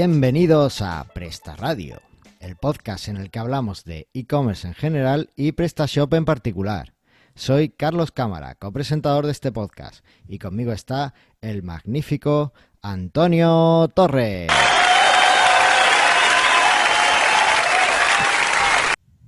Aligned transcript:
Bienvenidos 0.00 0.80
a 0.80 1.04
Presta 1.12 1.56
Radio, 1.56 2.00
el 2.38 2.54
podcast 2.54 3.08
en 3.08 3.16
el 3.16 3.32
que 3.32 3.40
hablamos 3.40 3.82
de 3.82 4.06
e-commerce 4.14 4.68
en 4.68 4.74
general 4.74 5.30
y 5.34 5.50
PrestaShop 5.50 6.14
en 6.14 6.24
particular. 6.24 6.94
Soy 7.34 7.70
Carlos 7.70 8.12
Cámara, 8.12 8.54
copresentador 8.54 9.26
de 9.26 9.32
este 9.32 9.50
podcast, 9.50 10.04
y 10.28 10.38
conmigo 10.38 10.70
está 10.70 11.14
el 11.40 11.64
magnífico 11.64 12.52
Antonio 12.80 13.90
Torres. 13.92 14.52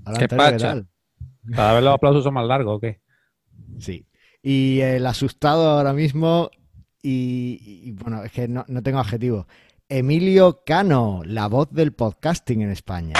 Hola, 0.07 0.19
¿Qué, 0.19 0.25
Antonio, 0.27 0.51
¿qué 0.53 0.59
tal? 0.59 0.89
Cada 1.53 1.73
vez 1.75 1.83
los 1.83 1.95
aplausos 1.95 2.23
son 2.23 2.35
más 2.35 2.47
largos, 2.47 2.77
¿o 2.77 2.81
qué? 2.81 3.01
Sí. 3.81 4.07
Y 4.41 4.79
el 4.83 5.05
asustado 5.05 5.69
ahora 5.69 5.93
mismo, 5.93 6.49
y, 7.03 7.91
bueno, 7.93 8.23
es 8.23 8.31
que 8.31 8.47
no, 8.47 8.65
no 8.69 8.85
tengo 8.85 9.01
adjetivo. 9.01 9.49
Emilio 9.93 10.63
Cano, 10.65 11.23
la 11.25 11.49
voz 11.49 11.69
del 11.73 11.93
podcasting 11.93 12.63
en 12.63 12.71
España. 12.71 13.15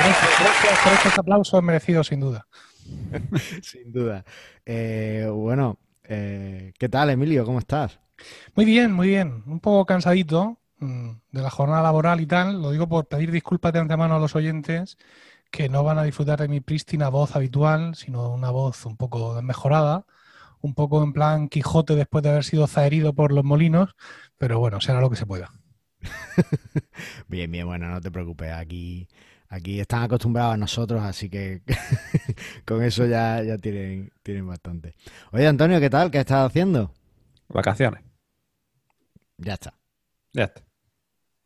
Gracias, 0.00 0.78
por 0.82 0.92
estos 0.92 1.16
aplausos 1.16 1.62
merecidos, 1.62 2.08
sin 2.08 2.18
duda. 2.18 2.48
sin 3.62 3.92
duda. 3.92 4.24
Eh, 4.64 5.30
bueno, 5.32 5.78
eh, 6.02 6.72
¿qué 6.76 6.88
tal, 6.88 7.10
Emilio? 7.10 7.44
¿Cómo 7.44 7.60
estás? 7.60 8.00
Muy 8.56 8.64
bien, 8.64 8.90
muy 8.92 9.06
bien. 9.06 9.44
Un 9.46 9.60
poco 9.60 9.86
cansadito 9.86 10.58
mm, 10.80 11.10
de 11.30 11.40
la 11.40 11.50
jornada 11.50 11.84
laboral 11.84 12.20
y 12.20 12.26
tal. 12.26 12.60
Lo 12.60 12.72
digo 12.72 12.88
por 12.88 13.06
pedir 13.06 13.30
disculpas 13.30 13.72
de 13.72 13.78
antemano 13.78 14.16
a 14.16 14.18
los 14.18 14.34
oyentes 14.34 14.98
que 15.52 15.68
no 15.68 15.84
van 15.84 16.00
a 16.00 16.02
disfrutar 16.02 16.40
de 16.40 16.48
mi 16.48 16.60
prístina 16.60 17.10
voz 17.10 17.36
habitual, 17.36 17.94
sino 17.94 18.28
una 18.28 18.50
voz 18.50 18.84
un 18.86 18.96
poco 18.96 19.40
mejorada 19.40 20.04
un 20.60 20.74
poco 20.74 21.02
en 21.02 21.12
plan 21.12 21.48
Quijote 21.48 21.94
después 21.94 22.22
de 22.22 22.30
haber 22.30 22.44
sido 22.44 22.66
zaherido 22.66 23.14
por 23.14 23.32
los 23.32 23.44
molinos, 23.44 23.94
pero 24.38 24.58
bueno, 24.58 24.80
será 24.80 25.00
lo 25.00 25.10
que 25.10 25.16
se 25.16 25.26
pueda. 25.26 25.52
bien, 27.28 27.50
bien, 27.50 27.66
bueno, 27.66 27.88
no 27.88 28.00
te 28.00 28.10
preocupes, 28.10 28.52
aquí, 28.52 29.08
aquí 29.48 29.80
están 29.80 30.02
acostumbrados 30.02 30.54
a 30.54 30.56
nosotros, 30.56 31.02
así 31.02 31.28
que 31.28 31.62
con 32.64 32.82
eso 32.82 33.06
ya, 33.06 33.42
ya 33.42 33.58
tienen, 33.58 34.12
tienen 34.22 34.46
bastante. 34.46 34.94
Oye, 35.32 35.46
Antonio, 35.46 35.80
¿qué 35.80 35.90
tal? 35.90 36.10
¿Qué 36.10 36.18
estás 36.18 36.46
haciendo? 36.46 36.92
Vacaciones. 37.48 38.02
Ya 39.38 39.54
está. 39.54 39.74
Ya 40.32 40.44
está. 40.44 40.62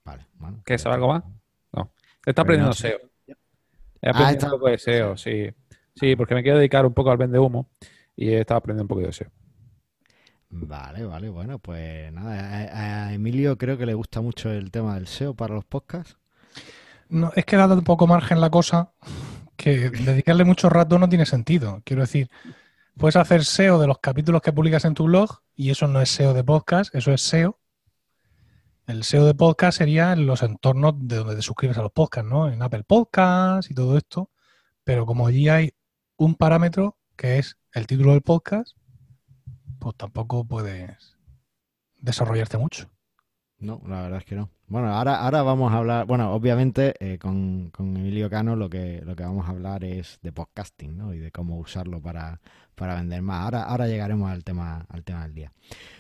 Vale, 0.05 0.27
bueno. 0.34 0.62
¿Qué, 0.64 0.78
sabe 0.78 0.94
algo 0.94 1.08
más? 1.08 1.25
No. 1.72 1.92
Está 2.25 2.42
aprendiendo 2.42 2.72
SEO. 2.72 2.98
He 4.03 4.08
aprendido 4.08 4.48
ah, 4.48 4.55
un 4.55 4.58
poco 4.58 4.70
de 4.70 4.78
SEO, 4.78 5.16
sí. 5.16 5.50
Sí, 5.94 6.16
porque 6.16 6.34
me 6.34 6.42
quiero 6.42 6.58
dedicar 6.58 6.86
un 6.86 6.94
poco 6.94 7.11
al 7.11 7.19
vende 7.19 7.38
humo 7.38 7.69
y 8.20 8.28
he 8.28 8.40
estado 8.40 8.58
aprendiendo 8.58 8.84
un 8.84 8.88
poquito 8.88 9.06
de 9.06 9.12
SEO. 9.14 9.30
Vale, 10.50 11.04
vale, 11.04 11.30
bueno, 11.30 11.58
pues 11.58 12.12
nada, 12.12 13.06
a, 13.06 13.14
Emilio 13.14 13.56
creo 13.56 13.78
que 13.78 13.86
le 13.86 13.94
gusta 13.94 14.20
mucho 14.20 14.50
el 14.50 14.70
tema 14.70 14.94
del 14.94 15.06
SEO 15.06 15.34
para 15.34 15.54
los 15.54 15.64
podcasts. 15.64 16.18
No, 17.08 17.32
es 17.34 17.46
que 17.46 17.56
dado 17.56 17.74
un 17.74 17.84
poco 17.84 18.06
margen 18.06 18.41
la 18.41 18.50
cosa, 18.50 18.92
que 19.56 19.88
dedicarle 19.88 20.44
mucho 20.44 20.68
rato 20.68 20.98
no 20.98 21.08
tiene 21.08 21.24
sentido. 21.24 21.80
Quiero 21.82 22.02
decir, 22.02 22.28
puedes 22.98 23.16
hacer 23.16 23.44
SEO 23.44 23.80
de 23.80 23.86
los 23.86 24.00
capítulos 24.00 24.42
que 24.42 24.52
publicas 24.52 24.84
en 24.84 24.94
tu 24.94 25.04
blog 25.04 25.41
y 25.56 25.70
eso 25.70 25.88
no 25.88 26.02
es 26.02 26.10
SEO 26.10 26.34
de 26.34 26.44
podcast, 26.44 26.94
eso 26.94 27.12
es 27.12 27.22
SEO. 27.22 27.58
El 28.86 29.02
SEO 29.02 29.24
de 29.24 29.34
podcast 29.34 29.78
sería 29.78 30.12
en 30.12 30.26
los 30.26 30.42
entornos 30.42 30.92
de 30.98 31.16
donde 31.16 31.36
te 31.36 31.42
suscribes 31.42 31.78
a 31.78 31.82
los 31.82 31.92
podcasts, 31.92 32.28
¿no? 32.28 32.48
En 32.50 32.60
Apple 32.60 32.84
Podcasts 32.84 33.70
y 33.70 33.74
todo 33.74 33.96
esto. 33.96 34.30
Pero 34.84 35.06
como 35.06 35.26
allí 35.26 35.48
hay 35.48 35.72
un 36.16 36.34
parámetro 36.34 37.00
que 37.20 37.36
es 37.36 37.58
el 37.75 37.86
título 37.86 38.12
del 38.12 38.22
podcast, 38.22 38.75
pues 39.78 39.94
tampoco 39.94 40.47
puedes 40.47 41.19
desarrollarte 41.98 42.56
mucho. 42.56 42.91
No, 43.58 43.82
la 43.86 44.00
verdad 44.00 44.20
es 44.20 44.25
que 44.25 44.36
no. 44.36 44.48
Bueno, 44.69 44.88
ahora, 44.88 45.16
ahora 45.16 45.42
vamos 45.42 45.70
a 45.70 45.76
hablar, 45.76 46.06
bueno, 46.06 46.32
obviamente 46.32 46.94
eh, 46.98 47.19
con, 47.19 47.72
Emilio 47.78 48.31
Cano 48.31 48.56
lo 48.56 48.70
que, 48.70 49.03
lo 49.04 49.14
que 49.16 49.22
vamos 49.22 49.47
a 49.47 49.50
hablar 49.50 49.84
es 49.84 50.19
de 50.22 50.32
podcasting, 50.32 50.97
¿no? 50.97 51.12
Y 51.12 51.19
de 51.19 51.31
cómo 51.31 51.58
usarlo 51.58 52.00
para, 52.00 52.41
vender 52.78 53.20
más. 53.20 53.44
Ahora, 53.44 53.64
ahora 53.64 53.87
llegaremos 53.87 54.31
al 54.31 54.42
tema, 54.42 54.87
al 54.88 55.04
tema 55.04 55.25
del 55.25 55.34
día. 55.34 55.52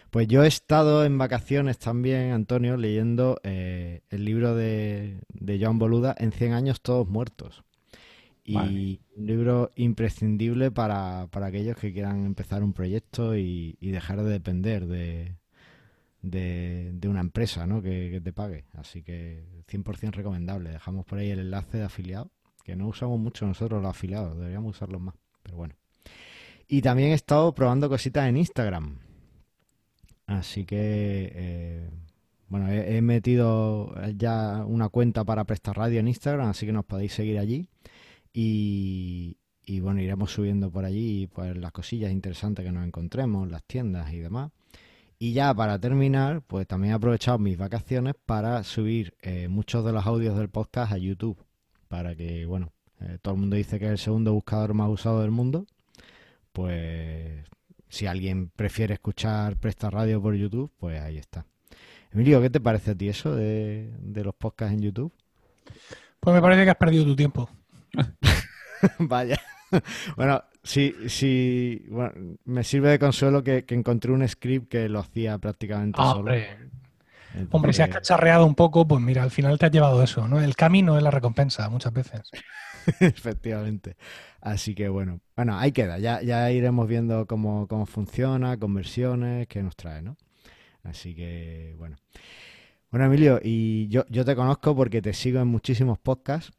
Pues 0.08 0.26
yo 0.26 0.42
he 0.42 0.48
estado 0.48 1.04
en 1.04 1.18
vacaciones 1.18 1.78
también, 1.78 2.32
Antonio, 2.32 2.78
leyendo 2.78 3.38
eh, 3.42 4.00
el 4.08 4.24
libro 4.24 4.54
de, 4.54 5.20
de 5.34 5.60
John 5.62 5.78
Boluda, 5.78 6.14
En 6.18 6.32
100 6.32 6.54
años 6.54 6.80
todos 6.80 7.06
muertos. 7.06 7.62
Y 8.58 9.00
un 9.16 9.26
libro 9.26 9.70
imprescindible 9.76 10.70
para, 10.70 11.22
aquellos 11.22 11.76
que 11.76 11.92
quieran 11.92 12.26
empezar 12.26 12.62
un 12.62 12.72
proyecto 12.72 13.36
y, 13.36 13.76
dejar 13.80 14.22
de 14.22 14.30
depender 14.30 14.86
de, 14.86 15.36
de, 16.22 17.08
una 17.08 17.20
empresa 17.20 17.66
¿no? 17.66 17.82
que, 17.82 18.20
te 18.22 18.32
pague. 18.32 18.64
Así 18.74 19.02
que 19.02 19.44
100% 19.68 20.12
recomendable. 20.12 20.70
Dejamos 20.70 21.04
por 21.04 21.18
ahí 21.18 21.30
el 21.30 21.40
enlace 21.40 21.78
de 21.78 21.84
afiliado, 21.84 22.30
que 22.64 22.76
no 22.76 22.88
usamos 22.88 23.18
mucho 23.18 23.46
nosotros 23.46 23.82
los 23.82 23.90
afiliados, 23.90 24.36
deberíamos 24.36 24.76
usarlos 24.76 25.00
más, 25.00 25.14
pero 25.42 25.56
bueno. 25.56 25.74
Y 26.68 26.82
también 26.82 27.10
he 27.10 27.14
estado 27.14 27.52
probando 27.52 27.88
cositas 27.88 28.28
en 28.28 28.36
Instagram. 28.36 28.98
Así 30.26 30.64
que, 30.64 31.32
eh, 31.34 31.90
bueno, 32.48 32.70
he, 32.70 33.02
metido 33.02 33.92
ya 34.16 34.64
una 34.64 34.88
cuenta 34.88 35.24
para 35.24 35.44
prestar 35.44 35.76
radio 35.76 35.98
en 35.98 36.06
Instagram, 36.06 36.48
así 36.48 36.66
que 36.66 36.72
nos 36.72 36.84
podéis 36.84 37.12
seguir 37.12 37.38
allí. 37.38 37.68
Y, 38.32 39.36
bueno, 39.80 40.00
iremos 40.00 40.32
subiendo 40.32 40.70
por 40.70 40.84
allí 40.84 41.26
pues 41.28 41.56
las 41.56 41.72
cosillas 41.72 42.12
interesantes 42.12 42.64
que 42.64 42.72
nos 42.72 42.86
encontremos, 42.86 43.50
las 43.50 43.64
tiendas 43.64 44.12
y 44.12 44.18
demás. 44.18 44.50
Y 45.18 45.32
ya 45.32 45.52
para 45.54 45.78
terminar, 45.78 46.42
pues 46.42 46.66
también 46.66 46.92
he 46.92 46.96
aprovechado 46.96 47.38
mis 47.38 47.58
vacaciones 47.58 48.14
para 48.24 48.64
subir 48.64 49.14
eh, 49.20 49.48
muchos 49.48 49.84
de 49.84 49.92
los 49.92 50.06
audios 50.06 50.36
del 50.38 50.48
podcast 50.48 50.92
a 50.92 50.98
YouTube. 50.98 51.44
Para 51.88 52.14
que, 52.14 52.46
bueno, 52.46 52.72
eh, 53.00 53.18
todo 53.20 53.34
el 53.34 53.40
mundo 53.40 53.56
dice 53.56 53.78
que 53.78 53.86
es 53.86 53.90
el 53.92 53.98
segundo 53.98 54.32
buscador 54.32 54.74
más 54.74 54.88
usado 54.88 55.20
del 55.20 55.30
mundo. 55.30 55.66
Pues 56.52 57.44
si 57.88 58.06
alguien 58.06 58.48
prefiere 58.50 58.94
escuchar 58.94 59.56
Presta 59.56 59.90
Radio 59.90 60.22
por 60.22 60.34
YouTube, 60.34 60.70
pues 60.78 61.00
ahí 61.00 61.18
está. 61.18 61.44
Emilio, 62.12 62.40
¿qué 62.40 62.50
te 62.50 62.60
parece 62.60 62.92
a 62.92 62.94
ti 62.94 63.08
eso 63.08 63.34
de, 63.34 63.92
de 63.98 64.24
los 64.24 64.34
podcasts 64.34 64.74
en 64.74 64.82
YouTube? 64.82 65.12
Pues 66.18 66.34
me 66.34 66.40
parece 66.40 66.64
que 66.64 66.70
has 66.70 66.76
perdido 66.76 67.04
tu 67.04 67.14
tiempo. 67.14 67.48
Vaya. 68.98 69.38
Bueno, 70.16 70.42
sí, 70.62 70.94
sí, 71.08 71.86
me 72.44 72.64
sirve 72.64 72.90
de 72.90 72.98
consuelo 72.98 73.42
que, 73.42 73.64
encontré 73.68 74.12
un 74.12 74.26
script 74.26 74.68
que 74.68 74.88
lo 74.88 75.00
hacía 75.00 75.38
prácticamente 75.38 75.98
ah, 76.02 76.12
solo. 76.12 76.32
Hombre, 77.50 77.72
si 77.72 77.82
has 77.82 77.88
cacharreado 77.88 78.44
un 78.44 78.54
poco, 78.54 78.86
pues 78.86 79.00
mira, 79.00 79.22
al 79.22 79.30
final 79.30 79.58
te 79.58 79.66
has 79.66 79.72
llevado 79.72 80.02
eso, 80.02 80.26
¿no? 80.26 80.40
El 80.40 80.56
camino 80.56 80.96
es 80.96 81.02
la 81.02 81.10
recompensa, 81.10 81.68
muchas 81.68 81.92
veces. 81.92 82.22
Efectivamente. 83.00 83.96
Así 84.40 84.74
que 84.74 84.88
bueno, 84.88 85.20
bueno, 85.36 85.58
ahí 85.58 85.70
queda. 85.70 85.98
Ya, 85.98 86.22
ya 86.22 86.50
iremos 86.50 86.88
viendo 86.88 87.26
cómo, 87.26 87.68
cómo 87.68 87.86
funciona, 87.86 88.56
conversiones, 88.58 89.46
qué 89.46 89.62
nos 89.62 89.76
trae, 89.76 90.02
¿no? 90.02 90.16
Así 90.82 91.14
que 91.14 91.74
bueno. 91.78 91.96
Bueno, 92.90 93.06
Emilio, 93.06 93.38
y 93.40 93.86
yo, 93.88 94.04
yo 94.08 94.24
te 94.24 94.34
conozco 94.34 94.74
porque 94.74 95.00
te 95.00 95.12
sigo 95.12 95.40
en 95.40 95.46
muchísimos 95.46 95.98
podcasts 96.00 96.50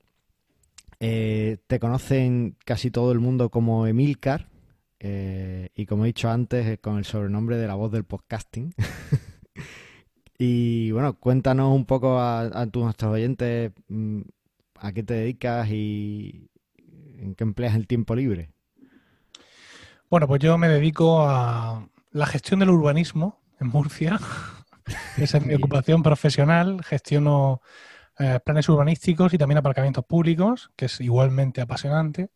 eh, 1.03 1.57
te 1.65 1.79
conocen 1.79 2.55
casi 2.63 2.91
todo 2.91 3.11
el 3.11 3.19
mundo 3.19 3.49
como 3.49 3.87
Emilcar. 3.87 4.49
Eh, 4.99 5.69
y 5.73 5.87
como 5.87 6.03
he 6.03 6.07
dicho 6.07 6.29
antes, 6.29 6.79
con 6.79 6.99
el 6.99 7.05
sobrenombre 7.05 7.57
de 7.57 7.65
la 7.65 7.73
voz 7.73 7.91
del 7.91 8.03
podcasting. 8.03 8.75
y 10.37 10.91
bueno, 10.91 11.17
cuéntanos 11.17 11.75
un 11.75 11.85
poco 11.85 12.19
a, 12.19 12.41
a 12.41 12.67
nuestros 12.67 13.13
oyentes 13.13 13.71
mm, 13.87 14.21
a 14.75 14.91
qué 14.91 15.01
te 15.01 15.15
dedicas 15.15 15.67
y 15.69 16.51
en 17.17 17.33
qué 17.33 17.45
empleas 17.45 17.73
el 17.73 17.87
tiempo 17.87 18.13
libre. 18.15 18.51
Bueno, 20.07 20.27
pues 20.27 20.39
yo 20.39 20.55
me 20.59 20.67
dedico 20.67 21.27
a 21.27 21.87
la 22.11 22.25
gestión 22.27 22.59
del 22.59 22.69
urbanismo 22.69 23.41
en 23.59 23.69
Murcia. 23.69 24.19
Esa 25.17 25.39
es 25.39 25.45
mi 25.47 25.55
ocupación 25.55 26.03
profesional. 26.03 26.83
Gestiono 26.83 27.63
eh, 28.19 28.39
planes 28.43 28.69
urbanísticos 28.69 29.33
y 29.33 29.37
también 29.37 29.57
aparcamientos 29.59 30.05
públicos, 30.05 30.71
que 30.75 30.85
es 30.85 31.01
igualmente 31.01 31.61
apasionante. 31.61 32.29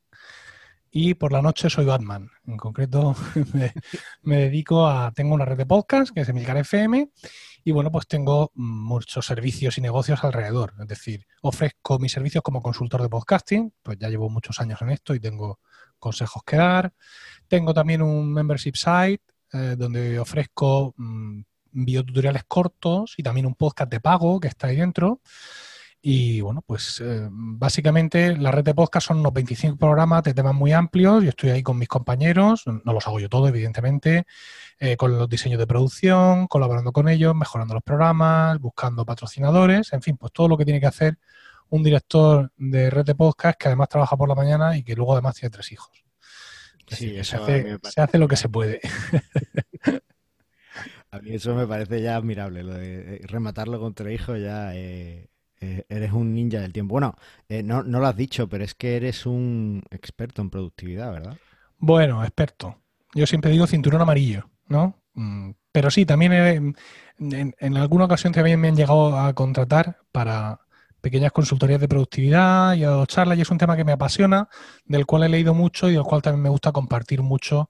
Y 0.97 1.15
por 1.15 1.33
la 1.33 1.41
noche 1.41 1.69
soy 1.69 1.83
Batman. 1.83 2.31
En 2.47 2.55
concreto, 2.55 3.15
me, 4.23 4.37
dedico 4.37 4.87
a. 4.87 5.11
Tengo 5.11 5.35
una 5.35 5.43
red 5.43 5.57
de 5.57 5.65
podcast 5.65 6.13
que 6.13 6.21
es 6.21 6.29
Emilcar 6.29 6.55
FM. 6.55 7.11
Y 7.65 7.71
bueno, 7.73 7.91
pues 7.91 8.07
tengo 8.07 8.51
muchos 8.53 9.25
servicios 9.25 9.77
y 9.77 9.81
negocios 9.81 10.23
alrededor. 10.23 10.73
Es 10.79 10.87
decir, 10.87 11.27
ofrezco 11.41 11.99
mis 11.99 12.13
servicios 12.13 12.41
como 12.41 12.61
consultor 12.61 13.01
de 13.01 13.09
podcasting. 13.09 13.73
Pues 13.83 13.97
ya 13.99 14.07
llevo 14.07 14.29
muchos 14.29 14.61
años 14.61 14.81
en 14.83 14.91
esto 14.91 15.13
y 15.13 15.19
tengo 15.19 15.59
consejos 15.99 16.43
que 16.45 16.55
dar. 16.55 16.93
Tengo 17.49 17.73
también 17.73 18.01
un 18.01 18.31
membership 18.31 18.75
site 18.75 19.23
eh, 19.51 19.75
donde 19.77 20.17
ofrezco 20.17 20.93
mm, 20.95 21.41
videotutoriales 21.75 22.43
cortos 22.47 23.13
y 23.17 23.23
también 23.23 23.45
un 23.45 23.55
podcast 23.55 23.91
de 23.91 23.99
pago 23.99 24.39
que 24.39 24.47
está 24.47 24.67
ahí 24.67 24.77
dentro. 24.77 25.21
Y 26.01 26.41
bueno, 26.41 26.63
pues 26.65 27.01
eh, 27.03 27.27
básicamente 27.31 28.37
la 28.37 28.51
red 28.51 28.63
de 28.63 28.75
podcast 28.75 29.07
son 29.07 29.19
unos 29.19 29.33
25 29.33 29.77
programas 29.77 30.21
de 30.23 30.35
temas 30.35 30.53
muy 30.53 30.71
amplios. 30.71 31.23
Yo 31.23 31.29
estoy 31.29 31.49
ahí 31.49 31.63
con 31.63 31.79
mis 31.79 31.87
compañeros, 31.87 32.63
no 32.67 32.93
los 32.93 33.07
hago 33.07 33.19
yo 33.19 33.27
todo, 33.27 33.47
evidentemente, 33.47 34.25
eh, 34.79 34.97
con 34.97 35.17
los 35.17 35.27
diseños 35.27 35.57
de 35.57 35.65
producción, 35.65 36.47
colaborando 36.47 36.91
con 36.91 37.09
ellos, 37.09 37.33
mejorando 37.35 37.73
los 37.73 37.83
programas, 37.83 38.59
buscando 38.59 39.03
patrocinadores, 39.03 39.93
en 39.93 40.03
fin, 40.03 40.15
pues 40.17 40.31
todo 40.31 40.47
lo 40.47 40.57
que 40.57 40.65
tiene 40.65 40.79
que 40.79 40.85
hacer 40.85 41.17
un 41.69 41.83
director 41.83 42.51
de 42.57 42.89
red 42.89 43.05
de 43.05 43.15
podcast 43.15 43.59
que 43.59 43.67
además 43.67 43.89
trabaja 43.89 44.15
por 44.15 44.29
la 44.29 44.35
mañana 44.35 44.77
y 44.77 44.83
que 44.83 44.95
luego 44.95 45.13
además 45.13 45.35
tiene 45.35 45.49
tres 45.49 45.71
hijos. 45.71 46.05
Sí, 46.87 47.23
se, 47.23 47.37
hace, 47.37 48.17
lo 48.19 48.27
que 48.27 48.35
se 48.35 48.47
puede. 48.47 48.79
A 51.15 51.19
eso 51.25 51.55
me 51.55 51.65
parece 51.65 52.01
ya 52.01 52.17
admirable, 52.17 52.63
lo 52.63 52.73
de 52.73 53.15
eh, 53.15 53.21
rematarlo 53.27 53.79
con 53.79 53.93
tres 53.93 54.19
hijos 54.19 54.39
ya 54.41 54.75
eh, 54.75 55.29
eh, 55.61 55.85
eres 55.87 56.11
un 56.11 56.33
ninja 56.33 56.59
del 56.59 56.73
tiempo. 56.73 56.93
Bueno, 56.93 57.15
no, 57.63 57.83
no 57.83 57.99
lo 57.99 58.07
has 58.07 58.17
dicho, 58.17 58.49
pero 58.49 58.63
es 58.63 58.75
que 58.75 58.97
eres 58.97 59.25
un 59.25 59.81
experto 59.91 60.41
en 60.41 60.49
productividad, 60.49 61.11
¿verdad? 61.13 61.37
Bueno, 61.77 62.21
experto. 62.23 62.77
Yo 63.13 63.25
siempre 63.25 63.51
digo 63.51 63.65
cinturón 63.65 64.01
amarillo, 64.01 64.49
¿no? 64.67 64.99
Mm, 65.13 65.51
pero 65.71 65.89
sí, 65.89 66.05
también 66.05 66.75
en, 67.17 67.77
alguna 67.77 68.05
ocasión 68.05 68.33
también 68.33 68.59
me 68.59 68.67
han 68.67 68.75
llegado 68.75 69.17
a 69.17 69.33
contratar 69.33 69.99
para 70.11 70.59
pequeñas 70.99 71.31
consultorías 71.31 71.79
de 71.79 71.87
productividad 71.87 72.75
y 72.75 72.81
dado 72.81 73.05
charlas 73.05 73.37
y 73.37 73.41
es 73.41 73.51
un 73.51 73.57
tema 73.57 73.77
que 73.77 73.85
me 73.85 73.93
apasiona, 73.93 74.49
del 74.83 75.05
cual 75.05 75.23
he 75.23 75.29
leído 75.29 75.53
mucho 75.53 75.89
y 75.89 75.93
del 75.93 76.03
cual 76.03 76.21
también 76.21 76.43
me 76.43 76.49
gusta 76.49 76.73
compartir 76.73 77.21
mucho 77.21 77.69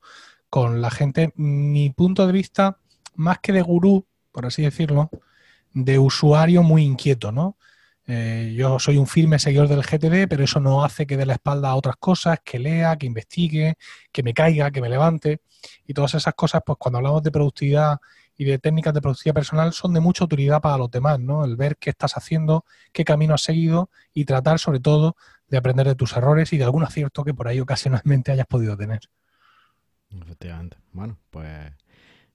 con 0.50 0.82
la 0.82 0.90
gente. 0.90 1.34
Mi 1.36 1.90
punto 1.90 2.26
de 2.26 2.34
vista, 2.34 2.80
más 3.16 3.40
que 3.40 3.54
de 3.54 3.62
gurú, 3.62 4.06
por 4.32 4.46
así 4.46 4.62
decirlo, 4.62 5.10
de 5.74 6.00
usuario 6.00 6.64
muy 6.64 6.84
inquieto, 6.84 7.32
¿no? 7.32 7.58
Eh, 8.08 8.54
yo 8.56 8.78
soy 8.78 8.98
un 8.98 9.08
firme 9.08 9.40
seguidor 9.40 9.68
del 9.68 9.82
GTD, 9.82 10.28
pero 10.30 10.44
eso 10.44 10.60
no 10.60 10.84
hace 10.84 11.08
que 11.08 11.18
dé 11.18 11.26
la 11.26 11.34
espalda 11.34 11.70
a 11.70 11.76
otras 11.76 11.96
cosas, 11.98 12.40
que 12.44 12.60
lea, 12.60 12.96
que 12.98 13.08
investigue, 13.08 13.76
que 14.12 14.24
me 14.24 14.34
caiga, 14.34 14.70
que 14.72 14.82
me 14.82 14.90
levante. 14.90 15.42
Y 15.88 15.94
todas 15.94 16.14
esas 16.14 16.34
cosas, 16.36 16.62
pues 16.66 16.78
cuando 16.78 17.00
hablamos 17.00 17.24
de 17.24 17.32
productividad 17.32 17.98
y 18.38 18.46
de 18.46 18.60
técnicas 18.60 18.94
de 18.94 19.02
productividad 19.02 19.34
personal 19.34 19.74
son 19.74 19.94
de 19.94 20.02
mucha 20.02 20.26
utilidad 20.26 20.62
para 20.62 20.78
los 20.78 20.92
demás, 20.92 21.20
¿no? 21.20 21.46
El 21.46 21.56
ver 21.56 21.78
qué 21.78 21.90
estás 21.90 22.16
haciendo, 22.18 22.66
qué 22.92 23.04
camino 23.06 23.34
has 23.34 23.42
seguido 23.42 23.90
y 24.14 24.26
tratar 24.26 24.60
sobre 24.60 24.80
todo 24.80 25.16
de 25.48 25.58
aprender 25.58 25.88
de 25.88 25.96
tus 25.96 26.16
errores 26.16 26.54
y 26.54 26.58
de 26.58 26.64
algún 26.64 26.84
acierto 26.84 27.24
que 27.24 27.34
por 27.34 27.48
ahí 27.48 27.60
ocasionalmente 27.60 28.32
hayas 28.32 28.48
podido 28.48 28.78
tener. 28.78 29.02
Efectivamente. 30.10 30.78
Bueno, 30.92 31.18
pues 31.30 31.74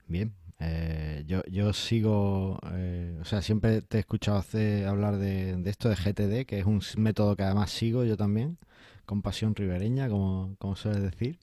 bien. 0.07 0.35
Eh, 0.61 1.25
yo, 1.27 1.43
yo 1.51 1.73
sigo, 1.73 2.59
eh, 2.73 3.19
o 3.21 3.25
sea, 3.25 3.41
siempre 3.43 3.83
te 3.83 3.97
he 3.97 4.01
escuchado 4.01 4.39
hacer, 4.39 4.87
hablar 4.87 5.17
de, 5.17 5.57
de, 5.57 5.71
esto 5.71 5.89
de 5.89 5.97
GTD, 5.97 6.47
que 6.47 6.59
es 6.59 6.67
un 6.67 6.83
método 6.99 7.35
que 7.35 7.43
además 7.45 7.71
sigo 7.71 8.05
yo 8.05 8.17
también, 8.17 8.59
con 9.07 9.23
pasión 9.23 9.55
ribereña, 9.55 10.09
como, 10.09 10.55
como 10.59 10.77
sueles 10.77 11.03
decir. 11.03 11.39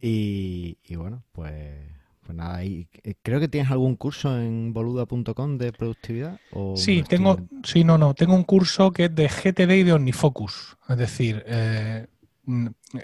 Y, 0.00 0.78
y 0.84 0.96
bueno, 0.96 1.22
pues 1.32 1.74
pues 2.24 2.36
nada, 2.36 2.64
y 2.64 2.88
creo 3.22 3.38
que 3.38 3.48
tienes 3.48 3.70
algún 3.70 3.96
curso 3.96 4.38
en 4.38 4.72
boluda.com 4.72 5.58
de 5.58 5.72
productividad. 5.72 6.40
sí, 6.74 7.04
tengo, 7.06 7.38
sí, 7.62 7.84
no, 7.84 7.98
no, 7.98 8.14
tengo 8.14 8.34
un 8.34 8.44
curso 8.44 8.92
que 8.92 9.06
es 9.06 9.14
de 9.14 9.28
GTD 9.28 9.70
y 9.72 9.82
de 9.82 9.92
OmniFocus. 9.92 10.78
Es 10.88 10.96
decir, 10.96 11.44
eh, 11.46 12.06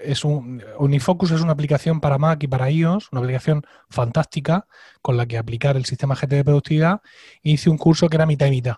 es 0.03 0.23
un, 0.23 0.63
OmniFocus 0.77 1.31
es 1.31 1.41
una 1.41 1.53
aplicación 1.53 1.99
para 1.99 2.17
Mac 2.17 2.43
y 2.43 2.47
para 2.47 2.69
iOS, 2.69 3.11
una 3.11 3.21
aplicación 3.21 3.63
fantástica 3.89 4.67
con 5.01 5.17
la 5.17 5.25
que 5.25 5.37
aplicar 5.37 5.77
el 5.77 5.85
sistema 5.85 6.15
GTD 6.15 6.35
de 6.35 6.43
productividad. 6.43 7.01
Hice 7.41 7.69
un 7.69 7.77
curso 7.77 8.09
que 8.09 8.17
era 8.17 8.25
mitad 8.25 8.47
y 8.47 8.51
mitad, 8.51 8.75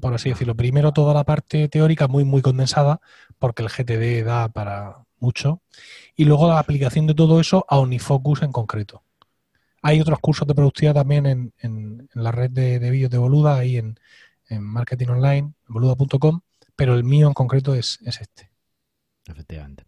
por 0.00 0.14
así 0.14 0.30
decirlo. 0.30 0.54
Primero 0.54 0.92
toda 0.92 1.14
la 1.14 1.24
parte 1.24 1.68
teórica 1.68 2.08
muy, 2.08 2.24
muy 2.24 2.42
condensada, 2.42 3.00
porque 3.38 3.62
el 3.62 3.68
GTD 3.68 4.24
da 4.24 4.48
para 4.48 5.04
mucho. 5.18 5.62
Y 6.16 6.24
luego 6.24 6.48
la 6.48 6.58
aplicación 6.58 7.06
de 7.06 7.14
todo 7.14 7.40
eso 7.40 7.64
a 7.68 7.78
OmniFocus 7.78 8.42
en 8.42 8.52
concreto. 8.52 9.02
Hay 9.82 10.00
otros 10.00 10.20
cursos 10.20 10.46
de 10.46 10.54
productividad 10.54 10.94
también 10.94 11.26
en, 11.26 11.54
en, 11.58 12.08
la 12.14 12.30
red 12.30 12.50
de, 12.50 12.78
vídeos 12.90 13.10
de 13.10 13.18
Boluda, 13.18 13.56
ahí 13.56 13.78
en, 13.78 13.98
marketing 14.60 15.08
online, 15.08 15.54
boluda.com, 15.66 16.40
pero 16.76 16.94
el 16.94 17.04
mío 17.04 17.26
en 17.26 17.32
concreto 17.32 17.74
es, 17.74 17.98
este. 18.04 18.51
Efectivamente. 19.26 19.84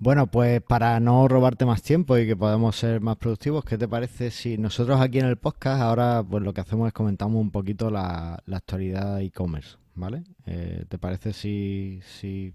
Bueno, 0.00 0.28
pues 0.28 0.62
para 0.62 1.00
no 1.00 1.26
robarte 1.26 1.66
más 1.66 1.82
tiempo 1.82 2.16
y 2.16 2.26
que 2.26 2.36
podamos 2.36 2.76
ser 2.76 3.00
más 3.00 3.16
productivos, 3.16 3.64
¿qué 3.64 3.76
te 3.76 3.88
parece 3.88 4.30
si 4.30 4.56
nosotros 4.56 5.00
aquí 5.00 5.18
en 5.18 5.26
el 5.26 5.36
podcast 5.36 5.82
ahora 5.82 6.24
pues 6.28 6.42
lo 6.44 6.54
que 6.54 6.60
hacemos 6.60 6.86
es 6.86 6.92
comentamos 6.92 7.40
un 7.40 7.50
poquito 7.50 7.90
la, 7.90 8.40
actualidad 8.52 9.16
de 9.16 9.24
e-commerce, 9.24 9.76
¿vale? 9.94 10.22
Eh, 10.46 10.84
¿Te 10.88 10.98
parece 10.98 11.32
si, 11.32 12.00
si 12.20 12.54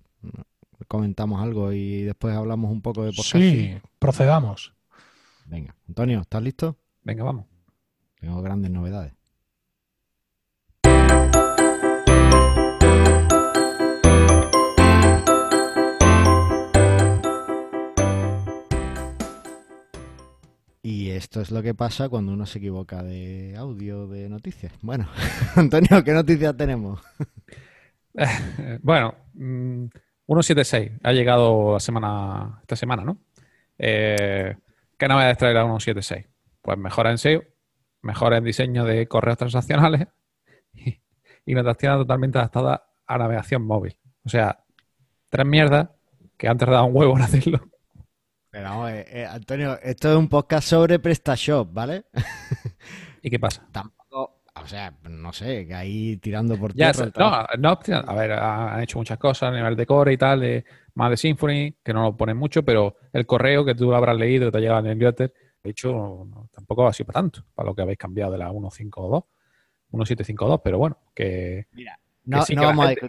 comentamos 0.87 1.41
algo 1.41 1.73
y 1.73 2.03
después 2.03 2.33
hablamos 2.33 2.71
un 2.71 2.81
poco 2.81 3.03
de 3.03 3.11
podcast? 3.11 3.35
Sí, 3.35 3.75
procedamos. 3.99 4.73
Venga, 5.45 5.75
Antonio, 5.89 6.21
¿estás 6.21 6.41
listo? 6.41 6.77
Venga, 7.03 7.25
vamos. 7.25 7.45
Tengo 8.21 8.41
grandes 8.41 8.71
novedades. 8.71 9.11
Y 20.85 21.11
esto 21.11 21.39
es 21.39 21.49
lo 21.49 21.63
que 21.63 21.73
pasa 21.73 22.09
cuando 22.09 22.33
uno 22.33 22.45
se 22.45 22.59
equivoca 22.59 23.01
de 23.03 23.55
audio 23.57 24.05
de 24.05 24.27
noticias. 24.27 24.73
Bueno, 24.81 25.07
Antonio, 25.55 26.03
¿qué 26.03 26.11
noticias 26.11 26.57
tenemos? 26.57 26.99
bueno, 28.81 29.15
176 29.33 30.91
mm, 30.91 30.95
ha 31.03 31.13
llegado 31.13 31.73
la 31.73 31.79
semana, 31.79 32.59
esta 32.63 32.75
semana, 32.75 33.05
¿no? 33.05 33.17
Eh, 33.77 34.57
¿Qué 34.97 35.07
novedades 35.07 35.41
la 35.41 35.63
176? 35.63 36.27
Pues 36.61 36.77
mejora 36.77 37.11
en 37.11 37.17
SEO, 37.17 37.43
mejora 38.01 38.35
en 38.35 38.43
diseño 38.43 38.83
de 38.83 39.07
correos 39.07 39.37
transaccionales 39.37 40.09
y, 40.73 40.99
y 41.45 41.55
notación 41.55 41.99
totalmente 41.99 42.39
adaptada 42.39 42.89
a 43.07 43.17
navegación 43.17 43.65
móvil. 43.65 43.97
O 44.25 44.29
sea, 44.29 44.65
tres 45.29 45.45
mierdas 45.45 45.91
que 46.35 46.49
han 46.49 46.57
tardado 46.57 46.83
un 46.83 46.95
huevo 46.97 47.15
en 47.15 47.23
hacerlo. 47.23 47.72
Pero 48.53 48.69
vamos, 48.69 48.91
eh, 48.91 49.05
eh, 49.09 49.25
Antonio, 49.25 49.79
esto 49.81 50.11
es 50.11 50.15
un 50.15 50.29
podcast 50.29 50.67
sobre 50.67 50.99
PrestaShop, 50.99 51.73
¿vale? 51.73 52.03
¿Y 53.23 53.31
qué 53.31 53.39
pasa? 53.39 53.67
Tampoco, 53.71 54.43
o 54.53 54.67
sea, 54.67 54.95
no 55.09 55.33
sé, 55.33 55.65
que 55.65 55.73
ahí 55.73 56.17
tirando 56.17 56.55
por 56.55 56.71
tierra. 56.71 57.09
no, 57.17 57.47
no, 57.57 57.79
a 58.05 58.13
ver, 58.13 58.31
han 58.33 58.83
hecho 58.83 58.99
muchas 58.99 59.17
cosas 59.17 59.49
a 59.49 59.55
nivel 59.55 59.75
de 59.75 59.87
core 59.87 60.13
y 60.13 60.17
tal, 60.17 60.41
de 60.41 60.65
más 60.93 61.09
de 61.09 61.17
Symfony, 61.17 61.77
que 61.83 61.93
no 61.93 62.03
lo 62.03 62.15
ponen 62.15 62.37
mucho, 62.37 62.61
pero 62.61 62.95
el 63.11 63.25
correo 63.25 63.65
que 63.65 63.73
tú 63.73 63.91
habrás 63.91 64.17
leído, 64.17 64.45
que 64.45 64.51
te 64.51 64.57
ha 64.59 64.61
llegado 64.61 64.81
en 64.81 64.85
el 64.85 64.99
newsletter, 64.99 65.33
de 65.63 65.69
hecho, 65.71 66.27
tampoco 66.51 66.85
ha 66.85 66.93
sido 66.93 67.07
para 67.07 67.21
tanto, 67.21 67.43
para 67.55 67.69
lo 67.69 67.73
que 67.73 67.81
habéis 67.81 67.97
cambiado 67.97 68.33
de 68.33 68.37
la 68.37 68.51
1.5.2, 68.51 69.25
1.752, 69.93 70.61
pero 70.63 70.77
bueno, 70.77 70.99
que... 71.15 71.65
Mira, 71.71 71.99
no, 72.25 72.37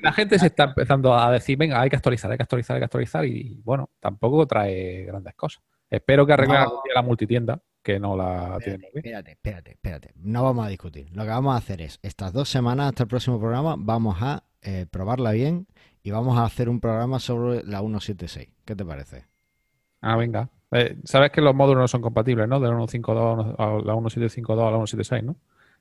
la, 0.03 0.13
gente, 0.13 0.39
se 0.39 0.47
está 0.47 0.65
empezando 0.65 1.15
a 1.15 1.31
decir, 1.31 1.57
venga, 1.57 1.81
hay 1.81 1.89
que 1.89 1.97
actualizar, 1.97 2.31
hay 2.31 2.37
que 2.37 2.43
actualizar, 2.43 2.77
hay 2.77 2.81
que 2.81 2.85
actualizar, 2.87 3.25
y 3.25 3.61
bueno, 3.65 3.91
tampoco 4.01 4.47
trae 4.47 5.05
grandes 5.05 5.35
cosas. 5.35 5.63
Espero 5.89 6.27
que 6.27 6.33
arregle 6.33 6.57
la 6.95 7.03
multitienda, 7.03 7.61
que 7.83 8.01
no 8.01 8.17
la 8.17 8.59
tiene. 8.63 8.89
Espérate, 8.93 9.33
espérate, 9.33 9.71
espérate. 9.73 10.13
No 10.17 10.43
vamos 10.43 10.67
a 10.67 10.69
discutir. 10.69 11.09
Lo 11.13 11.23
que 11.23 11.29
vamos 11.29 11.55
a 11.55 11.59
hacer 11.59 11.83
es, 11.83 12.01
estas 12.03 12.33
dos 12.33 12.49
semanas 12.49 12.89
hasta 12.89 13.05
el 13.05 13.09
próximo 13.09 13.39
programa, 13.39 13.77
vamos 13.79 14.17
a 14.21 14.43
eh, 14.63 14.87
probarla 14.91 15.33
bien 15.33 15.67
y 16.03 16.11
vamos 16.11 16.39
a 16.39 16.45
hacer 16.45 16.69
un 16.69 16.81
programa 16.81 17.21
sobre 17.21 17.63
la 17.65 17.81
176. 17.81 18.49
¿Qué 18.65 18.75
te 18.75 18.85
parece? 18.85 19.27
Ah, 20.01 20.17
venga. 20.17 20.49
Eh, 20.71 20.97
sabes 21.05 21.31
que 21.31 21.41
los 21.41 21.55
módulos 21.55 21.83
no 21.83 21.89
son 21.89 22.03
compatibles, 22.03 22.49
¿no? 22.49 22.59
De 22.59 22.69
la 22.69 22.75
152 22.75 23.55
a 23.59 23.67
la 23.85 23.95
1752 23.95 24.67
a 24.67 24.71
la 24.71 24.77
176, 24.79 25.23
¿no? 25.23 25.37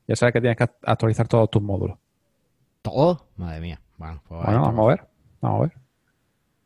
Ya 0.08 0.16
sabes 0.16 0.34
que 0.34 0.42
tienes 0.42 0.58
que 0.58 0.70
actualizar 0.84 1.28
todos 1.28 1.50
tus 1.50 1.62
módulos. 1.62 1.98
¿Todo? 2.84 3.28
Madre 3.38 3.62
mía. 3.62 3.82
Bueno, 3.98 4.22
pues 4.28 4.46
vamos 4.46 4.80
a 4.80 4.88
ver. 4.88 5.08
Vamos 5.42 5.60
a 5.60 5.64
ver. 5.64 5.74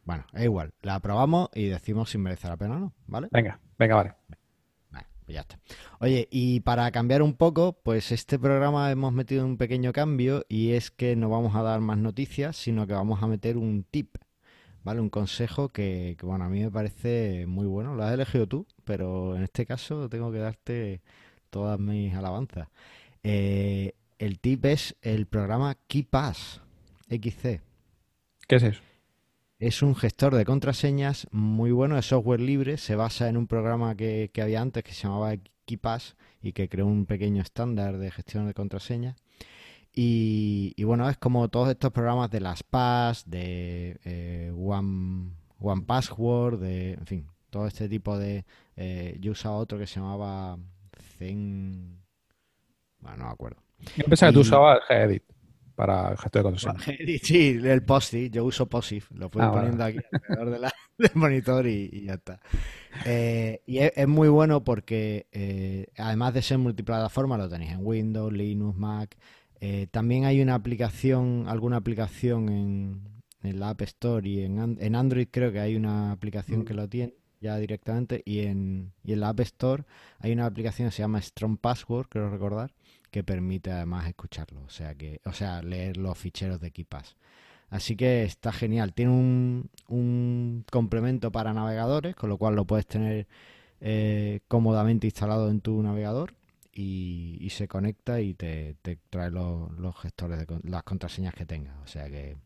Bueno, 0.03 0.25
es 0.33 0.43
igual. 0.43 0.73
La 0.81 0.99
probamos 0.99 1.49
y 1.53 1.67
decimos 1.67 2.09
si 2.09 2.17
merece 2.17 2.49
la 2.49 2.57
pena 2.57 2.75
o 2.75 2.79
no, 2.79 2.93
¿vale? 3.07 3.29
Venga, 3.31 3.59
venga, 3.77 3.95
vale. 3.95 4.15
Pues 5.27 5.35
ya 5.35 5.41
está. 5.41 5.59
Oye, 5.99 6.29
y 6.31 6.61
para 6.61 6.89
cambiar 6.91 7.21
un 7.21 7.33
poco, 7.33 7.73
pues 7.83 8.13
este 8.13 8.39
programa 8.39 8.89
hemos 8.91 9.11
metido 9.11 9.45
un 9.45 9.57
pequeño 9.57 9.91
cambio 9.91 10.45
y 10.47 10.71
es 10.71 10.89
que 10.89 11.17
no 11.17 11.29
vamos 11.29 11.53
a 11.53 11.61
dar 11.63 11.81
más 11.81 11.97
noticias, 11.97 12.55
sino 12.55 12.87
que 12.87 12.93
vamos 12.93 13.21
a 13.21 13.27
meter 13.27 13.57
un 13.57 13.83
tip, 13.83 14.15
¿vale? 14.85 15.01
Un 15.01 15.09
consejo 15.09 15.67
que, 15.67 16.15
bueno, 16.23 16.45
a 16.45 16.49
mí 16.49 16.61
me 16.63 16.71
parece 16.71 17.45
muy 17.45 17.67
bueno. 17.67 17.93
Lo 17.93 18.03
has 18.03 18.13
elegido 18.13 18.47
tú, 18.47 18.65
pero 18.85 19.35
en 19.35 19.43
este 19.43 19.65
caso 19.65 20.07
tengo 20.07 20.31
que 20.31 20.39
darte 20.39 21.01
todas 21.49 21.77
mis 21.77 22.15
alabanzas. 22.15 22.69
Eh, 23.21 23.95
el 24.19 24.39
tip 24.39 24.65
es 24.65 24.95
el 25.01 25.27
programa 25.27 25.77
KeePass 25.87 26.61
XC. 27.09 27.61
¿Qué 28.47 28.55
es 28.55 28.63
eso? 28.63 28.81
Es 29.59 29.81
un 29.81 29.95
gestor 29.95 30.35
de 30.35 30.45
contraseñas 30.45 31.27
muy 31.31 31.71
bueno, 31.71 31.95
de 31.95 32.03
software 32.03 32.39
libre, 32.39 32.77
se 32.77 32.95
basa 32.95 33.27
en 33.27 33.37
un 33.37 33.47
programa 33.47 33.95
que, 33.95 34.31
había 34.41 34.61
antes 34.61 34.83
que 34.83 34.93
se 34.93 35.03
llamaba 35.07 35.33
KeePass 35.65 36.15
y 36.41 36.53
que 36.53 36.69
creó 36.69 36.85
un 36.85 37.05
pequeño 37.05 37.41
estándar 37.41 37.97
de 37.97 38.11
gestión 38.11 38.45
de 38.45 38.53
contraseñas. 38.53 39.15
Y, 39.99 40.83
bueno, 40.83 41.09
es 41.09 41.17
como 41.17 41.49
todos 41.49 41.69
estos 41.69 41.91
programas 41.91 42.29
de 42.29 42.39
las 42.39 42.61
PAS, 42.61 43.27
de 43.27 43.99
eh, 44.05 44.53
One, 44.55 45.31
One 45.59 45.81
Password, 45.87 46.59
de, 46.59 46.93
en 46.93 47.05
fin, 47.07 47.27
todo 47.49 47.65
este 47.65 47.89
tipo 47.89 48.15
de... 48.15 48.45
Eh, 48.75 49.17
yo 49.19 49.31
usaba 49.31 49.55
otro 49.55 49.79
que 49.79 49.87
se 49.87 49.99
llamaba 49.99 50.59
Zen... 51.17 51.99
Bueno, 52.99 53.17
no 53.17 53.25
me 53.25 53.31
acuerdo. 53.31 53.66
Yo 53.95 54.05
pensaba 54.05 54.31
que 54.31 54.35
tú 54.35 54.41
usabas 54.41 54.79
Gedit 54.87 55.23
para 55.75 56.11
el 56.11 56.17
gesto 56.17 56.39
de 56.39 56.43
contraseña. 56.43 56.97
Sí, 57.21 57.59
el 57.63 57.83
POSIF, 57.83 58.31
yo 58.31 58.45
uso 58.45 58.65
POSIF, 58.65 59.11
lo 59.11 59.29
puedo 59.29 59.45
ah, 59.45 59.51
poniendo 59.51 59.83
aquí 59.83 59.99
alrededor 60.27 60.71
del 60.97 61.11
monitor 61.13 61.67
y, 61.67 62.05
ya 62.05 62.15
está. 62.15 62.39
Eh, 63.05 63.61
y 63.67 63.77
es, 63.77 64.07
muy 64.07 64.27
bueno 64.27 64.63
porque 64.63 65.87
además 65.97 66.33
de 66.33 66.41
ser 66.41 66.57
multiplataforma, 66.57 67.37
lo 67.37 67.47
tenéis 67.47 67.73
en 67.73 67.85
Windows, 67.85 68.33
Linux, 68.33 68.75
Mac, 68.75 69.15
eh, 69.59 69.87
también 69.89 70.25
hay 70.25 70.41
una 70.41 70.55
aplicación, 70.55 71.45
alguna 71.47 71.77
aplicación 71.77 72.49
en, 72.49 73.17
la 73.41 73.69
App 73.69 73.81
Store 73.83 74.27
y 74.27 74.43
en, 74.43 74.95
Android 74.95 75.27
creo 75.31 75.53
que 75.53 75.59
hay 75.59 75.75
una 75.75 76.11
aplicación 76.11 76.65
que 76.65 76.73
mm. 76.73 76.77
lo 76.77 76.89
tiene 76.89 77.13
ya 77.39 77.55
directamente 77.57 78.21
y 78.25 78.39
en, 78.39 78.91
y 79.03 79.13
en 79.13 79.21
la 79.21 79.29
App 79.29 79.39
Store 79.39 79.83
hay 80.19 80.33
una 80.33 80.45
aplicación 80.45 80.89
que 80.89 80.95
se 80.95 81.01
llama 81.01 81.21
Strong 81.21 81.57
Password, 81.59 82.07
creo 82.09 82.29
recordar, 82.29 82.73
que 83.11 83.23
permite 83.23 83.71
además 83.71 84.07
escucharlo, 84.07 84.61
o 84.63 84.69
sea 84.69 84.95
que, 84.95 85.21
o 85.25 85.33
sea, 85.33 85.61
leer 85.61 85.97
los 85.97 86.17
ficheros 86.17 86.59
de 86.59 86.71
KeePass. 86.71 87.15
Así 87.69 87.95
que 87.97 88.23
está 88.23 88.53
genial. 88.53 88.93
Tiene 88.93 89.11
un, 89.11 89.69
un 89.89 90.65
complemento 90.71 91.31
para 91.31 91.53
navegadores, 91.53 92.15
con 92.15 92.29
lo 92.29 92.37
cual 92.37 92.55
lo 92.55 92.65
puedes 92.65 92.87
tener 92.87 93.27
eh, 93.79 94.39
cómodamente 94.47 95.05
instalado 95.05 95.49
en 95.49 95.61
tu 95.61 95.81
navegador 95.83 96.33
y, 96.73 97.47
se 97.51 97.67
conecta 97.67 98.21
y 98.21 98.33
te, 98.33 98.75
trae 99.09 99.31
los, 99.31 99.69
gestores 100.01 100.39
de 100.39 100.59
las 100.63 100.83
contraseñas 100.83 101.33
que 101.33 101.45
tengas. 101.45 101.75
O 101.83 101.87
sea 101.87 102.09
que 102.09 102.37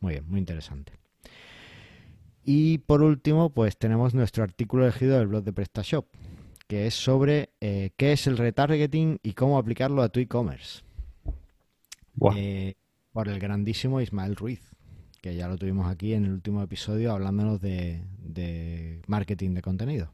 muy 0.00 0.14
bien, 0.14 0.28
muy 0.28 0.38
interesante. 0.38 0.92
Y 2.44 2.78
por 2.78 3.02
último, 3.02 3.50
pues 3.50 3.76
tenemos 3.76 4.14
nuestro 4.14 4.42
artículo 4.44 4.84
elegido 4.84 5.18
del 5.18 5.28
blog 5.28 5.44
de 5.44 5.52
PrestaShop, 5.52 6.06
que 6.70 6.86
es 6.86 6.94
sobre 6.94 7.50
eh, 7.60 7.90
qué 7.96 8.12
es 8.12 8.28
el 8.28 8.38
retargeting 8.38 9.18
y 9.24 9.32
cómo 9.32 9.58
aplicarlo 9.58 10.02
a 10.02 10.08
tu 10.08 10.20
e-commerce. 10.20 10.84
Eh, 12.36 12.74
por 13.12 13.26
el 13.26 13.40
grandísimo 13.40 14.00
Ismael 14.00 14.36
Ruiz, 14.36 14.62
que 15.20 15.34
ya 15.34 15.48
lo 15.48 15.58
tuvimos 15.58 15.90
aquí 15.90 16.14
en 16.14 16.26
el 16.26 16.30
último 16.30 16.62
episodio 16.62 17.10
hablándonos 17.10 17.60
de 17.60 19.02
marketing 19.08 19.54
de 19.54 19.62
contenido. 19.62 20.12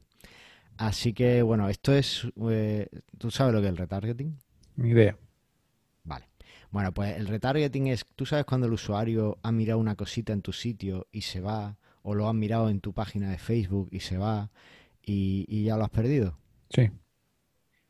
Así 0.79 1.13
que, 1.13 1.43
bueno, 1.43 1.69
esto 1.69 1.95
es... 1.95 2.27
Eh, 2.51 2.89
¿Tú 3.19 3.31
sabes 3.31 3.53
lo 3.53 3.61
que 3.61 3.67
es 3.67 3.73
el 3.73 3.77
retargeting? 3.77 4.39
Mi 4.77 4.91
idea. 4.91 5.15
Vale. 6.05 6.27
Bueno, 6.71 6.93
pues 6.93 7.19
el 7.19 7.27
retargeting 7.27 7.89
es, 7.89 8.07
tú 8.15 8.25
sabes 8.25 8.47
cuando 8.47 8.67
el 8.67 8.73
usuario 8.73 9.39
ha 9.43 9.53
mirado 9.53 9.79
una 9.79 9.95
cosita 9.95 10.33
en 10.33 10.41
tu 10.41 10.55
sitio 10.55 11.07
y 11.13 11.21
se 11.21 11.43
va, 11.43 11.77
o 12.03 12.15
lo 12.15 12.29
ha 12.29 12.33
mirado 12.33 12.71
en 12.71 12.81
tu 12.81 12.95
página 12.95 13.31
de 13.31 13.37
Facebook 13.37 13.89
y 13.91 14.01
se 14.01 14.17
va 14.17 14.51
y, 15.07 15.65
ya 15.65 15.77
lo 15.77 15.85
has 15.85 15.91
perdido. 15.91 16.37
Sí. 16.71 16.91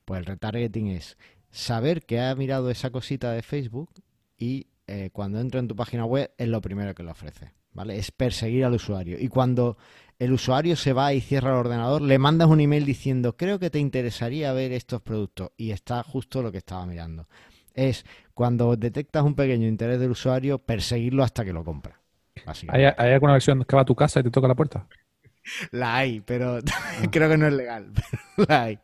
Pues 0.04 0.20
el 0.20 0.26
retargeting 0.26 0.88
es 0.88 1.16
saber 1.50 2.04
que 2.04 2.20
ha 2.20 2.34
mirado 2.34 2.70
esa 2.70 2.90
cosita 2.90 3.32
de 3.32 3.42
Facebook 3.42 3.90
y 4.36 4.68
eh, 4.86 5.10
cuando 5.12 5.40
entra 5.40 5.60
en 5.60 5.68
tu 5.68 5.74
página 5.74 6.04
web 6.04 6.30
es 6.38 6.48
lo 6.48 6.60
primero 6.60 6.94
que 6.94 7.02
le 7.02 7.10
ofrece. 7.10 7.52
¿Vale? 7.72 7.98
Es 7.98 8.10
perseguir 8.10 8.64
al 8.64 8.72
usuario. 8.72 9.18
Y 9.20 9.28
cuando 9.28 9.76
el 10.18 10.32
usuario 10.32 10.76
se 10.76 10.94
va 10.94 11.12
y 11.12 11.20
cierra 11.20 11.50
el 11.50 11.56
ordenador, 11.56 12.00
le 12.00 12.18
mandas 12.18 12.48
un 12.48 12.60
email 12.60 12.86
diciendo, 12.86 13.36
creo 13.36 13.58
que 13.58 13.68
te 13.68 13.78
interesaría 13.78 14.52
ver 14.54 14.72
estos 14.72 15.02
productos 15.02 15.50
y 15.58 15.72
está 15.72 16.02
justo 16.02 16.42
lo 16.42 16.50
que 16.50 16.58
estaba 16.58 16.86
mirando. 16.86 17.28
Es 17.74 18.06
cuando 18.32 18.76
detectas 18.76 19.24
un 19.24 19.34
pequeño 19.34 19.68
interés 19.68 20.00
del 20.00 20.12
usuario, 20.12 20.58
perseguirlo 20.58 21.22
hasta 21.22 21.44
que 21.44 21.52
lo 21.52 21.64
compra. 21.64 22.00
¿Hay, 22.68 22.84
alguna 22.84 23.32
versión 23.32 23.64
que 23.64 23.76
va 23.76 23.82
a 23.82 23.86
tu 23.86 23.94
casa 23.94 24.20
y 24.20 24.22
te 24.22 24.30
toca 24.30 24.48
la 24.48 24.54
puerta? 24.54 24.86
La 25.70 25.96
hay, 25.96 26.20
pero 26.20 26.58
creo 27.10 27.28
que 27.28 27.36
no 27.36 27.46
es 27.46 27.52
legal. 27.52 27.92
la 28.48 28.62
hay. 28.62 28.78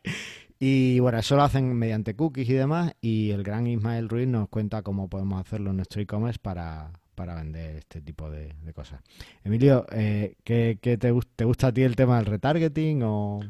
Y 0.59 0.99
bueno, 0.99 1.17
eso 1.17 1.35
lo 1.35 1.43
hacen 1.43 1.73
mediante 1.73 2.15
cookies 2.15 2.49
y 2.49 2.53
demás. 2.53 2.93
Y 3.01 3.31
el 3.31 3.43
gran 3.43 3.67
Ismael 3.67 4.07
Ruiz 4.07 4.27
nos 4.27 4.47
cuenta 4.49 4.81
cómo 4.81 5.09
podemos 5.09 5.41
hacerlo 5.41 5.71
en 5.71 5.77
nuestro 5.77 6.01
e-commerce 6.01 6.39
para, 6.41 6.91
para 7.15 7.35
vender 7.35 7.77
este 7.77 8.01
tipo 8.01 8.29
de, 8.29 8.55
cosas. 8.73 9.01
Emilio, 9.43 9.85
eh, 9.91 10.35
¿qué, 10.43 10.77
te, 10.81 10.97
te, 10.97 11.43
gusta 11.43 11.67
a 11.67 11.73
ti 11.73 11.83
el 11.83 11.95
tema 11.95 12.17
del 12.17 12.27
retargeting 12.27 13.01
o...? 13.03 13.41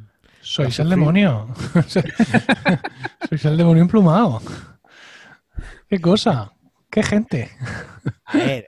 Sois 0.41 0.77
el 0.79 0.89
demonio. 0.89 1.47
Sois 1.87 3.45
el 3.45 3.55
demonio 3.55 3.83
emplumado. 3.83 4.41
¿Qué 5.87 6.01
cosa? 6.01 6.51
¿Qué 6.89 7.01
gente? 7.01 7.49
A 8.25 8.37
ver, 8.37 8.67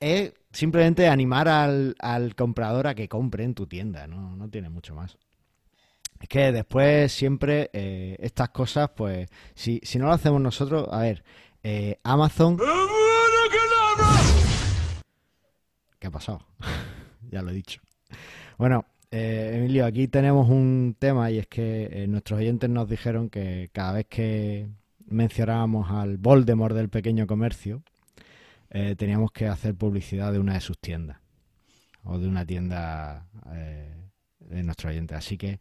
eh, 0.00 0.34
simplemente 0.52 1.08
animar 1.08 1.48
al, 1.48 2.34
comprador 2.36 2.86
a 2.86 2.94
que 2.94 3.08
compre 3.08 3.44
en 3.44 3.54
tu 3.54 3.66
tienda, 3.66 4.06
no, 4.06 4.36
no 4.36 4.48
tiene 4.48 4.68
mucho 4.68 4.94
más. 4.94 5.16
Es 6.22 6.28
que 6.28 6.52
después 6.52 7.10
siempre 7.10 7.68
eh, 7.72 8.16
estas 8.20 8.50
cosas, 8.50 8.90
pues, 8.94 9.28
si, 9.54 9.80
si 9.82 9.98
no 9.98 10.06
lo 10.06 10.12
hacemos 10.12 10.40
nosotros, 10.40 10.88
a 10.92 11.00
ver, 11.00 11.24
eh, 11.64 11.98
Amazon... 12.04 12.58
¿Qué 15.98 16.06
ha 16.06 16.10
pasado? 16.12 16.46
ya 17.30 17.42
lo 17.42 17.50
he 17.50 17.54
dicho. 17.54 17.80
Bueno, 18.56 18.84
eh, 19.10 19.54
Emilio, 19.58 19.84
aquí 19.84 20.06
tenemos 20.06 20.48
un 20.48 20.94
tema 20.96 21.28
y 21.32 21.38
es 21.38 21.48
que 21.48 22.06
nuestros 22.08 22.38
oyentes 22.38 22.70
nos 22.70 22.88
dijeron 22.88 23.28
que 23.28 23.70
cada 23.72 23.92
vez 23.92 24.06
que 24.06 24.68
mencionábamos 25.06 25.90
al 25.90 26.18
Voldemort 26.18 26.74
del 26.76 26.88
pequeño 26.88 27.26
comercio, 27.26 27.82
eh, 28.72 28.96
teníamos 28.96 29.30
que 29.32 29.46
hacer 29.46 29.74
publicidad 29.74 30.32
de 30.32 30.38
una 30.38 30.54
de 30.54 30.60
sus 30.60 30.78
tiendas 30.78 31.18
o 32.04 32.18
de 32.18 32.26
una 32.26 32.44
tienda 32.44 33.28
de 34.40 34.62
nuestros 34.64 34.90
oyentes. 34.90 35.16
Así 35.16 35.38
que, 35.38 35.60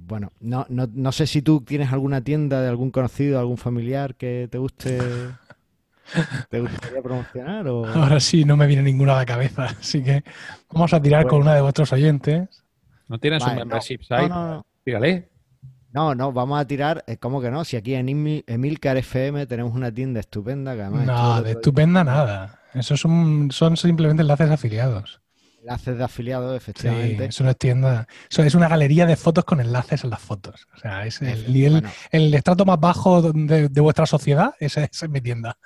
bueno, 0.00 0.32
no, 0.40 0.66
no, 0.68 0.88
no 0.92 1.12
sé 1.12 1.28
si 1.28 1.42
tú 1.42 1.60
tienes 1.60 1.92
alguna 1.92 2.22
tienda 2.22 2.60
de 2.60 2.68
algún 2.68 2.90
conocido, 2.90 3.38
algún 3.38 3.56
familiar 3.56 4.16
que 4.16 4.48
te 4.50 4.58
guste 4.58 4.98
¿Te 6.50 6.60
gustaría 6.60 7.02
promocionar? 7.02 7.68
O... 7.68 7.86
Ahora 7.86 8.20
sí, 8.20 8.44
no 8.44 8.56
me 8.56 8.66
viene 8.66 8.82
ninguna 8.82 9.14
a 9.14 9.16
la 9.16 9.26
cabeza, 9.26 9.64
así 9.64 10.02
que 10.02 10.22
vamos 10.70 10.92
a 10.92 11.00
tirar 11.00 11.26
con 11.26 11.40
una 11.40 11.54
de 11.54 11.60
vuestros 11.60 11.92
oyentes. 11.92 12.64
¿No 13.08 13.18
tienes 13.18 13.44
un 13.44 13.54
membership 13.54 14.02
site? 14.02 14.28
No, 14.28 14.48
no, 14.48 14.66
Dígale. 14.84 15.28
No, 15.92 16.14
no, 16.14 16.32
vamos 16.32 16.60
a 16.60 16.66
tirar, 16.66 17.04
¿cómo 17.20 17.40
que 17.40 17.50
no? 17.50 17.64
Si 17.64 17.76
aquí 17.76 17.94
en 17.94 18.08
Emilcar 18.46 18.96
FM 18.96 19.46
tenemos 19.46 19.74
una 19.74 19.92
tienda 19.92 20.20
estupenda 20.20 20.74
que 20.74 20.82
además... 20.82 21.06
No, 21.06 21.42
de 21.42 21.52
estupenda 21.52 22.04
nada. 22.04 22.60
Esos 22.74 23.00
son, 23.00 23.50
son 23.50 23.76
simplemente 23.76 24.22
enlaces 24.22 24.50
afiliados 24.50 25.20
enlaces 25.66 25.98
de 25.98 26.04
afiliados, 26.04 26.56
efectivamente. 26.56 27.32
Sí, 27.32 27.44
es 27.44 27.58
tienda. 27.58 28.06
Eso 28.30 28.42
es 28.42 28.54
una 28.54 28.68
galería 28.68 29.04
de 29.04 29.16
fotos 29.16 29.44
con 29.44 29.60
enlaces 29.60 30.04
en 30.04 30.10
las 30.10 30.20
fotos. 30.20 30.68
O 30.74 30.78
sea, 30.78 31.06
es 31.06 31.20
el, 31.22 31.84
el, 32.12 32.34
estrato 32.34 32.64
más 32.64 32.78
bajo 32.78 33.20
de, 33.32 33.80
vuestra 33.80 34.06
sociedad, 34.06 34.54
esa, 34.60 34.84
es 34.84 35.08
mi 35.08 35.20
tienda. 35.20 35.58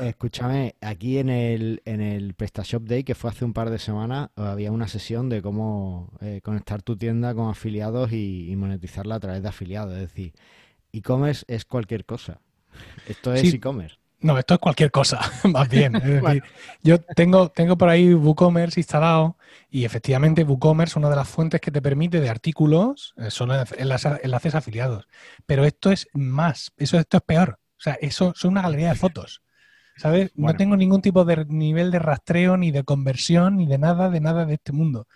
Escúchame, 0.00 0.74
aquí 0.80 1.18
en 1.18 1.28
el, 1.28 1.82
en 1.84 2.00
el 2.00 2.34
PrestaShop 2.34 2.82
Day, 2.82 3.04
que 3.04 3.14
fue 3.14 3.30
hace 3.30 3.44
un 3.44 3.52
par 3.52 3.70
de 3.70 3.78
semanas, 3.78 4.30
había 4.36 4.72
una 4.72 4.88
sesión 4.88 5.28
de 5.28 5.40
cómo 5.40 6.12
eh, 6.20 6.40
conectar 6.42 6.82
tu 6.82 6.96
tienda 6.96 7.34
con 7.34 7.48
afiliados 7.48 8.12
y, 8.12 8.54
monetizarla 8.58 9.14
a 9.14 9.20
través 9.20 9.42
de 9.42 9.48
afiliados. 9.48 9.94
Es 9.94 10.00
decir, 10.00 10.32
e-commerce 10.92 11.44
es 11.46 11.64
cualquier 11.64 12.04
cosa. 12.04 12.40
Esto 13.06 13.32
es 13.32 13.54
e-commerce. 13.54 13.97
No, 14.20 14.36
esto 14.36 14.54
es 14.54 14.60
cualquier 14.60 14.90
cosa, 14.90 15.20
más 15.44 15.68
bien. 15.68 15.92
yo 16.82 17.00
tengo, 17.00 17.50
tengo 17.50 17.78
por 17.78 17.88
ahí 17.88 18.12
WooCommerce 18.12 18.80
instalado 18.80 19.36
y 19.70 19.84
efectivamente 19.84 20.42
WooCommerce, 20.42 20.98
una 20.98 21.08
de 21.08 21.16
las 21.16 21.28
fuentes 21.28 21.60
que 21.60 21.70
te 21.70 21.80
permite 21.80 22.20
de 22.20 22.28
artículos, 22.28 23.14
eh, 23.16 23.30
son 23.30 23.50
enlaces 23.52 24.54
afiliados. 24.54 25.06
Pero 25.46 25.64
esto 25.64 25.92
es 25.92 26.08
más, 26.14 26.72
eso, 26.76 26.98
esto 26.98 27.18
es 27.18 27.22
peor. 27.22 27.60
O 27.76 27.80
sea, 27.80 27.96
eso 28.00 28.32
son 28.34 28.52
una 28.52 28.62
galería 28.62 28.88
de 28.88 28.96
fotos. 28.96 29.42
¿Sabes? 29.96 30.30
No 30.34 30.54
tengo 30.54 30.76
ningún 30.76 31.02
tipo 31.02 31.24
de 31.24 31.44
nivel 31.46 31.90
de 31.90 31.98
rastreo, 31.98 32.56
ni 32.56 32.70
de 32.70 32.84
conversión, 32.84 33.56
ni 33.56 33.66
de 33.66 33.78
nada, 33.78 34.10
de 34.10 34.20
nada 34.20 34.46
de 34.46 34.54
este 34.54 34.72
mundo. 34.72 35.06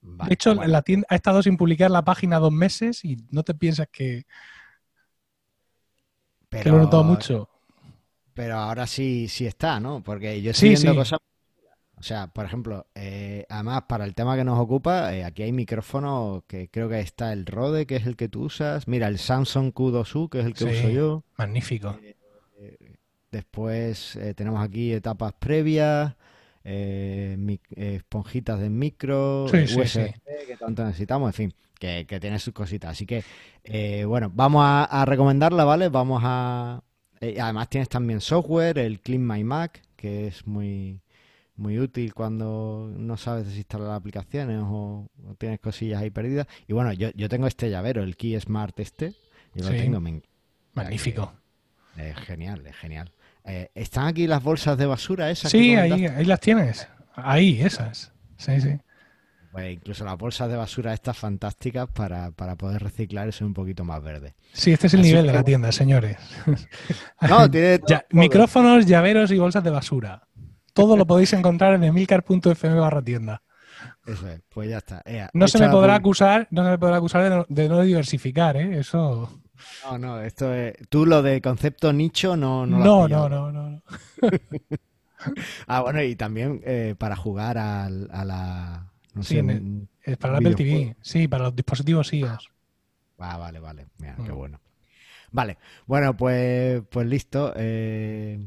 de 0.00 0.32
hecho, 0.32 0.54
la 0.54 0.82
tienda 0.82 1.06
ha 1.10 1.16
estado 1.16 1.42
sin 1.42 1.56
publicar 1.56 1.90
la 1.90 2.04
página 2.04 2.38
dos 2.38 2.52
meses 2.52 3.04
y 3.04 3.16
no 3.30 3.42
te 3.42 3.54
piensas 3.54 3.88
que, 3.90 4.26
Pero... 6.48 6.62
que 6.62 6.70
lo 6.70 6.76
he 6.76 6.80
notado 6.80 7.04
mucho 7.04 7.49
pero 8.40 8.56
ahora 8.56 8.86
sí, 8.86 9.28
sí 9.28 9.44
está, 9.44 9.78
¿no? 9.80 10.02
Porque 10.02 10.40
yo 10.40 10.52
estoy 10.52 10.70
viendo 10.70 10.94
cosas. 10.94 11.18
O 11.98 12.02
sea, 12.02 12.28
por 12.28 12.46
ejemplo, 12.46 12.86
eh, 12.94 13.44
además 13.50 13.82
para 13.86 14.06
el 14.06 14.14
tema 14.14 14.34
que 14.34 14.44
nos 14.44 14.58
ocupa, 14.58 15.14
eh, 15.14 15.24
aquí 15.24 15.42
hay 15.42 15.52
micrófonos 15.52 16.44
que 16.46 16.70
creo 16.70 16.88
que 16.88 17.00
está 17.00 17.34
el 17.34 17.44
Rode, 17.44 17.84
que 17.84 17.96
es 17.96 18.06
el 18.06 18.16
que 18.16 18.30
tú 18.30 18.44
usas. 18.44 18.88
Mira, 18.88 19.08
el 19.08 19.18
Samsung 19.18 19.74
Q2U, 19.74 20.30
que 20.30 20.40
es 20.40 20.46
el 20.46 20.54
que 20.54 20.64
uso 20.64 20.88
yo. 20.88 21.22
Magnífico. 21.36 21.98
Eh, 22.58 22.96
después 23.30 24.18
tenemos 24.34 24.64
aquí 24.64 24.94
etapas 24.94 25.34
previas, 25.34 26.14
esponjitas 26.64 28.58
de 28.58 28.70
micro, 28.70 29.44
USB, 29.44 30.14
que 30.46 30.56
tanto 30.58 30.82
necesitamos, 30.82 31.28
en 31.28 31.34
fin, 31.34 31.54
que, 31.78 32.06
tiene 32.18 32.38
sus 32.38 32.54
cositas. 32.54 32.92
Así 32.92 33.04
que, 33.04 33.22
bueno, 34.06 34.32
vamos 34.34 34.62
a 34.64 35.04
recomendarla, 35.04 35.64
¿vale? 35.64 35.90
Vamos 35.90 36.22
a, 36.24 36.80
Eh, 37.20 37.38
además 37.40 37.68
tienes 37.68 37.88
también 37.88 38.20
software, 38.20 38.78
el 38.78 39.00
Clean 39.00 39.26
My 39.26 39.44
Mac, 39.44 39.82
que 39.96 40.28
es 40.28 40.46
muy, 40.46 41.00
muy 41.56 41.78
útil 41.78 42.14
cuando 42.14 42.90
no 42.96 43.16
sabes 43.16 43.46
desinstalar 43.46 43.90
aplicaciones 43.90 44.62
o, 44.64 45.06
tienes 45.38 45.60
cosillas 45.60 46.00
ahí 46.00 46.10
perdidas. 46.10 46.46
Y 46.66 46.72
bueno, 46.72 46.92
yo, 46.92 47.10
yo 47.14 47.28
tengo 47.28 47.46
este 47.46 47.68
llavero, 47.68 48.02
el 48.02 48.16
Key 48.16 48.40
Smart 48.40 48.78
este. 48.80 49.14
Yo 49.54 49.64
lo 49.64 49.70
tengo. 49.70 50.00
Magnífico. 50.72 51.32
Es 51.96 52.16
genial, 52.16 52.66
es 52.66 52.76
genial. 52.76 53.12
Eh, 53.44 53.70
¿Están 53.74 54.06
aquí 54.06 54.26
las 54.26 54.42
bolsas 54.42 54.78
de 54.78 54.86
basura 54.86 55.30
esas? 55.30 55.50
Sí, 55.50 55.74
ahí, 55.74 56.06
ahí 56.06 56.24
las 56.24 56.40
tienes. 56.40 56.88
Ahí, 57.14 57.60
esas. 57.60 58.12
Sí, 58.38 58.60
sí. 58.60 58.78
Pues 59.52 59.72
incluso 59.72 60.04
las 60.04 60.16
bolsas 60.16 60.48
de 60.48 60.56
basura 60.56 60.94
estas 60.94 61.18
fantásticas 61.18 61.88
para, 61.88 62.30
poder 62.30 62.82
reciclar 62.82 63.28
eso 63.28 63.44
un 63.44 63.54
poquito 63.54 63.84
más 63.84 64.02
verde. 64.02 64.34
Sí, 64.52 64.72
este 64.72 64.86
es 64.86 64.94
el 64.94 65.02
nivel 65.02 65.26
de 65.26 65.32
la 65.32 65.42
tienda, 65.42 65.72
señores. 65.72 66.16
No, 67.28 67.50
tiene 67.50 67.80
micrófonos, 68.10 68.86
llaveros 68.86 69.30
y 69.30 69.38
bolsas 69.38 69.62
de 69.64 69.70
basura. 69.70 70.26
Todo 70.72 70.96
lo 70.96 71.06
podéis 71.06 71.32
encontrar 71.32 71.74
en 71.74 71.84
emilcar.fm 71.84 72.78
barra 72.78 73.02
tienda. 73.02 73.42
Eso 74.06 74.28
es, 74.28 74.40
pues 74.48 74.68
ya 74.68 74.78
está. 74.78 75.02
no, 75.32 75.48
se 75.48 75.58
me 75.58 75.68
podrá 75.68 75.94
acusar, 75.94 76.48
no 76.50 76.64
se 76.64 76.70
me 76.70 76.78
podrá 76.78 76.96
acusar 76.96 77.46
de 77.48 77.68
no, 77.68 77.82
diversificar, 77.82 78.56
¿eh? 78.56 78.78
Eso. 78.78 79.30
No, 79.84 79.98
no, 79.98 80.20
esto 80.20 80.54
es. 80.54 80.74
Tú 80.88 81.06
lo 81.06 81.22
de 81.22 81.40
concepto 81.40 81.92
nicho 81.92 82.36
no. 82.36 82.66
No, 82.66 83.08
no, 83.08 83.28
no, 83.28 83.28
no, 83.28 83.52
no, 83.52 83.82
ah, 85.66 85.80
bueno, 85.82 86.02
y 86.02 86.16
también 86.16 86.60
eh, 86.64 86.94
para 86.98 87.16
jugar 87.16 87.58
a, 87.58 87.88
la. 87.90 88.90
Sí, 89.20 89.40
es 90.02 90.16
para 90.16 90.34
la 90.34 90.38
Apple 90.38 90.54
TV. 90.54 90.96
Sí, 91.00 91.28
para 91.28 91.44
los 91.44 91.56
dispositivos 91.56 92.12
iOS. 92.12 92.50
Ah, 93.18 93.36
vale, 93.36 93.60
vale. 93.60 93.86
Mira, 93.98 94.16
qué 94.16 94.32
mm. 94.32 94.36
bueno. 94.36 94.60
Vale, 95.32 95.58
bueno, 95.86 96.16
pues, 96.16 96.82
pues 96.90 97.06
listo. 97.06 97.52
Eh, 97.56 98.44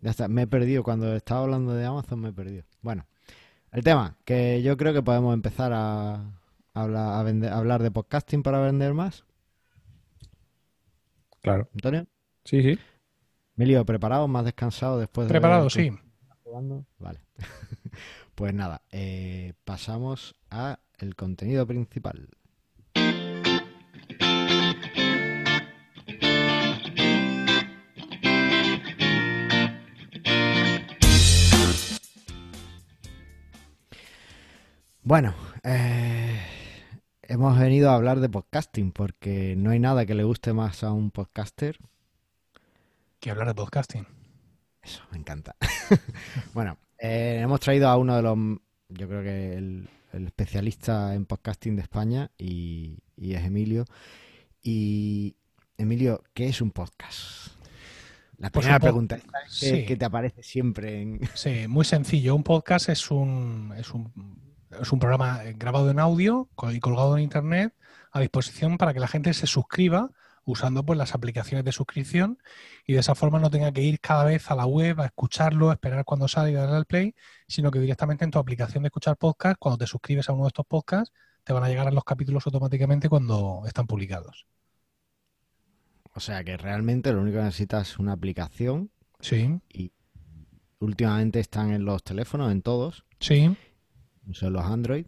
ya 0.00 0.10
está, 0.10 0.28
me 0.28 0.42
he 0.42 0.46
perdido. 0.46 0.82
Cuando 0.82 1.14
estaba 1.16 1.42
hablando 1.42 1.74
de 1.74 1.84
Amazon 1.84 2.20
me 2.20 2.28
he 2.28 2.32
perdido. 2.32 2.64
Bueno, 2.82 3.06
el 3.72 3.82
tema, 3.82 4.16
que 4.24 4.62
yo 4.62 4.76
creo 4.76 4.92
que 4.92 5.02
podemos 5.02 5.34
empezar 5.34 5.72
a, 5.74 6.38
hablar, 6.74 7.26
a 7.26 7.56
hablar 7.56 7.82
de 7.82 7.90
podcasting 7.90 8.42
para 8.42 8.60
vender 8.60 8.94
más. 8.94 9.24
Claro. 11.40 11.68
¿Antonio? 11.74 12.06
Sí, 12.44 12.62
sí. 12.62 12.78
Emilio, 13.56 13.84
¿preparado? 13.86 14.28
¿Más 14.28 14.44
descansado 14.44 14.98
después 14.98 15.26
de... 15.26 15.32
Preparado, 15.32 15.70
sí. 15.70 15.90
Vale. 16.98 17.20
pues 18.36 18.52
nada, 18.52 18.82
eh, 18.92 19.54
pasamos 19.64 20.36
a 20.50 20.78
el 20.98 21.16
contenido 21.16 21.66
principal. 21.66 22.28
Bueno, 35.02 35.34
eh, 35.64 36.38
hemos 37.22 37.58
venido 37.58 37.90
a 37.90 37.94
hablar 37.94 38.20
de 38.20 38.28
podcasting 38.28 38.92
porque 38.92 39.54
no 39.56 39.70
hay 39.70 39.78
nada 39.78 40.04
que 40.04 40.14
le 40.14 40.24
guste 40.24 40.52
más 40.52 40.84
a 40.84 40.92
un 40.92 41.10
podcaster 41.10 41.78
que 43.18 43.30
hablar 43.30 43.48
de 43.48 43.54
podcasting. 43.54 44.06
Eso, 44.82 45.02
me 45.10 45.16
encanta. 45.16 45.56
bueno, 46.52 46.76
eh, 47.06 47.40
hemos 47.40 47.60
traído 47.60 47.88
a 47.88 47.96
uno 47.96 48.16
de 48.16 48.22
los, 48.22 48.36
yo 48.88 49.08
creo 49.08 49.22
que 49.22 49.54
el, 49.54 49.88
especialista 50.12 51.14
en 51.14 51.26
podcasting 51.26 51.76
de 51.76 51.82
España 51.82 52.30
y, 52.38 52.98
es 53.16 53.44
Emilio. 53.44 53.84
Y 54.62 55.36
Emilio, 55.76 56.22
¿qué 56.34 56.48
es 56.48 56.60
un 56.60 56.70
podcast? 56.70 57.52
La 58.38 58.50
pues 58.50 58.64
primera 58.64 58.80
pregunta 58.80 59.18
es 59.60 59.86
que 59.86 59.96
te 59.96 60.04
aparece 60.04 60.42
siempre 60.42 61.00
en... 61.00 61.20
Sí, 61.34 61.66
muy 61.68 61.84
sencillo. 61.84 62.34
Un 62.34 62.42
podcast 62.42 62.88
es 62.88 63.10
un, 63.10 63.72
es 63.76 63.92
un 63.92 64.12
es 64.80 64.92
un 64.92 64.98
programa 64.98 65.40
grabado 65.56 65.90
en 65.90 65.98
audio 65.98 66.48
y 66.72 66.80
colgado 66.80 67.16
en 67.16 67.24
internet 67.24 67.74
a 68.12 68.20
disposición 68.20 68.78
para 68.78 68.92
que 68.94 69.00
la 69.00 69.08
gente 69.08 69.32
se 69.34 69.46
suscriba 69.46 70.10
usando 70.46 70.84
pues 70.84 70.96
las 70.96 71.14
aplicaciones 71.14 71.64
de 71.64 71.72
suscripción 71.72 72.38
y 72.86 72.94
de 72.94 73.00
esa 73.00 73.14
forma 73.14 73.38
no 73.38 73.50
tenga 73.50 73.72
que 73.72 73.82
ir 73.82 74.00
cada 74.00 74.24
vez 74.24 74.50
a 74.50 74.54
la 74.54 74.64
web 74.64 75.00
a 75.00 75.06
escucharlo, 75.06 75.70
a 75.70 75.74
esperar 75.74 76.04
cuando 76.04 76.28
sale 76.28 76.52
y 76.52 76.54
darle 76.54 76.76
al 76.76 76.86
play, 76.86 77.14
sino 77.46 77.70
que 77.70 77.80
directamente 77.80 78.24
en 78.24 78.30
tu 78.30 78.38
aplicación 78.38 78.82
de 78.84 78.86
escuchar 78.88 79.16
podcast, 79.16 79.58
cuando 79.58 79.76
te 79.76 79.86
suscribes 79.86 80.28
a 80.28 80.32
uno 80.32 80.44
de 80.44 80.48
estos 80.48 80.64
podcasts, 80.64 81.12
te 81.44 81.52
van 81.52 81.64
a 81.64 81.68
llegar 81.68 81.86
a 81.86 81.90
los 81.90 82.04
capítulos 82.04 82.46
automáticamente 82.46 83.08
cuando 83.08 83.62
están 83.66 83.86
publicados. 83.86 84.46
O 86.14 86.20
sea 86.20 86.42
que 86.44 86.56
realmente 86.56 87.12
lo 87.12 87.20
único 87.20 87.38
que 87.38 87.44
necesitas 87.44 87.90
es 87.90 87.98
una 87.98 88.12
aplicación. 88.12 88.90
Sí. 89.20 89.60
Y 89.68 89.92
últimamente 90.78 91.40
están 91.40 91.72
en 91.72 91.84
los 91.84 92.02
teléfonos, 92.02 92.50
en 92.50 92.62
todos. 92.62 93.04
Sí 93.20 93.54
son 94.32 94.52
los 94.52 94.64
Android. 94.64 95.06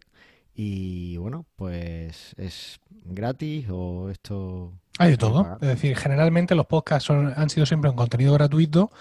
Y 0.61 1.15
bueno, 1.15 1.45
pues 1.55 2.35
es 2.35 2.81
gratis 2.91 3.67
o 3.71 4.09
esto... 4.09 4.73
Hay 4.97 5.11
de 5.11 5.17
todo. 5.17 5.57
Es 5.61 5.69
decir, 5.69 5.95
generalmente 5.95 6.53
los 6.53 6.65
podcasts 6.65 7.09
han 7.09 7.49
sido 7.49 7.65
siempre 7.65 7.89
un 7.89 7.95
contenido 7.95 8.33
gratuito, 8.33 8.91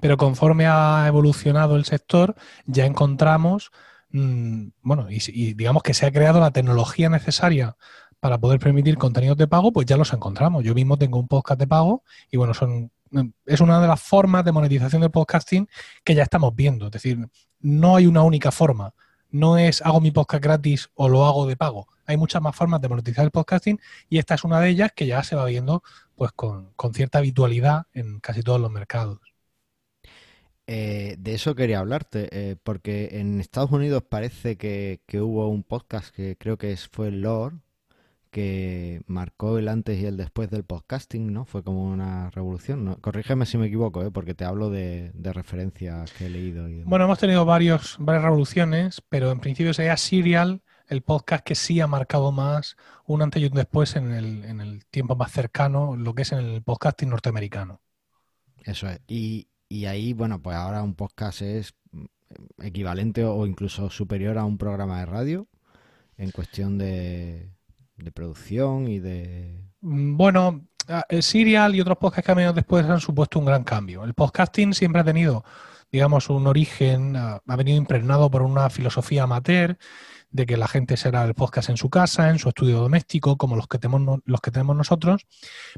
pero 0.00 0.16
conforme 0.16 0.64
ha 0.66 1.04
evolucionado 1.06 1.76
el 1.76 1.84
sector, 1.84 2.34
ya 2.64 2.86
encontramos, 2.86 3.72
mm, 4.08 4.68
bueno, 4.80 5.08
y, 5.10 5.52
digamos 5.52 5.82
que 5.82 5.92
se 5.92 6.06
ha 6.06 6.12
creado 6.12 6.40
la 6.40 6.50
tecnología 6.50 7.10
necesaria 7.10 7.76
para 8.18 8.38
poder 8.38 8.58
permitir 8.58 8.96
contenidos 8.96 9.36
de 9.36 9.48
pago, 9.48 9.70
pues 9.70 9.84
ya 9.84 9.98
los 9.98 10.14
encontramos. 10.14 10.64
Yo 10.64 10.74
mismo 10.74 10.96
tengo 10.96 11.18
un 11.18 11.28
podcast 11.28 11.60
de 11.60 11.66
pago 11.66 12.04
y 12.30 12.38
bueno, 12.38 12.54
son 12.54 12.90
es 13.44 13.60
una 13.60 13.82
de 13.82 13.86
las 13.86 14.00
formas 14.00 14.46
de 14.46 14.52
monetización 14.52 15.02
del 15.02 15.10
podcasting 15.10 15.68
que 16.04 16.14
ya 16.14 16.22
estamos 16.22 16.54
viendo. 16.54 16.86
Es 16.86 16.92
decir, 16.92 17.18
no 17.60 17.96
hay 17.96 18.06
una 18.06 18.22
única 18.22 18.50
forma 18.50 18.94
no 19.32 19.58
es 19.58 19.82
hago 19.82 20.00
mi 20.00 20.10
podcast 20.10 20.42
gratis 20.44 20.90
o 20.94 21.08
lo 21.08 21.26
hago 21.26 21.46
de 21.46 21.56
pago. 21.56 21.88
Hay 22.06 22.16
muchas 22.16 22.40
más 22.42 22.54
formas 22.54 22.80
de 22.80 22.88
monetizar 22.88 23.24
el 23.24 23.30
podcasting 23.30 23.80
y 24.08 24.18
esta 24.18 24.34
es 24.34 24.44
una 24.44 24.60
de 24.60 24.68
ellas 24.68 24.92
que 24.94 25.06
ya 25.06 25.22
se 25.24 25.34
va 25.34 25.46
viendo 25.46 25.82
pues 26.14 26.32
con, 26.32 26.72
cierta 26.94 27.18
habitualidad 27.18 27.86
en 27.94 28.20
casi 28.20 28.42
todos 28.42 28.60
los 28.60 28.70
mercados. 28.70 29.18
Eh, 30.66 31.16
de 31.18 31.34
eso 31.34 31.54
quería 31.56 31.80
hablarte, 31.80 32.28
eh, 32.30 32.56
porque 32.62 33.18
en 33.20 33.40
Estados 33.40 33.72
Unidos 33.72 34.04
parece 34.08 34.56
que, 34.56 35.00
que, 35.06 35.20
hubo 35.20 35.48
un 35.48 35.64
podcast 35.64 36.14
que 36.14 36.36
creo 36.36 36.56
que 36.56 36.76
fue 36.76 37.10
Lord, 37.10 37.61
que 38.32 39.02
marcó 39.06 39.58
el 39.58 39.68
antes 39.68 40.00
y 40.00 40.06
el 40.06 40.16
después 40.16 40.48
del 40.48 40.64
podcasting, 40.64 41.34
¿no? 41.34 41.44
Fue 41.44 41.62
como 41.62 41.84
una 41.84 42.30
revolución, 42.30 42.82
¿no? 42.82 42.96
Corrígeme 42.96 43.44
si 43.44 43.58
me 43.58 43.66
equivoco, 43.66 44.02
¿eh? 44.02 44.10
porque 44.10 44.34
te 44.34 44.46
hablo 44.46 44.70
de, 44.70 45.12
referencias 45.22 46.10
que 46.12 46.26
he 46.26 46.30
leído. 46.30 46.66
bueno, 46.86 47.04
hemos 47.04 47.18
tenido 47.18 47.44
varios, 47.44 47.96
varias 48.00 48.24
revoluciones, 48.24 49.02
pero 49.10 49.30
en 49.30 49.40
principio 49.40 49.74
sería 49.74 49.98
Serial, 49.98 50.62
el 50.88 51.02
podcast 51.02 51.44
que 51.44 51.54
sí 51.54 51.78
ha 51.82 51.86
marcado 51.86 52.32
más 52.32 52.76
un 53.04 53.20
antes 53.20 53.42
y 53.42 53.46
un 53.46 53.52
después 53.52 53.96
en 53.96 54.12
el, 54.12 54.46
en 54.46 54.62
el 54.62 54.86
tiempo 54.86 55.14
más 55.14 55.30
cercano, 55.30 55.94
lo 55.94 56.14
que 56.14 56.22
es 56.22 56.32
en 56.32 56.38
el 56.38 56.62
podcasting 56.62 57.10
norteamericano. 57.10 57.82
Eso 58.64 58.88
es. 58.88 58.98
Y, 59.06 59.48
y 59.68 59.84
ahí, 59.84 60.14
bueno, 60.14 60.40
pues 60.40 60.56
ahora 60.56 60.82
un 60.82 60.94
podcast 60.94 61.42
es 61.42 61.74
equivalente 62.62 63.24
o 63.24 63.46
incluso 63.46 63.90
superior 63.90 64.38
a 64.38 64.46
un 64.46 64.56
programa 64.56 65.00
de 65.00 65.06
radio 65.06 65.48
en 66.16 66.30
cuestión 66.30 66.78
de 66.78 67.50
de 68.02 68.12
producción 68.12 68.88
y 68.88 68.98
de... 68.98 69.64
Mm, 69.80 70.16
bueno, 70.16 70.66
el 71.08 71.22
Serial 71.22 71.74
y 71.74 71.80
otros 71.80 71.98
podcasts 71.98 72.26
que 72.26 72.32
han 72.32 72.36
venido 72.36 72.52
después 72.52 72.84
han 72.86 73.00
supuesto 73.00 73.38
un 73.38 73.46
gran 73.46 73.64
cambio. 73.64 74.04
El 74.04 74.14
podcasting 74.14 74.74
siempre 74.74 75.00
ha 75.00 75.04
tenido, 75.04 75.44
digamos, 75.90 76.28
un 76.30 76.46
origen, 76.46 77.16
ha 77.16 77.56
venido 77.56 77.76
impregnado 77.78 78.30
por 78.30 78.42
una 78.42 78.68
filosofía 78.70 79.24
amateur 79.24 79.78
de 80.30 80.46
que 80.46 80.56
la 80.56 80.66
gente 80.66 80.96
será 80.96 81.24
el 81.24 81.34
podcast 81.34 81.68
en 81.68 81.76
su 81.76 81.90
casa, 81.90 82.30
en 82.30 82.38
su 82.38 82.48
estudio 82.48 82.80
doméstico, 82.80 83.36
como 83.36 83.54
los 83.54 83.68
que 83.68 83.78
tenemos, 83.78 84.20
los 84.24 84.40
que 84.40 84.50
tenemos 84.50 84.74
nosotros. 84.74 85.26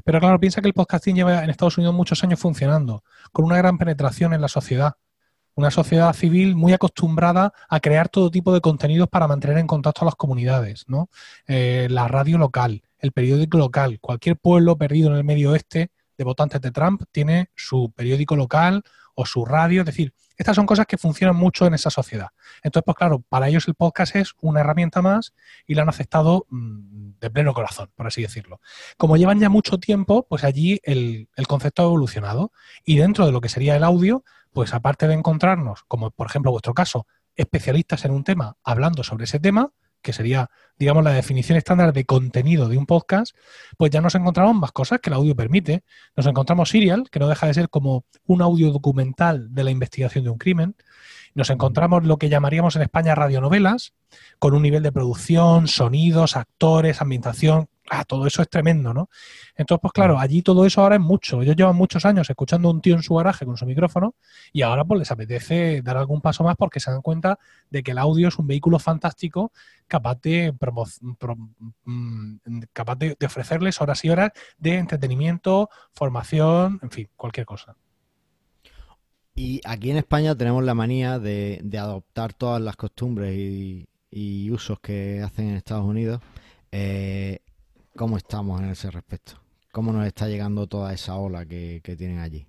Pero 0.03 0.19
claro, 0.19 0.39
piensa 0.39 0.61
que 0.61 0.67
el 0.67 0.73
podcasting 0.73 1.15
lleva 1.15 1.43
en 1.43 1.49
Estados 1.49 1.77
Unidos 1.77 1.93
muchos 1.93 2.23
años 2.23 2.39
funcionando, 2.39 3.03
con 3.31 3.45
una 3.45 3.57
gran 3.57 3.77
penetración 3.77 4.33
en 4.33 4.41
la 4.41 4.47
sociedad 4.47 4.95
una 5.55 5.71
sociedad 5.71 6.13
civil 6.13 6.55
muy 6.55 6.73
acostumbrada 6.73 7.53
a 7.69 7.79
crear 7.79 8.09
todo 8.09 8.29
tipo 8.29 8.53
de 8.53 8.61
contenidos 8.61 9.09
para 9.09 9.27
mantener 9.27 9.57
en 9.57 9.67
contacto 9.67 10.01
a 10.01 10.05
las 10.05 10.15
comunidades, 10.15 10.83
¿no? 10.87 11.09
Eh, 11.47 11.87
la 11.89 12.07
radio 12.07 12.37
local, 12.37 12.83
el 12.99 13.11
periódico 13.11 13.57
local, 13.57 13.99
cualquier 14.01 14.37
pueblo 14.37 14.77
perdido 14.77 15.09
en 15.09 15.15
el 15.15 15.23
medio 15.23 15.51
oeste 15.51 15.91
de 16.17 16.23
votantes 16.23 16.61
de 16.61 16.71
Trump 16.71 17.03
tiene 17.11 17.49
su 17.55 17.91
periódico 17.95 18.35
local 18.35 18.83
o 19.15 19.25
su 19.25 19.45
radio, 19.45 19.81
es 19.81 19.85
decir, 19.85 20.13
estas 20.37 20.55
son 20.55 20.65
cosas 20.65 20.85
que 20.85 20.97
funcionan 20.97 21.37
mucho 21.37 21.65
en 21.65 21.73
esa 21.73 21.89
sociedad. 21.89 22.27
Entonces, 22.61 22.83
pues 22.85 22.97
claro, 22.97 23.23
para 23.29 23.47
ellos 23.47 23.67
el 23.69 23.75
podcast 23.75 24.17
es 24.17 24.33
una 24.41 24.59
herramienta 24.59 25.01
más 25.01 25.33
y 25.65 25.75
la 25.75 25.83
han 25.83 25.89
aceptado 25.89 26.45
mm, 26.49 27.19
de 27.19 27.29
pleno 27.29 27.53
corazón, 27.53 27.89
por 27.95 28.07
así 28.07 28.21
decirlo. 28.21 28.59
Como 28.97 29.15
llevan 29.15 29.39
ya 29.39 29.49
mucho 29.49 29.79
tiempo, 29.79 30.27
pues 30.27 30.43
allí 30.43 30.81
el, 30.83 31.29
el 31.37 31.47
concepto 31.47 31.81
ha 31.81 31.85
evolucionado 31.85 32.51
y 32.83 32.97
dentro 32.97 33.25
de 33.25 33.31
lo 33.31 33.39
que 33.39 33.47
sería 33.47 33.77
el 33.77 33.85
audio, 33.85 34.25
pues 34.55 34.73
aparte 34.73 35.05
de 35.09 35.13
encontrarnos, 35.13 35.83
como 35.85 36.11
por 36.11 36.27
ejemplo 36.27 36.49
vuestro 36.49 36.73
caso, 36.73 37.05
especialistas 37.35 38.05
en 38.05 38.11
un 38.11 38.23
tema 38.23 38.55
hablando 38.63 39.03
sobre 39.03 39.25
ese 39.25 39.37
tema, 39.37 39.73
que 40.01 40.13
sería, 40.13 40.49
digamos, 40.79 41.03
la 41.03 41.11
definición 41.11 41.57
estándar 41.57 41.91
de 41.91 42.05
contenido 42.05 42.69
de 42.69 42.77
un 42.77 42.85
podcast, 42.85 43.35
pues 43.75 43.91
ya 43.91 43.99
nos 43.99 44.15
encontramos 44.15 44.55
más 44.55 44.71
cosas 44.71 45.01
que 45.01 45.09
el 45.09 45.15
audio 45.15 45.35
permite. 45.35 45.83
Nos 46.15 46.25
encontramos 46.25 46.69
Serial, 46.69 47.09
que 47.11 47.19
no 47.19 47.27
deja 47.27 47.47
de 47.47 47.53
ser 47.53 47.69
como 47.69 48.05
un 48.27 48.41
audio 48.41 48.71
documental 48.71 49.53
de 49.53 49.65
la 49.65 49.71
investigación 49.71 50.23
de 50.23 50.29
un 50.29 50.37
crimen. 50.37 50.77
Nos 51.33 51.49
encontramos 51.49 52.05
lo 52.05 52.15
que 52.15 52.29
llamaríamos 52.29 52.77
en 52.77 52.83
España 52.83 53.13
radionovelas, 53.13 53.93
con 54.39 54.53
un 54.53 54.61
nivel 54.61 54.83
de 54.83 54.93
producción, 54.93 55.67
sonidos, 55.67 56.37
actores, 56.37 57.01
ambientación 57.01 57.67
ah, 57.89 58.03
todo 58.05 58.27
eso 58.27 58.41
es 58.41 58.49
tremendo, 58.49 58.93
¿no? 58.93 59.09
Entonces, 59.55 59.81
pues 59.81 59.93
claro, 59.93 60.19
allí 60.19 60.41
todo 60.41 60.65
eso 60.65 60.81
ahora 60.81 60.95
es 60.95 61.01
mucho. 61.01 61.41
Ellos 61.41 61.55
llevan 61.55 61.75
muchos 61.75 62.05
años 62.05 62.29
escuchando 62.29 62.67
a 62.67 62.71
un 62.71 62.81
tío 62.81 62.95
en 62.95 63.03
su 63.03 63.15
garaje 63.15 63.45
con 63.45 63.57
su 63.57 63.65
micrófono 63.65 64.15
y 64.51 64.61
ahora 64.61 64.83
pues 64.85 64.99
les 64.99 65.11
apetece 65.11 65.81
dar 65.81 65.97
algún 65.97 66.21
paso 66.21 66.43
más 66.43 66.55
porque 66.57 66.79
se 66.79 66.91
dan 66.91 67.01
cuenta 67.01 67.39
de 67.69 67.83
que 67.83 67.91
el 67.91 67.97
audio 67.97 68.27
es 68.27 68.37
un 68.37 68.47
vehículo 68.47 68.79
fantástico 68.79 69.51
capaz 69.87 70.21
de, 70.21 70.53
mm, 71.83 72.35
capaz 72.73 72.95
de, 72.95 73.17
ofrecerles 73.25 73.81
horas 73.81 74.03
y 74.05 74.09
horas 74.09 74.31
de 74.57 74.75
entretenimiento, 74.75 75.69
formación, 75.93 76.79
en 76.81 76.91
fin, 76.91 77.09
cualquier 77.15 77.45
cosa. 77.45 77.75
Y 79.35 79.59
aquí 79.65 79.91
en 79.91 79.97
España 79.97 80.35
tenemos 80.35 80.63
la 80.63 80.73
manía 80.73 81.19
de, 81.19 81.61
adoptar 81.77 82.33
todas 82.33 82.61
las 82.61 82.77
costumbres 82.77 83.35
y, 83.37 83.87
usos 84.49 84.79
que 84.79 85.21
hacen 85.21 85.49
en 85.49 85.55
Estados 85.57 85.83
Unidos. 85.83 86.21
Eh, 86.71 87.39
¿Cómo 87.95 88.17
estamos 88.17 88.61
en 88.61 88.71
ese 88.71 88.91
respecto? 88.91 89.41
¿Cómo 89.71 89.93
nos 89.93 90.05
está 90.05 90.27
llegando 90.27 90.67
toda 90.67 90.93
esa 90.93 91.15
ola 91.15 91.45
que, 91.45 91.81
tienen 91.97 92.19
allí? 92.19 92.45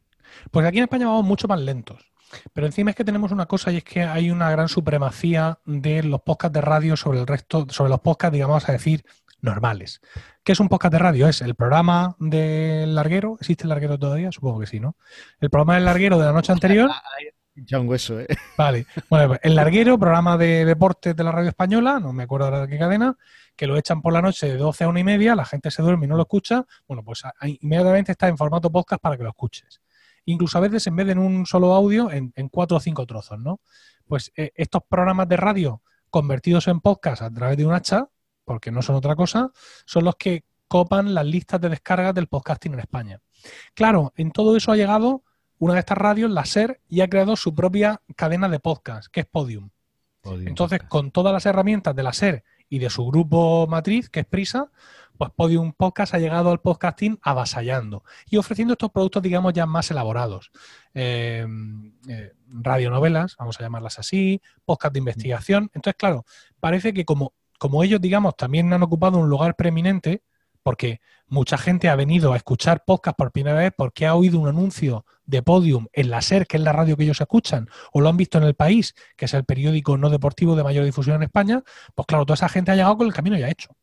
Pues 0.50 0.66
aquí 0.66 0.78
en 0.78 0.84
España 0.84 1.06
vamos 1.06 1.24
mucho 1.24 1.46
más 1.46 1.60
lentos. 1.60 2.04
Pero 2.52 2.66
encima 2.66 2.90
es 2.90 2.96
que 2.96 3.04
tenemos 3.04 3.30
una 3.30 3.46
cosa 3.46 3.70
y 3.70 3.76
es 3.76 3.84
que 3.84 4.02
hay 4.02 4.32
una 4.32 4.50
gran 4.50 4.68
supremacía 4.68 5.60
de 5.64 6.02
los 6.02 6.22
podcasts 6.22 6.54
de 6.54 6.60
radio 6.60 6.96
sobre 6.96 7.20
el 7.20 7.28
resto, 7.28 7.66
sobre 7.70 7.90
los 7.90 8.00
podcasts, 8.00 8.32
digamos 8.32 8.68
a 8.68 8.72
decir, 8.72 9.04
normales. 9.40 10.00
¿Qué 10.42 10.50
es 10.50 10.58
un 10.58 10.68
podcast 10.68 10.92
de 10.92 10.98
radio? 10.98 11.28
Es 11.28 11.40
el 11.40 11.54
programa 11.54 12.16
del 12.18 12.96
larguero. 12.96 13.36
¿Existe 13.40 13.62
el 13.62 13.68
larguero 13.68 14.00
todavía? 14.00 14.32
Supongo 14.32 14.58
que 14.58 14.66
sí, 14.66 14.80
¿no? 14.80 14.96
El 15.38 15.48
programa 15.48 15.76
del 15.76 15.84
larguero 15.84 16.18
de 16.18 16.26
la 16.26 16.32
noche 16.32 16.50
anterior. 16.50 16.90
Ya 17.56 17.80
un 17.80 17.88
hueso, 17.88 18.20
¿eh? 18.20 18.26
Vale. 18.58 18.86
Bueno, 19.08 19.28
pues 19.28 19.40
el 19.42 19.54
larguero, 19.54 19.98
programa 19.98 20.36
de 20.36 20.64
deportes 20.64 21.16
de 21.16 21.24
la 21.24 21.32
radio 21.32 21.48
española, 21.48 21.98
no 21.98 22.12
me 22.12 22.24
acuerdo 22.24 22.46
ahora 22.46 22.60
de 22.62 22.68
qué 22.68 22.78
cadena, 22.78 23.16
que 23.56 23.66
lo 23.66 23.76
echan 23.78 24.02
por 24.02 24.12
la 24.12 24.20
noche 24.20 24.46
de 24.46 24.56
12 24.56 24.84
a 24.84 24.88
1 24.88 24.98
y 24.98 25.04
media, 25.04 25.34
la 25.34 25.46
gente 25.46 25.70
se 25.70 25.82
duerme 25.82 26.04
y 26.04 26.08
no 26.08 26.16
lo 26.16 26.22
escucha, 26.22 26.66
bueno, 26.86 27.02
pues 27.02 27.22
inmediatamente 27.60 28.12
está 28.12 28.28
en 28.28 28.36
formato 28.36 28.70
podcast 28.70 29.00
para 29.00 29.16
que 29.16 29.22
lo 29.22 29.30
escuches. 29.30 29.80
Incluso 30.26 30.58
a 30.58 30.60
veces 30.60 30.86
en 30.86 30.96
vez 30.96 31.06
de 31.06 31.12
en 31.12 31.18
un 31.18 31.46
solo 31.46 31.72
audio, 31.74 32.10
en, 32.10 32.32
cuatro 32.50 32.76
o 32.76 32.80
cinco 32.80 33.06
trozos, 33.06 33.38
¿no? 33.38 33.60
Pues 34.06 34.32
eh, 34.36 34.52
estos 34.54 34.82
programas 34.86 35.28
de 35.28 35.36
radio 35.36 35.82
convertidos 36.10 36.68
en 36.68 36.80
podcast 36.80 37.22
a 37.22 37.30
través 37.30 37.56
de 37.56 37.64
un 37.64 37.72
hacha, 37.72 38.08
porque 38.44 38.70
no 38.70 38.82
son 38.82 38.96
otra 38.96 39.16
cosa, 39.16 39.50
son 39.86 40.04
los 40.04 40.16
que 40.16 40.44
copan 40.68 41.14
las 41.14 41.24
listas 41.24 41.60
de 41.60 41.68
descargas 41.68 42.14
del 42.14 42.26
podcasting 42.26 42.74
en 42.74 42.80
España. 42.80 43.20
Claro, 43.74 44.12
en 44.16 44.32
todo 44.32 44.56
eso 44.56 44.72
ha 44.72 44.76
llegado 44.76 45.22
una 45.58 45.74
de 45.74 45.80
estas 45.80 45.98
radios, 45.98 46.30
la 46.30 46.44
SER, 46.44 46.80
y 46.88 47.00
ha 47.00 47.08
creado 47.08 47.36
su 47.36 47.54
propia 47.54 48.00
cadena 48.14 48.48
de 48.48 48.60
podcast, 48.60 49.08
que 49.10 49.20
es 49.20 49.26
Podium. 49.26 49.70
Entonces, 50.24 50.80
con 50.88 51.12
todas 51.12 51.32
las 51.32 51.46
herramientas 51.46 51.94
de 51.94 52.02
la 52.02 52.12
SER 52.12 52.44
y 52.68 52.80
de 52.80 52.90
su 52.90 53.06
grupo 53.06 53.66
matriz, 53.68 54.10
que 54.10 54.20
es 54.20 54.26
Prisa, 54.26 54.70
pues 55.16 55.30
Podium 55.34 55.72
Podcast 55.72 56.14
ha 56.14 56.18
llegado 56.18 56.50
al 56.50 56.60
podcasting 56.60 57.18
avasallando 57.22 58.04
y 58.28 58.36
ofreciendo 58.36 58.72
estos 58.72 58.90
productos, 58.90 59.22
digamos, 59.22 59.52
ya 59.52 59.66
más 59.66 59.90
elaborados. 59.90 60.50
Eh, 60.94 61.46
eh, 62.08 62.32
radionovelas, 62.48 63.36
vamos 63.38 63.58
a 63.58 63.62
llamarlas 63.62 63.98
así, 63.98 64.42
podcast 64.64 64.92
de 64.92 64.98
investigación. 64.98 65.70
Entonces, 65.74 65.96
claro, 65.96 66.24
parece 66.60 66.92
que 66.92 67.04
como, 67.04 67.32
como 67.58 67.82
ellos, 67.82 68.00
digamos, 68.00 68.36
también 68.36 68.72
han 68.72 68.82
ocupado 68.82 69.18
un 69.18 69.28
lugar 69.28 69.56
preeminente, 69.56 70.22
porque 70.66 71.00
mucha 71.28 71.58
gente 71.58 71.88
ha 71.88 71.94
venido 71.94 72.32
a 72.32 72.36
escuchar 72.36 72.82
podcast 72.84 73.16
por 73.16 73.30
primera 73.30 73.56
vez 73.56 73.72
porque 73.76 74.04
ha 74.04 74.16
oído 74.16 74.40
un 74.40 74.48
anuncio 74.48 75.06
de 75.24 75.40
Podium 75.40 75.86
en 75.92 76.10
la 76.10 76.22
SER, 76.22 76.48
que 76.48 76.56
es 76.56 76.62
la 76.64 76.72
radio 76.72 76.96
que 76.96 77.04
ellos 77.04 77.20
escuchan, 77.20 77.68
o 77.92 78.00
lo 78.00 78.08
han 78.08 78.16
visto 78.16 78.38
en 78.38 78.42
El 78.42 78.56
País, 78.56 78.96
que 79.16 79.26
es 79.26 79.34
el 79.34 79.44
periódico 79.44 79.96
no 79.96 80.10
deportivo 80.10 80.56
de 80.56 80.64
mayor 80.64 80.84
difusión 80.84 81.14
en 81.14 81.22
España, 81.22 81.62
pues 81.94 82.06
claro, 82.06 82.26
toda 82.26 82.34
esa 82.34 82.48
gente 82.48 82.72
ha 82.72 82.74
llegado 82.74 82.96
con 82.96 83.06
el 83.06 83.12
camino 83.12 83.38
ya 83.38 83.48
hecho. 83.48 83.76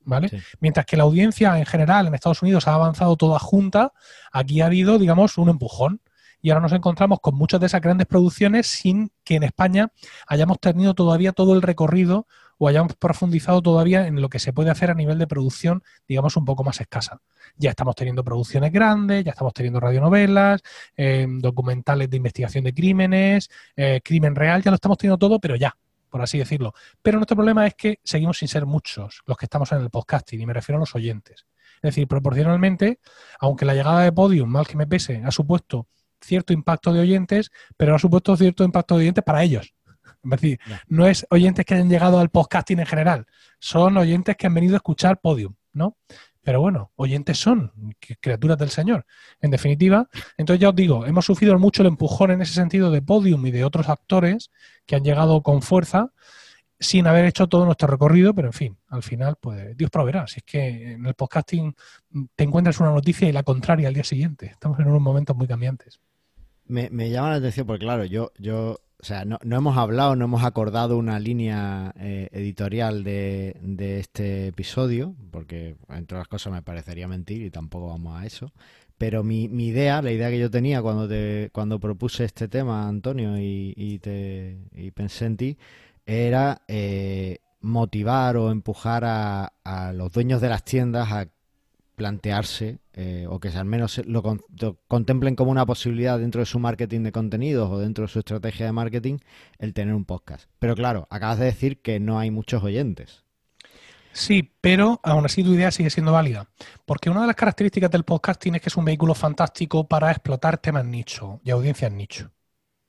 ¿Vale? 0.00 0.42
Mientras 0.58 0.84
que 0.84 0.96
la 0.96 1.04
audiencia 1.04 1.56
en 1.56 1.64
general 1.64 2.08
en 2.08 2.14
Estados 2.14 2.42
Unidos 2.42 2.66
ha 2.66 2.74
avanzado 2.74 3.14
toda 3.14 3.38
junta, 3.38 3.92
aquí 4.32 4.62
ha 4.62 4.66
habido, 4.66 4.98
digamos, 4.98 5.38
un 5.38 5.48
empujón 5.48 6.00
y 6.42 6.50
ahora 6.50 6.62
nos 6.62 6.72
encontramos 6.72 7.20
con 7.20 7.36
muchas 7.36 7.60
de 7.60 7.66
esas 7.66 7.82
grandes 7.82 8.08
producciones 8.08 8.66
sin 8.66 9.12
que 9.22 9.36
en 9.36 9.44
España 9.44 9.92
hayamos 10.26 10.58
tenido 10.58 10.94
todavía 10.94 11.30
todo 11.30 11.54
el 11.54 11.62
recorrido 11.62 12.26
o 12.62 12.68
hayamos 12.68 12.94
profundizado 12.94 13.62
todavía 13.62 14.06
en 14.06 14.20
lo 14.20 14.28
que 14.28 14.38
se 14.38 14.52
puede 14.52 14.68
hacer 14.68 14.90
a 14.90 14.94
nivel 14.94 15.18
de 15.18 15.26
producción, 15.26 15.82
digamos, 16.06 16.36
un 16.36 16.44
poco 16.44 16.62
más 16.62 16.78
escasa. 16.78 17.22
Ya 17.56 17.70
estamos 17.70 17.94
teniendo 17.94 18.22
producciones 18.22 18.70
grandes, 18.70 19.24
ya 19.24 19.30
estamos 19.30 19.54
teniendo 19.54 19.80
radionovelas, 19.80 20.60
eh, 20.94 21.26
documentales 21.26 22.10
de 22.10 22.18
investigación 22.18 22.64
de 22.64 22.74
crímenes, 22.74 23.48
eh, 23.76 24.02
crimen 24.04 24.34
real, 24.34 24.62
ya 24.62 24.70
lo 24.70 24.74
estamos 24.74 24.98
teniendo 24.98 25.16
todo, 25.16 25.40
pero 25.40 25.56
ya, 25.56 25.74
por 26.10 26.20
así 26.20 26.36
decirlo. 26.36 26.74
Pero 27.00 27.16
nuestro 27.16 27.34
problema 27.34 27.66
es 27.66 27.74
que 27.74 27.98
seguimos 28.04 28.36
sin 28.36 28.48
ser 28.48 28.66
muchos 28.66 29.22
los 29.24 29.38
que 29.38 29.46
estamos 29.46 29.72
en 29.72 29.80
el 29.80 29.88
podcasting, 29.88 30.42
y 30.42 30.44
me 30.44 30.52
refiero 30.52 30.76
a 30.76 30.80
los 30.80 30.94
oyentes. 30.94 31.46
Es 31.76 31.94
decir, 31.94 32.06
proporcionalmente, 32.06 33.00
aunque 33.38 33.64
la 33.64 33.72
llegada 33.72 34.02
de 34.02 34.12
Podium, 34.12 34.50
mal 34.50 34.66
que 34.66 34.76
me 34.76 34.86
pese, 34.86 35.22
ha 35.24 35.30
supuesto 35.30 35.86
cierto 36.20 36.52
impacto 36.52 36.92
de 36.92 37.00
oyentes, 37.00 37.50
pero 37.78 37.94
ha 37.94 37.98
supuesto 37.98 38.36
cierto 38.36 38.64
impacto 38.64 38.96
de 38.96 39.04
oyentes 39.04 39.24
para 39.24 39.42
ellos. 39.42 39.72
Es 40.24 40.30
decir, 40.30 40.60
no 40.88 41.06
es 41.06 41.26
oyentes 41.30 41.64
que 41.64 41.74
hayan 41.74 41.88
llegado 41.88 42.18
al 42.18 42.30
podcasting 42.30 42.80
en 42.80 42.86
general, 42.86 43.26
son 43.58 43.96
oyentes 43.96 44.36
que 44.36 44.46
han 44.46 44.54
venido 44.54 44.74
a 44.74 44.78
escuchar 44.78 45.20
Podium, 45.20 45.54
¿no? 45.72 45.96
Pero 46.42 46.60
bueno, 46.60 46.90
oyentes 46.96 47.38
son, 47.38 47.72
criaturas 48.20 48.56
del 48.56 48.70
Señor. 48.70 49.04
En 49.40 49.50
definitiva, 49.50 50.08
entonces 50.38 50.60
ya 50.60 50.70
os 50.70 50.74
digo, 50.74 51.04
hemos 51.04 51.26
sufrido 51.26 51.58
mucho 51.58 51.82
el 51.82 51.88
empujón 51.88 52.30
en 52.30 52.40
ese 52.40 52.54
sentido 52.54 52.90
de 52.90 53.02
Podium 53.02 53.44
y 53.46 53.50
de 53.50 53.64
otros 53.64 53.88
actores 53.88 54.50
que 54.86 54.96
han 54.96 55.04
llegado 55.04 55.42
con 55.42 55.60
fuerza 55.60 56.12
sin 56.80 57.06
haber 57.06 57.26
hecho 57.26 57.46
todo 57.46 57.66
nuestro 57.66 57.88
recorrido, 57.88 58.34
pero 58.34 58.48
en 58.48 58.54
fin, 58.54 58.78
al 58.88 59.02
final, 59.02 59.36
pues 59.38 59.76
Dios 59.76 59.90
proveerá. 59.90 60.26
Si 60.26 60.38
es 60.38 60.44
que 60.44 60.92
en 60.92 61.04
el 61.04 61.14
podcasting 61.14 61.74
te 62.34 62.44
encuentras 62.44 62.80
una 62.80 62.90
noticia 62.90 63.28
y 63.28 63.32
la 63.32 63.42
contraria 63.42 63.88
al 63.88 63.94
día 63.94 64.04
siguiente. 64.04 64.46
Estamos 64.46 64.80
en 64.80 64.88
unos 64.88 65.02
momentos 65.02 65.36
muy 65.36 65.46
cambiantes. 65.46 66.00
Me, 66.64 67.10
llama 67.10 67.30
la 67.30 67.36
atención 67.36 67.66
porque, 67.66 67.84
claro, 67.84 68.04
yo, 68.04 68.32
yo 68.38 68.80
o 69.00 69.04
sea, 69.04 69.24
no, 69.24 69.38
hemos 69.42 69.76
hablado, 69.78 70.14
no 70.14 70.26
hemos 70.26 70.44
acordado 70.44 70.98
una 70.98 71.18
línea 71.18 71.94
eh, 71.98 72.28
editorial 72.32 73.02
de, 73.02 73.56
este 73.98 74.48
episodio, 74.48 75.14
porque 75.30 75.76
entre 75.88 76.18
las 76.18 76.28
cosas 76.28 76.52
me 76.52 76.62
parecería 76.62 77.08
mentir 77.08 77.42
y 77.42 77.50
tampoco 77.50 77.88
vamos 77.88 78.20
a 78.20 78.26
eso. 78.26 78.52
Pero 78.98 79.24
mi, 79.24 79.48
mi 79.48 79.68
idea, 79.68 80.02
la 80.02 80.12
idea 80.12 80.28
que 80.28 80.38
yo 80.38 80.50
tenía 80.50 80.82
cuando 80.82 81.08
te, 81.08 81.48
cuando 81.52 81.80
propuse 81.80 82.24
este 82.24 82.48
tema, 82.48 82.86
Antonio, 82.86 83.38
y, 83.38 83.98
te, 84.02 84.58
y 84.74 84.90
pensé 84.90 85.24
en 85.26 85.36
ti, 85.38 85.58
era 86.04 86.62
eh, 86.68 87.38
motivar 87.60 88.36
o 88.36 88.50
empujar 88.50 89.04
a, 89.06 89.54
a 89.64 89.92
los 89.94 90.12
dueños 90.12 90.42
de 90.42 90.50
las 90.50 90.64
tiendas 90.64 91.10
a 91.10 91.28
plantearse 92.00 92.78
eh, 92.94 93.26
o 93.28 93.38
que 93.40 93.48
al 93.48 93.66
menos 93.66 94.00
lo, 94.06 94.22
contemplen 94.88 95.36
como 95.36 95.50
una 95.50 95.66
posibilidad 95.66 96.18
dentro 96.18 96.38
de 96.38 96.46
su 96.46 96.58
marketing 96.58 97.02
de 97.02 97.12
contenidos 97.12 97.70
o 97.70 97.78
dentro 97.78 98.06
de 98.06 98.08
su 98.08 98.20
estrategia 98.20 98.64
de 98.64 98.72
marketing 98.72 99.18
el 99.58 99.74
tener 99.74 99.94
un 99.94 100.06
podcast. 100.06 100.48
Pero 100.58 100.74
claro, 100.74 101.06
acabas 101.10 101.38
de 101.38 101.44
decir 101.44 101.82
que 101.82 102.00
no 102.00 102.18
hay 102.18 102.30
muchos 102.30 102.64
oyentes. 102.64 103.26
Sí, 104.12 104.50
pero 104.62 104.98
aún 105.02 105.26
así 105.26 105.44
tu 105.44 105.52
idea 105.52 105.70
sigue 105.70 105.90
siendo 105.90 106.12
válida. 106.12 106.48
Porque 106.86 107.10
una 107.10 107.20
de 107.20 107.26
las 107.26 107.36
características 107.36 107.90
del 107.90 108.04
podcasting 108.04 108.54
es 108.54 108.62
que 108.62 108.70
es 108.70 108.76
un 108.78 108.86
vehículo 108.86 109.14
fantástico 109.14 109.86
para 109.86 110.10
explotar 110.10 110.56
temas 110.56 110.86
nicho 110.86 111.38
y 111.44 111.50
audiencias 111.50 111.92
nicho. 111.92 112.32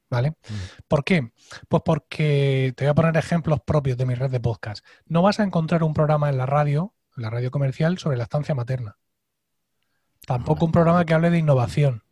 ¿Vale? 0.10 0.30
Mm. 0.30 0.84
¿Por 0.88 1.04
qué? 1.04 1.34
Pues 1.68 1.84
porque 1.86 2.74
te 2.78 2.86
voy 2.86 2.92
a 2.92 2.96
poner 2.96 3.18
ejemplos 3.18 3.60
propios 3.66 3.98
de 3.98 4.06
mi 4.06 4.16
red 4.16 4.32
de 4.32 4.40
podcast. 4.40 4.86
No 5.06 5.22
vas 5.22 5.42
a 5.42 5.44
encontrar 5.44 5.84
un 5.84 5.94
programa 5.94 6.30
en 6.30 6.38
la 6.38 6.46
radio, 6.46 6.94
la 7.16 7.30
radio 7.30 7.52
comercial, 7.52 7.98
sobre 7.98 8.18
la 8.18 8.24
estancia 8.24 8.56
materna. 8.56 8.98
Tampoco 10.26 10.66
un 10.66 10.72
programa 10.72 11.06
que 11.06 11.14
hable 11.14 11.30
de 11.30 11.40
innovación. 11.40 12.04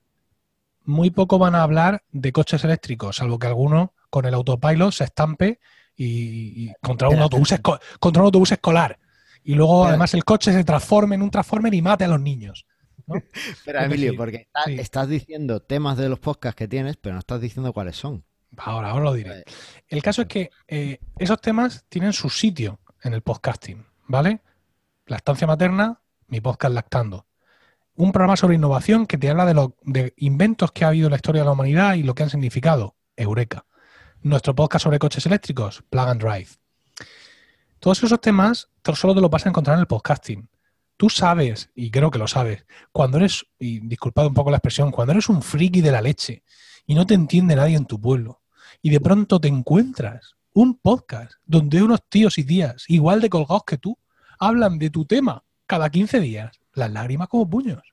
Muy 0.84 1.12
poco 1.12 1.38
van 1.38 1.56
a 1.56 1.64
hablar 1.64 2.04
de 2.12 2.32
coches 2.32 2.64
eléctricos, 2.64 3.18
salvo 3.18 3.38
que 3.38 3.48
alguno 3.48 3.94
con 4.10 4.26
el 4.26 4.34
autopilot 4.34 4.92
se 4.92 5.04
estampe 5.04 5.60
y, 5.96 6.74
contra, 6.82 7.10
un 7.10 7.20
autobús 7.20 7.54
contra 8.00 8.22
un 8.22 8.26
autobús 8.26 8.52
escolar. 8.52 9.00
Y 9.44 9.56
luego, 9.56 9.86
además, 9.86 10.14
el 10.14 10.24
coche 10.24 10.52
se 10.54 10.64
transforme 10.64 11.16
en 11.16 11.22
un 11.22 11.32
transformer 11.32 11.74
y 11.74 11.82
mate 11.82 12.06
a 12.06 12.08
los 12.08 12.20
niños. 12.20 12.66
Espera, 13.34 13.86
Emilio, 13.86 14.16
porque 14.16 14.48
estás 14.68 15.08
diciendo 15.08 15.62
temas 15.62 15.98
de 15.98 16.10
los 16.10 16.20
podcasts 16.20 16.58
que 16.58 16.68
tienes, 16.68 16.98
pero 16.98 17.14
no 17.14 17.20
estás 17.20 17.42
diciendo 17.42 17.74
cuáles 17.74 17.96
son. 17.96 18.24
Ahora, 18.58 18.92
ahora 18.92 19.06
lo 19.06 19.14
diré. 19.14 19.44
El 19.88 20.02
caso 20.02 20.24
es 20.24 20.28
que 20.28 20.52
eh, 20.68 21.00
esos 21.18 21.40
temas 21.40 21.86
tienen 21.90 22.14
su 22.14 22.30
sitio 22.30 22.80
en 23.04 23.14
el 23.14 23.22
podcasting, 23.22 23.86
¿vale? 24.08 24.42
La 25.10 25.18
estancia 25.18 25.48
materna, 25.48 26.04
mi 26.28 26.40
podcast 26.40 26.72
lactando 26.72 27.26
un 27.96 28.12
programa 28.12 28.38
sobre 28.38 28.58
innovación 28.58 29.08
que 29.08 29.18
te 29.18 29.28
habla 29.28 29.48
de 29.48 29.56
los 29.56 29.72
de 29.82 30.14
inventos 30.18 30.72
que 30.72 30.86
ha 30.86 30.90
habido 30.90 31.08
en 31.08 31.12
la 31.12 31.16
historia 31.16 31.42
de 31.42 31.48
la 31.48 31.54
humanidad 31.54 31.96
y 31.96 32.04
lo 32.04 32.14
que 32.14 32.22
han 32.22 32.30
significado. 32.30 32.96
Eureka. 33.18 33.66
Nuestro 34.22 34.54
podcast 34.54 34.84
sobre 34.84 35.00
coches 35.00 35.26
eléctricos, 35.26 35.84
Plug 35.90 36.10
and 36.10 36.22
Drive. 36.22 36.50
Todos 37.80 38.04
esos 38.04 38.22
temas 38.22 38.70
solo 38.94 39.16
te 39.16 39.22
lo 39.22 39.30
vas 39.30 39.48
a 39.48 39.50
encontrar 39.50 39.78
en 39.78 39.80
el 39.80 39.88
podcasting. 39.88 40.48
Tú 40.96 41.10
sabes, 41.10 41.72
y 41.74 41.90
creo 41.90 42.12
que 42.12 42.20
lo 42.20 42.28
sabes, 42.28 42.68
cuando 42.92 43.18
eres, 43.18 43.48
y 43.58 43.80
disculpad 43.80 44.28
un 44.28 44.36
poco 44.36 44.52
la 44.52 44.58
expresión, 44.58 44.92
cuando 44.92 45.14
eres 45.14 45.28
un 45.28 45.42
friki 45.42 45.82
de 45.82 45.92
la 45.92 46.02
leche 46.02 46.44
y 46.86 46.94
no 46.94 47.08
te 47.08 47.16
entiende 47.16 47.56
nadie 47.56 47.78
en 47.78 47.88
tu 47.88 48.00
pueblo, 48.00 48.44
y 48.80 48.92
de 48.92 49.00
pronto 49.00 49.42
te 49.42 49.48
encuentras 49.48 50.36
un 50.54 50.76
podcast 50.76 51.32
donde 51.46 51.82
unos 51.82 52.02
tíos 52.08 52.38
y 52.38 52.44
tías 52.44 52.86
igual 52.88 53.22
de 53.22 53.30
colgados 53.30 53.64
que 53.66 53.80
tú 53.80 53.98
hablan 54.40 54.80
de 54.80 54.90
tu 54.90 55.06
tema 55.06 55.44
cada 55.66 55.90
15 55.90 56.20
días, 56.20 56.60
las 56.74 56.92
lágrimas 56.92 57.28
como 57.28 57.50
puños. 57.50 57.84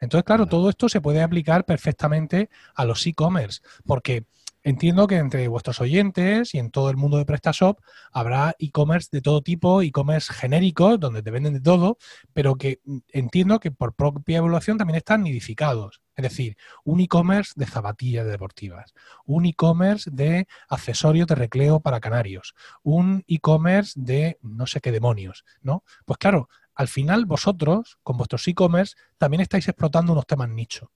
Entonces, 0.00 0.24
claro, 0.24 0.46
todo 0.46 0.70
esto 0.70 0.88
se 0.88 1.00
puede 1.00 1.22
aplicar 1.22 1.64
perfectamente 1.64 2.50
a 2.74 2.84
los 2.84 3.06
e-commerce, 3.06 3.62
porque 3.84 4.26
Entiendo 4.66 5.06
que 5.06 5.14
entre 5.18 5.46
vuestros 5.46 5.80
oyentes 5.80 6.52
y 6.52 6.58
en 6.58 6.72
todo 6.72 6.90
el 6.90 6.96
mundo 6.96 7.18
de 7.18 7.24
PrestaShop 7.24 7.78
habrá 8.10 8.56
e-commerce 8.58 9.08
de 9.12 9.20
todo 9.20 9.40
tipo, 9.40 9.80
e-commerce 9.80 10.32
genéricos, 10.34 10.98
donde 10.98 11.22
te 11.22 11.30
venden 11.30 11.54
de 11.54 11.60
todo, 11.60 11.98
pero 12.32 12.56
que 12.56 12.80
entiendo 13.12 13.60
que 13.60 13.70
por 13.70 13.94
propia 13.94 14.38
evaluación 14.38 14.76
también 14.76 14.96
están 14.96 15.22
nidificados. 15.22 16.02
Es 16.16 16.24
decir, 16.24 16.56
un 16.82 16.98
e-commerce 16.98 17.52
de 17.54 17.66
zapatillas 17.66 18.26
deportivas, 18.26 18.92
un 19.24 19.46
e-commerce 19.46 20.10
de 20.12 20.48
accesorios 20.68 21.28
de 21.28 21.36
recreo 21.36 21.78
para 21.78 22.00
canarios, 22.00 22.52
un 22.82 23.22
e-commerce 23.28 23.92
de 23.94 24.36
no 24.42 24.66
sé 24.66 24.80
qué 24.80 24.90
demonios, 24.90 25.44
¿no? 25.62 25.84
Pues 26.04 26.18
claro, 26.18 26.48
al 26.74 26.88
final 26.88 27.24
vosotros, 27.24 27.98
con 28.02 28.16
vuestros 28.16 28.48
e-commerce, 28.48 28.96
también 29.16 29.42
estáis 29.42 29.68
explotando 29.68 30.12
unos 30.12 30.26
temas 30.26 30.48
nicho. 30.48 30.90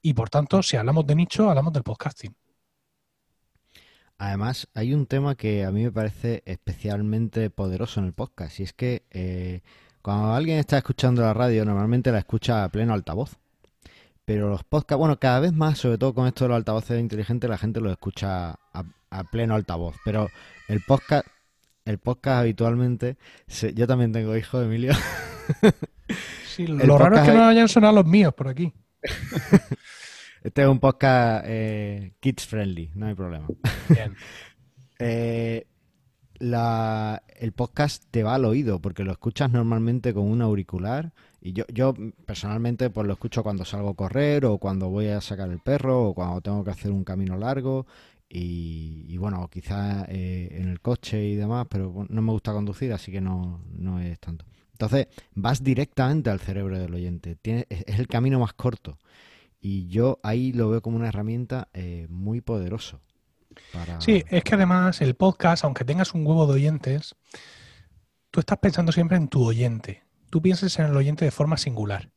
Y 0.00 0.14
por 0.14 0.30
tanto, 0.30 0.62
si 0.62 0.76
hablamos 0.76 1.04
de 1.08 1.16
nicho, 1.16 1.50
hablamos 1.50 1.72
del 1.72 1.82
podcasting. 1.82 2.32
Además, 4.18 4.68
hay 4.74 4.94
un 4.94 5.06
tema 5.06 5.34
que 5.34 5.64
a 5.64 5.70
mí 5.70 5.84
me 5.84 5.92
parece 5.92 6.42
especialmente 6.46 7.50
poderoso 7.50 8.00
en 8.00 8.06
el 8.06 8.12
podcast, 8.12 8.60
y 8.60 8.62
es 8.62 8.72
que 8.72 9.02
eh, 9.10 9.60
cuando 10.00 10.32
alguien 10.32 10.58
está 10.58 10.78
escuchando 10.78 11.22
la 11.22 11.34
radio, 11.34 11.64
normalmente 11.64 12.12
la 12.12 12.18
escucha 12.18 12.64
a 12.64 12.68
pleno 12.68 12.94
altavoz. 12.94 13.36
Pero 14.24 14.48
los 14.48 14.64
podcasts, 14.64 14.98
bueno, 14.98 15.18
cada 15.18 15.40
vez 15.40 15.52
más, 15.52 15.78
sobre 15.78 15.98
todo 15.98 16.14
con 16.14 16.26
esto 16.26 16.44
de 16.44 16.48
los 16.48 16.56
altavoces 16.56 16.98
inteligentes, 17.00 17.48
la 17.50 17.58
gente 17.58 17.80
los 17.80 17.92
escucha 17.92 18.58
a, 18.72 19.24
pleno 19.30 19.54
altavoz. 19.54 19.96
Pero 20.04 20.28
el 20.68 20.80
podcast, 20.80 21.26
el 21.84 21.98
podcast 21.98 22.40
habitualmente, 22.40 23.16
yo 23.74 23.86
también 23.86 24.12
tengo 24.12 24.36
hijos, 24.36 24.64
Emilio. 24.64 24.94
Sí, 26.46 26.66
lo 26.66 26.98
raro 26.98 27.16
es 27.16 27.22
que 27.22 27.32
no 27.32 27.44
hayan 27.44 27.68
sonado 27.68 27.94
los 27.94 28.06
míos 28.06 28.32
por 28.34 28.48
aquí. 28.48 28.72
Este 30.46 30.62
es 30.62 30.68
un 30.68 30.78
podcast 30.78 31.44
eh, 31.48 32.12
kids 32.20 32.46
friendly, 32.46 32.92
no 32.94 33.06
hay 33.06 33.14
problema. 33.14 33.48
Eh, 34.98 35.66
el 36.38 37.52
podcast 37.52 38.04
te 38.10 38.22
va 38.22 38.34
al 38.34 38.46
oído 38.46 38.80
porque 38.80 39.04
lo 39.04 39.12
escuchas 39.12 39.50
normalmente 39.50 40.14
con 40.14 40.24
un 40.24 40.40
auricular 40.40 41.12
y 41.38 41.52
yo, 41.52 41.64
yo 41.70 41.92
personalmente 42.24 42.88
pues 42.88 43.06
lo 43.06 43.12
escucho 43.12 43.42
cuando 43.42 43.66
salgo 43.66 43.90
a 43.90 43.94
correr 43.94 44.46
o 44.46 44.56
cuando 44.56 44.88
voy 44.88 45.08
a 45.08 45.20
sacar 45.20 45.50
el 45.50 45.58
perro 45.58 46.08
o 46.08 46.14
cuando 46.14 46.40
tengo 46.40 46.64
que 46.64 46.70
hacer 46.70 46.92
un 46.92 47.04
camino 47.04 47.36
largo 47.36 47.86
y, 48.26 49.14
bueno, 49.18 49.46
quizás 49.52 50.06
eh, 50.08 50.48
en 50.52 50.68
el 50.70 50.80
coche 50.80 51.22
y 51.22 51.34
demás, 51.36 51.66
pero 51.68 52.06
no 52.08 52.22
me 52.22 52.32
gusta 52.32 52.54
conducir 52.54 52.94
así 52.94 53.12
que 53.12 53.20
no, 53.20 53.60
no 53.70 54.00
es 54.00 54.18
tanto. 54.18 54.46
Entonces 54.72 55.08
vas 55.34 55.62
directamente 55.62 56.30
al 56.30 56.40
cerebro 56.40 56.78
del 56.78 56.94
oyente, 56.94 57.36
Tiene, 57.36 57.66
es 57.68 57.98
el 57.98 58.06
camino 58.06 58.40
más 58.40 58.54
corto. 58.54 58.96
Y 59.60 59.88
yo 59.88 60.20
ahí 60.22 60.52
lo 60.52 60.68
veo 60.70 60.82
como 60.82 60.96
una 60.96 61.08
herramienta 61.08 61.68
eh, 61.72 62.06
muy 62.08 62.40
poderoso. 62.40 63.00
Sí, 63.98 64.24
es 64.28 64.44
que 64.44 64.54
además 64.54 65.00
el 65.00 65.14
podcast, 65.14 65.64
aunque 65.64 65.84
tengas 65.84 66.14
un 66.14 66.26
huevo 66.26 66.46
de 66.46 66.54
oyentes, 66.54 67.16
tú 68.30 68.40
estás 68.40 68.58
pensando 68.58 68.92
siempre 68.92 69.16
en 69.16 69.28
tu 69.28 69.44
oyente. 69.44 70.04
Tú 70.30 70.42
piensas 70.42 70.78
en 70.78 70.86
el 70.86 70.96
oyente 70.96 71.24
de 71.24 71.30
forma 71.30 71.56
singular. 71.56 72.10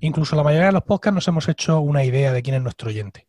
Incluso 0.00 0.36
la 0.36 0.42
mayoría 0.42 0.66
de 0.66 0.72
los 0.72 0.82
podcasts 0.82 1.14
nos 1.14 1.28
hemos 1.28 1.48
hecho 1.48 1.80
una 1.80 2.04
idea 2.04 2.32
de 2.32 2.42
quién 2.42 2.56
es 2.56 2.62
nuestro 2.62 2.90
oyente. 2.90 3.26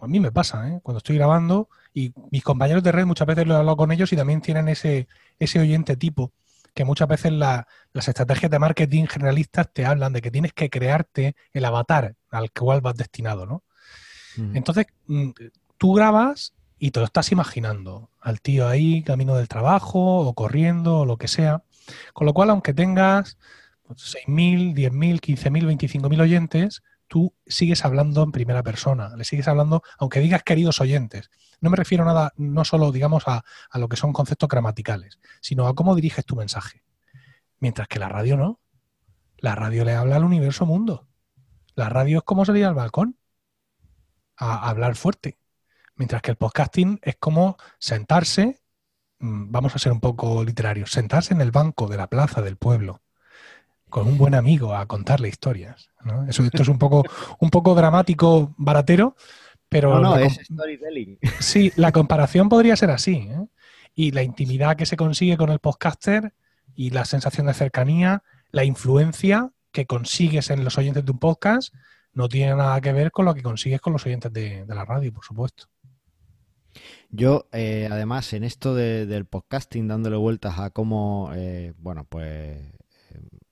A 0.00 0.06
mí 0.06 0.20
me 0.20 0.30
pasa, 0.30 0.68
¿eh? 0.68 0.80
cuando 0.82 0.98
estoy 0.98 1.16
grabando 1.16 1.68
y 1.92 2.14
mis 2.30 2.44
compañeros 2.44 2.82
de 2.82 2.92
red 2.92 3.04
muchas 3.04 3.26
veces 3.26 3.46
lo 3.46 3.54
he 3.54 3.56
hablado 3.58 3.76
con 3.76 3.90
ellos 3.90 4.12
y 4.12 4.16
también 4.16 4.40
tienen 4.40 4.68
ese, 4.68 5.08
ese 5.38 5.58
oyente 5.58 5.96
tipo 5.96 6.32
que 6.74 6.84
muchas 6.84 7.08
veces 7.08 7.32
las 7.32 7.66
estrategias 7.94 8.50
de 8.50 8.58
marketing 8.58 9.06
generalistas 9.06 9.72
te 9.72 9.84
hablan 9.84 10.12
de 10.12 10.22
que 10.22 10.30
tienes 10.30 10.52
que 10.52 10.70
crearte 10.70 11.36
el 11.52 11.64
avatar 11.64 12.16
al 12.30 12.50
cual 12.52 12.80
vas 12.80 12.96
destinado, 12.96 13.46
¿no? 13.46 13.64
Entonces, 14.54 14.86
mm, 15.06 15.30
tú 15.76 15.92
grabas 15.94 16.54
y 16.78 16.92
te 16.92 17.00
lo 17.00 17.06
estás 17.06 17.30
imaginando, 17.32 18.10
al 18.20 18.40
tío 18.40 18.66
ahí, 18.66 19.02
camino 19.02 19.34
del 19.34 19.48
trabajo, 19.48 20.20
o 20.20 20.34
corriendo, 20.34 21.00
o 21.00 21.04
lo 21.04 21.18
que 21.18 21.28
sea. 21.28 21.62
Con 22.14 22.26
lo 22.26 22.32
cual, 22.32 22.50
aunque 22.50 22.72
tengas 22.72 23.36
6.000, 23.88 24.74
10.000, 24.74 25.20
15.000, 25.20 25.66
25.000 25.66 26.20
oyentes, 26.20 26.82
tú 27.08 27.34
sigues 27.46 27.84
hablando 27.84 28.22
en 28.22 28.32
primera 28.32 28.62
persona, 28.62 29.14
le 29.16 29.24
sigues 29.24 29.48
hablando, 29.48 29.82
aunque 29.98 30.20
digas 30.20 30.42
queridos 30.42 30.80
oyentes. 30.80 31.30
No 31.60 31.70
me 31.70 31.76
refiero 31.76 32.04
nada, 32.04 32.32
no 32.36 32.64
solo, 32.64 32.90
digamos, 32.92 33.24
a, 33.26 33.44
lo 33.74 33.88
que 33.88 33.96
son 33.96 34.12
conceptos 34.12 34.48
gramaticales, 34.48 35.18
sino 35.40 35.66
a 35.66 35.74
cómo 35.74 35.94
diriges 35.94 36.24
tu 36.24 36.36
mensaje. 36.36 36.82
Mientras 37.58 37.88
que 37.88 37.98
la 37.98 38.08
radio 38.08 38.36
no. 38.36 38.60
La 39.38 39.54
radio 39.54 39.84
le 39.84 39.94
habla 39.94 40.16
al 40.16 40.24
universo 40.24 40.66
mundo. 40.66 41.06
La 41.74 41.88
radio 41.88 42.18
es 42.18 42.24
como 42.24 42.44
salir 42.44 42.64
al 42.64 42.74
balcón 42.74 43.16
a, 44.36 44.68
hablar 44.68 44.96
fuerte. 44.96 45.38
Mientras 45.96 46.22
que 46.22 46.30
el 46.30 46.36
podcasting 46.36 46.98
es 47.02 47.16
como 47.16 47.56
sentarse, 47.78 48.60
mm, 49.18 49.50
vamos 49.50 49.74
a 49.74 49.78
ser 49.78 49.92
un 49.92 50.00
poco 50.00 50.42
literarios, 50.44 50.90
sentarse 50.90 51.34
en 51.34 51.40
el 51.40 51.50
banco 51.50 51.88
de 51.88 51.96
la 51.96 52.08
plaza 52.08 52.42
del 52.42 52.56
pueblo 52.56 53.02
con 53.90 54.06
un 54.06 54.16
buen 54.16 54.34
amigo 54.34 54.74
a 54.74 54.86
contarle 54.86 55.28
historias. 55.28 55.90
Eso, 56.28 56.44
esto 56.44 56.62
es 56.62 56.68
un 56.68 56.78
poco, 56.78 57.04
un 57.40 57.50
poco 57.50 57.74
dramático, 57.74 58.54
baratero, 58.56 59.16
pero... 59.70 59.94
No, 59.94 60.00
no, 60.00 60.16
es 60.18 60.38
storytelling. 60.44 61.18
Sí, 61.38 61.72
la 61.76 61.92
comparación 61.92 62.50
podría 62.50 62.76
ser 62.76 62.90
así. 62.90 63.28
¿eh? 63.30 63.46
Y 63.94 64.10
la 64.10 64.22
intimidad 64.22 64.76
que 64.76 64.84
se 64.84 64.98
consigue 64.98 65.38
con 65.38 65.48
el 65.50 65.60
podcaster 65.60 66.34
y 66.74 66.90
la 66.90 67.06
sensación 67.06 67.46
de 67.46 67.54
cercanía, 67.54 68.22
la 68.50 68.64
influencia 68.64 69.50
que 69.72 69.86
consigues 69.86 70.50
en 70.50 70.64
los 70.64 70.76
oyentes 70.76 71.04
de 71.04 71.12
un 71.12 71.18
podcast, 71.18 71.72
no 72.12 72.28
tiene 72.28 72.54
nada 72.54 72.80
que 72.80 72.92
ver 72.92 73.12
con 73.12 73.24
lo 73.24 73.34
que 73.34 73.42
consigues 73.42 73.80
con 73.80 73.92
los 73.92 74.04
oyentes 74.04 74.32
de, 74.32 74.66
la 74.66 74.84
radio, 74.84 75.12
por 75.12 75.24
supuesto. 75.24 75.66
Yo, 77.10 77.48
eh, 77.52 77.88
además, 77.90 78.32
en 78.32 78.44
esto 78.44 78.74
del 78.74 79.24
podcasting, 79.24 79.88
dándole 79.88 80.16
vueltas 80.16 80.58
a 80.58 80.70
cómo, 80.70 81.30
eh, 81.34 81.72
bueno, 81.78 82.04
pues 82.08 82.58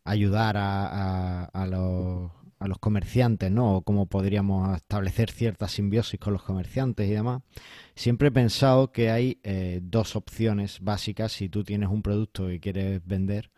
ayudar 0.04 0.56
a, 0.58 1.66
los, 1.68 2.32
a, 2.58 2.68
los, 2.68 2.78
comerciantes, 2.78 3.50
¿no? 3.50 3.76
O 3.76 3.82
cómo 3.82 4.06
podríamos 4.06 4.76
establecer 4.76 5.30
cierta 5.30 5.68
simbiosis 5.68 6.18
con 6.18 6.32
los 6.32 6.42
comerciantes 6.42 7.08
y 7.08 7.12
demás. 7.12 7.42
Siempre 7.94 8.28
he 8.28 8.32
pensado 8.32 8.92
que 8.92 9.10
hay 9.10 9.40
eh, 9.42 9.80
dos 9.82 10.16
opciones 10.16 10.80
básicas 10.80 11.32
si 11.32 11.48
tú 11.48 11.64
tienes 11.64 11.88
un 11.88 12.02
producto 12.02 12.46
que 12.46 12.60
quieres 12.60 13.00
vender 13.06 13.50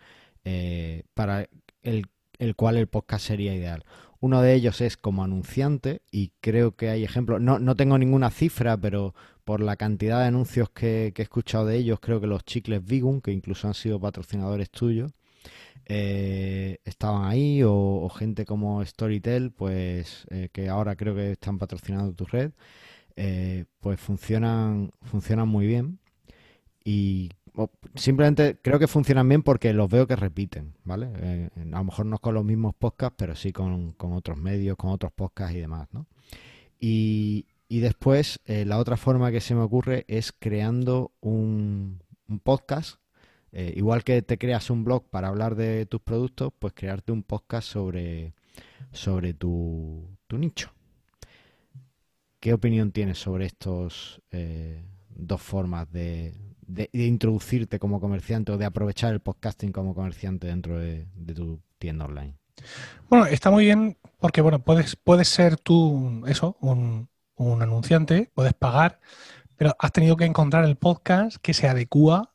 eh, 0.44 1.04
para 1.14 1.48
el, 1.82 2.06
el 2.38 2.56
cual 2.56 2.76
el 2.76 2.86
podcast 2.86 3.26
sería 3.26 3.54
ideal. 3.54 3.84
Uno 4.20 4.42
de 4.42 4.52
ellos 4.54 4.82
es 4.82 4.98
como 4.98 5.24
anunciante 5.24 6.02
y 6.10 6.32
creo 6.40 6.76
que 6.76 6.90
hay 6.90 7.04
ejemplos, 7.04 7.40
no, 7.40 7.58
no 7.58 7.74
tengo 7.74 7.96
ninguna 7.96 8.30
cifra, 8.30 8.76
pero 8.76 9.14
por 9.44 9.60
la 9.60 9.76
cantidad 9.76 10.20
de 10.20 10.26
anuncios 10.26 10.70
que, 10.70 11.12
he 11.16 11.22
escuchado 11.22 11.66
de 11.66 11.76
ellos, 11.76 12.00
creo 12.00 12.20
que 12.20 12.26
los 12.26 12.44
chicles 12.44 12.84
Vigum, 12.84 13.20
que 13.20 13.32
incluso 13.32 13.66
han 13.66 13.74
sido 13.74 13.98
patrocinadores 13.98 14.70
tuyos, 14.70 15.10
eh, 15.86 16.78
estaban 16.84 17.24
ahí 17.24 17.62
o, 17.64 18.08
gente 18.10 18.44
como 18.44 18.84
Storytel, 18.84 19.50
pues 19.50 20.26
eh, 20.30 20.48
que 20.52 20.68
ahora 20.68 20.96
creo 20.96 21.14
que 21.14 21.32
están 21.32 21.58
patrocinando 21.58 22.12
tu 22.14 22.26
red, 22.26 22.52
eh, 23.16 23.64
pues 23.80 24.00
funcionan, 24.00 24.92
funcionan 25.02 25.48
muy 25.48 25.66
bien 25.66 25.98
y 26.84 27.30
simplemente 27.94 28.58
creo 28.62 28.78
que 28.78 28.86
funcionan 28.86 29.28
bien 29.28 29.42
porque 29.42 29.72
los 29.72 29.90
veo 29.90 30.06
que 30.06 30.16
repiten, 30.16 30.74
¿vale? 30.84 31.50
a 31.56 31.78
lo 31.78 31.84
mejor 31.84 32.06
no 32.06 32.18
con 32.18 32.34
los 32.34 32.44
mismos 32.44 32.74
podcasts, 32.74 33.16
pero 33.18 33.34
sí 33.34 33.52
con, 33.52 33.94
otros 33.98 34.38
medios, 34.38 34.76
con 34.76 34.90
otros 34.90 35.12
podcasts 35.12 35.56
y 35.56 35.60
demás, 35.60 35.88
¿no? 35.92 36.06
Y, 36.78 37.46
y 37.68 37.80
después 37.80 38.40
la 38.46 38.78
otra 38.78 38.96
forma 38.96 39.32
que 39.32 39.40
se 39.40 39.54
me 39.54 39.62
ocurre 39.62 40.04
es 40.08 40.32
creando 40.32 41.12
un 41.20 42.00
podcast 42.44 42.99
eh, 43.52 43.72
igual 43.76 44.04
que 44.04 44.22
te 44.22 44.38
creas 44.38 44.70
un 44.70 44.84
blog 44.84 45.08
para 45.10 45.28
hablar 45.28 45.56
de 45.56 45.86
tus 45.86 46.00
productos, 46.00 46.52
pues 46.58 46.72
crearte 46.74 47.10
un 47.12 47.22
podcast 47.22 47.68
sobre, 47.68 48.32
sobre 48.92 49.34
tu, 49.34 50.06
nicho. 50.30 50.72
¿Qué 52.38 52.54
opinión 52.54 52.92
tienes 52.92 53.18
sobre 53.18 53.46
estos 53.46 54.22
eh, 54.30 54.82
dos 55.10 55.42
formas 55.42 55.90
de, 55.90 56.34
introducirte 56.92 57.80
como 57.80 58.00
comerciante 58.00 58.52
o 58.52 58.58
de 58.58 58.64
aprovechar 58.64 59.12
el 59.12 59.20
podcasting 59.20 59.72
como 59.72 59.94
comerciante 59.94 60.46
dentro 60.46 60.78
de, 60.78 61.06
tu 61.34 61.60
tienda 61.78 62.04
online? 62.04 62.36
Bueno, 63.08 63.26
está 63.26 63.50
muy 63.50 63.64
bien 63.64 63.98
porque 64.20 64.40
bueno, 64.42 64.60
puedes, 64.60 64.94
puedes 64.94 65.28
ser 65.28 65.56
tú 65.56 66.22
eso, 66.26 66.56
un, 66.60 67.08
un 67.34 67.62
anunciante, 67.62 68.30
puedes 68.34 68.54
pagar, 68.54 69.00
pero 69.56 69.74
has 69.78 69.92
tenido 69.92 70.16
que 70.16 70.24
encontrar 70.24 70.64
el 70.64 70.76
podcast 70.76 71.38
que 71.38 71.52
se 71.52 71.68
adecua 71.68 72.32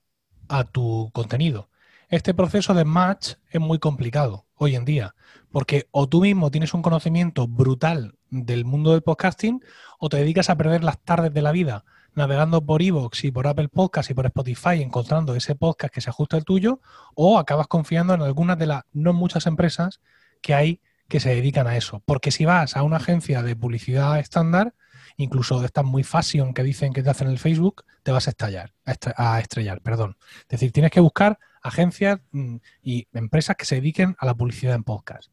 a 0.49 0.63
tu 0.63 1.09
contenido. 1.13 1.69
Este 2.09 2.33
proceso 2.33 2.73
de 2.73 2.85
match 2.85 3.33
es 3.49 3.59
muy 3.59 3.79
complicado 3.79 4.45
hoy 4.55 4.75
en 4.75 4.85
día, 4.85 5.15
porque 5.51 5.87
o 5.91 6.07
tú 6.07 6.21
mismo 6.21 6.51
tienes 6.51 6.73
un 6.73 6.81
conocimiento 6.81 7.47
brutal 7.47 8.15
del 8.29 8.65
mundo 8.65 8.91
del 8.91 9.01
podcasting 9.01 9.63
o 9.99 10.09
te 10.09 10.17
dedicas 10.17 10.49
a 10.49 10.55
perder 10.55 10.83
las 10.83 10.99
tardes 10.99 11.33
de 11.33 11.41
la 11.41 11.51
vida 11.51 11.83
navegando 12.15 12.65
por 12.65 12.81
Evox 12.81 13.25
y 13.25 13.31
por 13.31 13.45
Apple 13.45 13.67
Podcast 13.67 14.09
y 14.09 14.13
por 14.13 14.25
Spotify 14.25 14.81
encontrando 14.81 15.35
ese 15.35 15.55
podcast 15.55 15.93
que 15.93 16.01
se 16.01 16.09
ajusta 16.09 16.37
al 16.37 16.45
tuyo 16.45 16.79
o 17.13 17.37
acabas 17.37 17.67
confiando 17.67 18.13
en 18.13 18.21
algunas 18.21 18.57
de 18.57 18.67
las 18.67 18.83
no 18.93 19.13
muchas 19.13 19.45
empresas 19.45 19.99
que 20.41 20.53
hay 20.53 20.81
que 21.09 21.19
se 21.19 21.35
dedican 21.35 21.67
a 21.67 21.77
eso. 21.77 22.01
Porque 22.05 22.31
si 22.31 22.45
vas 22.45 22.77
a 22.77 22.83
una 22.83 22.97
agencia 22.97 23.43
de 23.43 23.55
publicidad 23.55 24.17
estándar, 24.19 24.73
incluso 25.17 25.59
de 25.59 25.67
estas 25.67 25.85
muy 25.85 26.03
fashion 26.03 26.53
que 26.53 26.63
dicen 26.63 26.93
que 26.93 27.03
te 27.03 27.09
hacen 27.09 27.27
el 27.27 27.39
Facebook, 27.39 27.85
te 28.03 28.11
vas 28.11 28.27
a 28.27 28.31
estallar, 28.31 28.73
a, 28.85 29.39
estrellar, 29.39 29.81
perdón. 29.81 30.17
Es 30.41 30.47
decir, 30.49 30.71
tienes 30.71 30.91
que 30.91 30.99
buscar 30.99 31.39
agencias 31.61 32.19
mm, 32.31 32.57
y 32.83 33.07
empresas 33.13 33.55
que 33.55 33.65
se 33.65 33.75
dediquen 33.75 34.15
a 34.19 34.25
la 34.25 34.35
publicidad 34.35 34.75
en 34.75 34.83
podcast. 34.83 35.31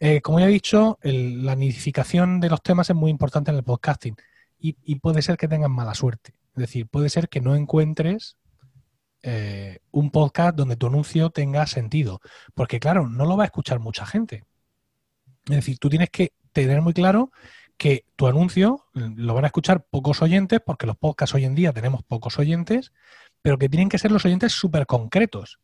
Eh, 0.00 0.20
como 0.20 0.38
ya 0.38 0.46
he 0.46 0.50
dicho, 0.50 0.98
la 1.02 1.56
nidificación 1.56 2.40
de 2.40 2.50
los 2.50 2.62
temas 2.62 2.88
es 2.90 2.96
muy 2.96 3.10
importante 3.10 3.50
en 3.50 3.56
el 3.56 3.64
podcasting 3.64 4.16
y, 4.60 4.96
puede 4.96 5.22
ser 5.22 5.36
que 5.36 5.48
tengas 5.48 5.70
mala 5.70 5.94
suerte. 5.94 6.34
Es 6.54 6.60
decir, 6.60 6.88
puede 6.88 7.08
ser 7.08 7.28
que 7.28 7.40
no 7.40 7.54
encuentres 7.54 8.36
eh, 9.22 9.78
un 9.90 10.10
podcast 10.10 10.56
donde 10.56 10.76
tu 10.76 10.88
anuncio 10.88 11.30
tenga 11.30 11.66
sentido. 11.66 12.20
Porque 12.54 12.80
claro, 12.80 13.08
no 13.08 13.24
lo 13.24 13.36
va 13.36 13.44
a 13.44 13.46
escuchar 13.46 13.78
mucha 13.78 14.04
gente. 14.04 14.44
Es 15.46 15.56
decir, 15.56 15.78
tú 15.78 15.88
tienes 15.88 16.10
que 16.10 16.32
tener 16.52 16.82
muy 16.82 16.92
claro 16.92 17.30
que 17.78 18.04
tu 18.16 18.26
anuncio 18.26 18.84
lo 18.92 19.34
van 19.34 19.44
a 19.44 19.48
escuchar 19.48 19.86
pocos 19.86 20.20
oyentes, 20.20 20.60
porque 20.64 20.86
los 20.86 20.96
podcasts 20.96 21.34
hoy 21.34 21.44
en 21.44 21.54
día 21.54 21.72
tenemos 21.72 22.02
pocos 22.02 22.38
oyentes, 22.38 22.92
pero 23.40 23.56
que 23.56 23.68
tienen 23.68 23.88
que 23.88 23.98
ser 23.98 24.10
los 24.10 24.24
oyentes 24.24 24.52
súper 24.52 24.86
concretos. 24.86 25.60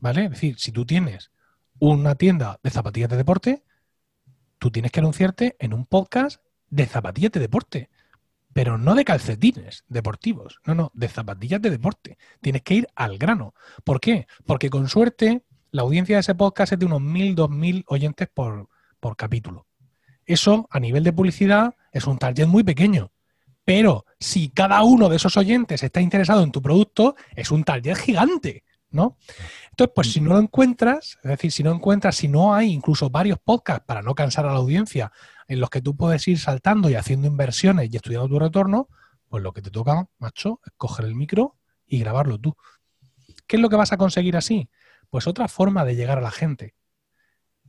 ¿Vale? 0.00 0.24
Es 0.24 0.30
decir, 0.30 0.58
si 0.58 0.72
tú 0.72 0.86
tienes 0.86 1.30
una 1.78 2.14
tienda 2.14 2.58
de 2.62 2.70
zapatillas 2.70 3.10
de 3.10 3.18
deporte, 3.18 3.64
tú 4.58 4.70
tienes 4.70 4.90
que 4.90 5.00
anunciarte 5.00 5.56
en 5.60 5.74
un 5.74 5.86
podcast 5.86 6.42
de 6.70 6.86
zapatillas 6.86 7.32
de 7.32 7.40
deporte 7.40 7.90
pero 8.52 8.78
no 8.78 8.94
de 8.94 9.04
calcetines 9.04 9.84
deportivos, 9.88 10.60
no, 10.64 10.74
no, 10.74 10.90
de 10.94 11.08
zapatillas 11.08 11.62
de 11.62 11.70
deporte. 11.70 12.18
Tienes 12.40 12.62
que 12.62 12.74
ir 12.74 12.88
al 12.94 13.18
grano. 13.18 13.54
¿Por 13.84 14.00
qué? 14.00 14.26
Porque 14.46 14.70
con 14.70 14.88
suerte 14.88 15.44
la 15.70 15.82
audiencia 15.82 16.16
de 16.16 16.20
ese 16.20 16.34
podcast 16.34 16.72
es 16.72 16.78
de 16.78 16.86
unos 16.86 17.00
1.000, 17.00 17.36
2.000 17.36 17.84
oyentes 17.86 18.28
por, 18.32 18.68
por 18.98 19.16
capítulo. 19.16 19.66
Eso 20.26 20.68
a 20.70 20.80
nivel 20.80 21.04
de 21.04 21.12
publicidad 21.12 21.74
es 21.92 22.06
un 22.06 22.18
target 22.18 22.46
muy 22.46 22.62
pequeño. 22.62 23.10
Pero 23.64 24.04
si 24.18 24.48
cada 24.50 24.82
uno 24.82 25.08
de 25.08 25.16
esos 25.16 25.36
oyentes 25.36 25.82
está 25.82 26.00
interesado 26.00 26.42
en 26.42 26.52
tu 26.52 26.62
producto, 26.62 27.14
es 27.36 27.50
un 27.50 27.64
target 27.64 27.96
gigante, 27.96 28.64
¿no? 28.90 29.16
Entonces, 29.70 29.92
pues 29.94 30.12
si 30.12 30.20
no 30.20 30.30
lo 30.34 30.38
encuentras, 30.40 31.18
es 31.22 31.30
decir, 31.30 31.52
si 31.52 31.62
no 31.62 31.72
encuentras, 31.72 32.16
si 32.16 32.28
no 32.28 32.54
hay 32.54 32.72
incluso 32.72 33.10
varios 33.10 33.38
podcasts 33.38 33.84
para 33.86 34.02
no 34.02 34.14
cansar 34.14 34.46
a 34.46 34.52
la 34.52 34.58
audiencia 34.58 35.12
en 35.46 35.60
los 35.60 35.70
que 35.70 35.82
tú 35.82 35.96
puedes 35.96 36.26
ir 36.28 36.38
saltando 36.38 36.90
y 36.90 36.94
haciendo 36.94 37.26
inversiones 37.26 37.92
y 37.92 37.96
estudiando 37.96 38.28
tu 38.28 38.38
retorno, 38.38 38.88
pues 39.28 39.42
lo 39.42 39.52
que 39.52 39.62
te 39.62 39.70
toca, 39.70 40.08
macho, 40.18 40.60
es 40.66 40.72
coger 40.76 41.06
el 41.06 41.14
micro 41.14 41.56
y 41.86 42.00
grabarlo 42.00 42.38
tú. 42.38 42.56
¿Qué 43.46 43.56
es 43.56 43.62
lo 43.62 43.68
que 43.68 43.76
vas 43.76 43.92
a 43.92 43.96
conseguir 43.96 44.36
así? 44.36 44.68
Pues 45.10 45.26
otra 45.26 45.48
forma 45.48 45.84
de 45.84 45.96
llegar 45.96 46.18
a 46.18 46.22
la 46.22 46.30
gente. 46.30 46.74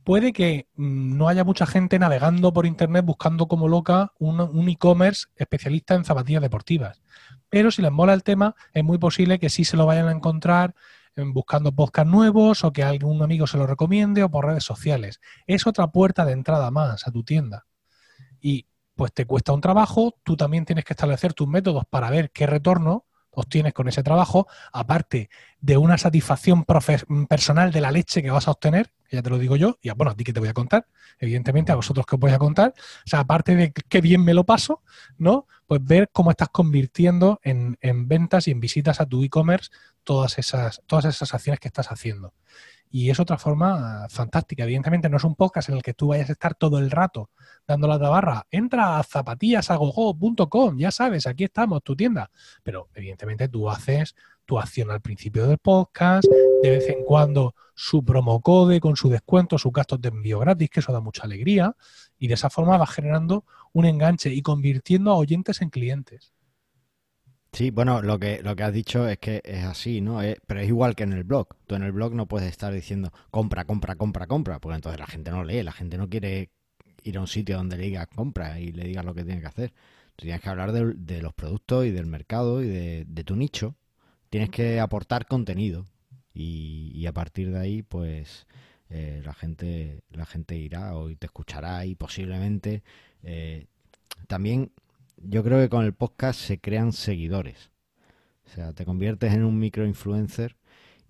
Puede 0.04 0.32
que 0.32 0.66
mm, 0.74 1.16
no 1.16 1.28
haya 1.28 1.44
mucha 1.44 1.66
gente 1.66 1.98
navegando 1.98 2.52
por 2.52 2.66
internet 2.66 3.04
buscando 3.04 3.46
como 3.48 3.68
loca 3.68 4.12
un, 4.18 4.68
e-commerce 4.68 5.26
especialista 5.36 5.94
en 5.94 6.04
zapatillas 6.04 6.42
deportivas. 6.42 7.02
Pero 7.48 7.70
si 7.70 7.82
les 7.82 7.92
mola 7.92 8.14
el 8.14 8.22
tema, 8.22 8.54
es 8.72 8.84
muy 8.84 8.98
posible 8.98 9.38
que 9.38 9.50
sí 9.50 9.64
se 9.64 9.76
lo 9.76 9.86
vayan 9.86 10.08
a 10.08 10.12
encontrar 10.12 10.74
buscando 11.14 11.72
podcast 11.72 12.08
nuevos 12.08 12.64
o 12.64 12.72
que 12.72 12.82
algún 12.82 13.22
amigo 13.22 13.46
se 13.46 13.58
lo 13.58 13.66
recomiende 13.66 14.22
o 14.22 14.30
por 14.30 14.46
redes 14.46 14.64
sociales. 14.64 15.20
Es 15.46 15.66
otra 15.66 15.88
puerta 15.88 16.24
de 16.24 16.32
entrada 16.32 16.70
más 16.70 17.06
a 17.06 17.10
tu 17.12 17.22
tienda 17.22 17.66
y 18.40 18.66
pues 18.94 19.12
te 19.12 19.26
cuesta 19.26 19.52
un 19.52 19.60
trabajo, 19.60 20.14
tú 20.22 20.36
también 20.36 20.64
tienes 20.64 20.84
que 20.84 20.92
establecer 20.92 21.32
tus 21.34 21.48
métodos 21.48 21.84
para 21.88 22.10
ver 22.10 22.30
qué 22.30 22.46
retorno 22.46 23.06
obtienes 23.32 23.72
con 23.72 23.88
ese 23.88 24.02
trabajo, 24.02 24.46
aparte 24.72 25.30
de 25.60 25.76
una 25.76 25.98
satisfacción 25.98 26.64
personal 26.64 27.72
de 27.72 27.80
la 27.80 27.90
leche 27.90 28.22
que 28.22 28.30
vas 28.30 28.48
a 28.48 28.52
obtener, 28.52 28.92
que 29.08 29.16
ya 29.16 29.22
te 29.22 29.30
lo 29.30 29.38
digo 29.38 29.56
yo, 29.56 29.78
y 29.82 29.90
bueno, 29.90 30.12
a 30.12 30.14
ti 30.14 30.24
que 30.24 30.32
te 30.32 30.40
voy 30.40 30.48
a 30.48 30.54
contar, 30.54 30.86
evidentemente 31.18 31.72
a 31.72 31.76
vosotros 31.76 32.06
que 32.06 32.16
os 32.16 32.20
voy 32.20 32.32
a 32.32 32.38
contar, 32.38 32.74
o 32.76 33.08
sea, 33.08 33.20
aparte 33.20 33.54
de 33.54 33.72
qué 33.72 34.00
bien 34.00 34.24
me 34.24 34.34
lo 34.34 34.44
paso, 34.44 34.82
¿no? 35.18 35.46
Pues 35.66 35.84
ver 35.84 36.10
cómo 36.12 36.30
estás 36.30 36.48
convirtiendo 36.50 37.40
en, 37.42 37.78
en 37.80 38.08
ventas 38.08 38.48
y 38.48 38.50
en 38.50 38.60
visitas 38.60 39.00
a 39.00 39.06
tu 39.06 39.24
e-commerce 39.24 39.70
todas 40.04 40.38
esas, 40.38 40.82
todas 40.86 41.04
esas 41.06 41.32
acciones 41.34 41.60
que 41.60 41.68
estás 41.68 41.90
haciendo. 41.90 42.34
Y 42.94 43.08
es 43.08 43.18
otra 43.18 43.38
forma 43.38 44.06
fantástica. 44.10 44.64
Evidentemente 44.64 45.08
no 45.08 45.16
es 45.16 45.24
un 45.24 45.34
podcast 45.34 45.70
en 45.70 45.76
el 45.76 45.82
que 45.82 45.94
tú 45.94 46.08
vayas 46.08 46.28
a 46.28 46.32
estar 46.32 46.54
todo 46.54 46.78
el 46.78 46.90
rato 46.90 47.30
dando 47.66 47.88
la 47.88 47.98
tabarra. 47.98 48.46
Entra 48.50 48.98
a 48.98 49.02
zapatillasagogo.com, 49.02 50.76
ya 50.76 50.90
sabes, 50.90 51.26
aquí 51.26 51.44
estamos, 51.44 51.82
tu 51.82 51.96
tienda. 51.96 52.30
Pero 52.62 52.90
evidentemente 52.94 53.48
tú 53.48 53.70
haces 53.70 54.14
tu 54.44 54.58
acción 54.58 54.90
al 54.90 55.00
principio 55.00 55.46
del 55.46 55.56
podcast, 55.56 56.28
de 56.62 56.70
vez 56.70 56.86
en 56.90 57.02
cuando 57.04 57.54
su 57.74 58.04
promo 58.04 58.42
code 58.42 58.78
con 58.78 58.94
su 58.94 59.08
descuento, 59.08 59.56
sus 59.56 59.72
gastos 59.72 59.98
de 60.02 60.08
envío 60.08 60.40
gratis, 60.40 60.68
que 60.68 60.80
eso 60.80 60.92
da 60.92 61.00
mucha 61.00 61.22
alegría. 61.22 61.74
Y 62.18 62.28
de 62.28 62.34
esa 62.34 62.50
forma 62.50 62.76
vas 62.76 62.90
generando 62.90 63.46
un 63.72 63.86
enganche 63.86 64.28
y 64.34 64.42
convirtiendo 64.42 65.12
a 65.12 65.16
oyentes 65.16 65.62
en 65.62 65.70
clientes. 65.70 66.34
Sí, 67.52 67.70
bueno, 67.70 68.00
lo 68.00 68.18
que, 68.18 68.42
lo 68.42 68.56
que 68.56 68.62
has 68.62 68.72
dicho 68.72 69.06
es 69.06 69.18
que 69.18 69.42
es 69.44 69.64
así, 69.64 70.00
¿no? 70.00 70.20
pero 70.46 70.60
es 70.60 70.68
igual 70.68 70.94
que 70.96 71.02
en 71.02 71.12
el 71.12 71.24
blog. 71.24 71.48
Tú 71.66 71.74
en 71.74 71.82
el 71.82 71.92
blog 71.92 72.14
no 72.14 72.26
puedes 72.26 72.48
estar 72.48 72.72
diciendo 72.72 73.12
compra, 73.30 73.66
compra, 73.66 73.94
compra, 73.96 74.26
compra, 74.26 74.58
porque 74.58 74.76
entonces 74.76 74.98
la 74.98 75.06
gente 75.06 75.30
no 75.30 75.44
lee, 75.44 75.62
la 75.62 75.72
gente 75.72 75.98
no 75.98 76.08
quiere 76.08 76.50
ir 77.02 77.18
a 77.18 77.20
un 77.20 77.26
sitio 77.26 77.58
donde 77.58 77.76
le 77.76 77.84
digas 77.84 78.08
compra 78.08 78.58
y 78.58 78.72
le 78.72 78.84
digas 78.84 79.04
lo 79.04 79.14
que 79.14 79.24
tiene 79.24 79.42
que 79.42 79.46
hacer. 79.48 79.72
Tú 80.16 80.24
tienes 80.24 80.40
que 80.40 80.48
hablar 80.48 80.72
de, 80.72 81.22
los 81.22 81.34
productos 81.34 81.86
y 81.86 81.90
del 81.90 82.06
mercado 82.06 82.62
y 82.62 82.68
de, 82.68 83.24
tu 83.24 83.36
nicho. 83.36 83.76
Tienes 84.30 84.50
que 84.50 84.80
aportar 84.80 85.26
contenido 85.26 85.84
y, 86.34 87.04
a 87.06 87.12
partir 87.12 87.50
de 87.52 87.58
ahí, 87.58 87.82
pues 87.82 88.46
eh, 88.88 89.20
la 89.24 89.34
gente 89.34 90.02
la 90.10 90.24
gente 90.26 90.56
irá 90.56 90.96
o 90.96 91.14
te 91.16 91.26
escuchará 91.26 91.84
y 91.86 91.94
posiblemente 91.96 92.82
eh, 93.22 93.66
también 94.26 94.72
yo 95.22 95.42
creo 95.42 95.58
que 95.60 95.68
con 95.68 95.84
el 95.84 95.94
podcast 95.94 96.40
se 96.40 96.58
crean 96.58 96.92
seguidores. 96.92 97.70
O 98.46 98.50
sea, 98.50 98.72
te 98.72 98.84
conviertes 98.84 99.32
en 99.32 99.44
un 99.44 99.58
microinfluencer 99.58 100.56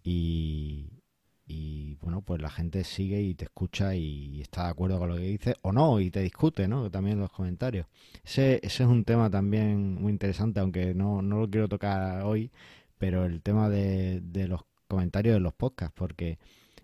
y, 0.03 0.91
y 1.47 1.97
bueno, 1.97 2.23
pues 2.23 2.41
la 2.41 2.51
gente 2.51 2.85
sigue 2.85 3.21
y 3.23 3.35
te 3.35 3.45
escucha 3.45 3.95
y 3.95 4.41
está 4.41 4.65
de 4.65 4.71
acuerdo 4.71 4.99
con 4.99 5.09
lo 5.09 5.17
que 5.17 5.23
dices 5.23 5.55
o 5.63 5.73
no, 5.73 6.01
y 6.01 6.11
te 6.11 6.21
discute, 6.21 6.69
¿no? 6.69 6.91
También 6.91 7.19
los 7.19 7.31
comentarios. 7.31 7.87
Ese, 8.25 8.61
ese 8.63 8.83
es 8.85 8.89
un 8.89 9.05
tema 9.05 9.31
también 9.31 9.95
muy 9.95 10.13
interesante, 10.13 10.61
aunque 10.61 10.95
no, 10.95 11.23
no 11.23 11.41
lo 11.41 11.51
quiero 11.51 11.69
tocar 11.69 12.23
hoy, 12.23 12.53
pero 12.99 13.25
el 13.25 13.43
tema 13.43 13.69
de, 13.69 14.21
de 14.21 14.49
los 14.49 14.63
comentarios 14.89 15.35
de 15.35 15.41
los 15.41 15.55
podcasts, 15.55 15.95
porque 15.97 16.39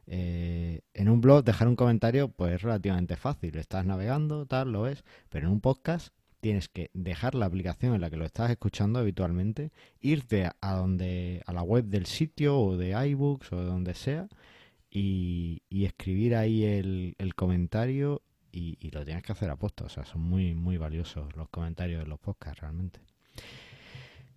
eh, 0.07 0.81
en 0.95 1.09
un 1.09 1.21
blog 1.21 1.45
dejar 1.45 1.69
un 1.69 1.77
comentario 1.77 2.29
pues 2.29 2.55
es 2.55 2.63
relativamente 2.63 3.17
fácil, 3.17 3.57
estás 3.59 3.85
navegando, 3.85 4.47
tal, 4.47 4.73
lo 4.73 4.87
es, 4.87 5.05
pero 5.29 5.47
en 5.47 5.53
un 5.53 5.61
podcast 5.61 6.15
tienes 6.41 6.69
que 6.69 6.91
dejar 6.95 7.35
la 7.35 7.47
aplicación 7.47 7.95
en 7.95 8.01
la 8.01 8.11
que 8.11 8.17
lo 8.17 8.25
estás 8.25 8.51
escuchando 8.51 8.99
habitualmente, 8.99 9.73
irte 10.01 10.51
a 10.61 10.75
donde 10.75 11.43
a 11.47 11.53
la 11.53 11.63
web 11.63 11.85
del 11.85 12.07
sitio 12.07 12.59
o 12.59 12.77
de 12.77 12.91
iBooks 13.09 13.53
o 13.53 13.57
de 13.57 13.65
donde 13.65 13.95
sea 13.95 14.29
y, 14.91 15.63
escribir 15.71 16.35
ahí 16.37 16.65
el, 16.65 17.35
comentario 17.35 18.23
y, 18.53 18.91
lo 18.91 19.05
tienes 19.05 19.23
que 19.23 19.33
hacer 19.33 19.51
a 19.51 19.57
posto. 19.57 19.85
O 19.85 19.89
sea, 19.89 20.05
son 20.05 20.23
muy, 20.23 20.55
muy 20.55 20.77
valiosos 20.79 21.35
los 21.37 21.49
comentarios 21.49 22.03
de 22.03 22.09
los 22.09 22.19
podcasts 22.19 22.61
realmente. 22.61 23.01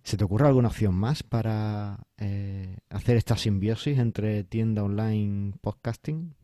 ¿Se 0.02 0.16
te 0.16 0.24
ocurre 0.24 0.48
alguna 0.48 0.68
opción 0.68 0.94
más 0.94 1.22
para 1.22 2.00
eh, 2.18 2.76
hacer 2.90 3.16
esta 3.16 3.36
simbiosis 3.36 3.98
entre 3.98 4.42
tienda 4.42 4.82
online 4.82 5.54
podcasting? 5.60 6.34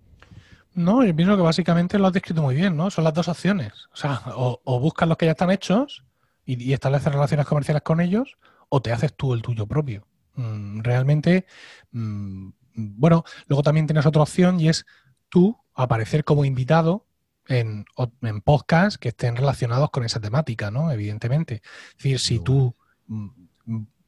No, 0.75 1.05
yo 1.05 1.15
pienso 1.15 1.37
que 1.37 1.43
básicamente 1.43 1.99
lo 1.99 2.07
has 2.07 2.13
descrito 2.13 2.43
muy 2.43 2.55
bien, 2.55 2.77
¿no? 2.77 2.91
Son 2.91 3.05
las 3.05 3.15
dos 3.15 3.29
opciones. 3.29 3.73
O 3.93 3.97
sea, 3.97 4.23
o, 4.35 4.81
buscas 4.81 5.09
los 5.09 5.17
que 5.17 5.27
ya 5.27 5.33
están 5.33 5.51
hechos 5.51 6.05
y, 6.45 6.73
estableces 6.73 7.13
relaciones 7.13 7.47
comerciales 7.47 7.83
con 7.83 8.01
ellos, 8.01 8.37
o 8.69 8.81
te 8.81 8.93
haces 8.93 9.15
tú 9.15 9.35
el 9.35 9.43
tuyo 9.43 9.67
propio. 9.67 10.07
Mm, 10.35 10.81
realmente, 10.81 11.47
mm, 11.93 12.51
bueno, 12.75 13.25
luego 13.47 13.63
también 13.63 13.87
tienes 13.87 14.07
otra 14.07 14.23
opción 14.23 14.61
y 14.61 14.69
es 14.69 14.87
tú 15.29 15.59
aparecer 15.75 16.25
como 16.25 16.45
invitado 16.45 17.07
en, 17.49 17.85
en 18.23 18.41
podcasts 18.41 18.99
que 18.99 19.09
estén 19.09 19.37
relacionados 19.37 19.91
con 19.91 20.05
esa 20.05 20.21
temática, 20.21 20.71
¿no? 20.71 20.93
Evidentemente. 20.93 21.63
Es 21.91 21.97
decir, 21.97 22.19
si 22.21 22.39
tú 22.41 22.75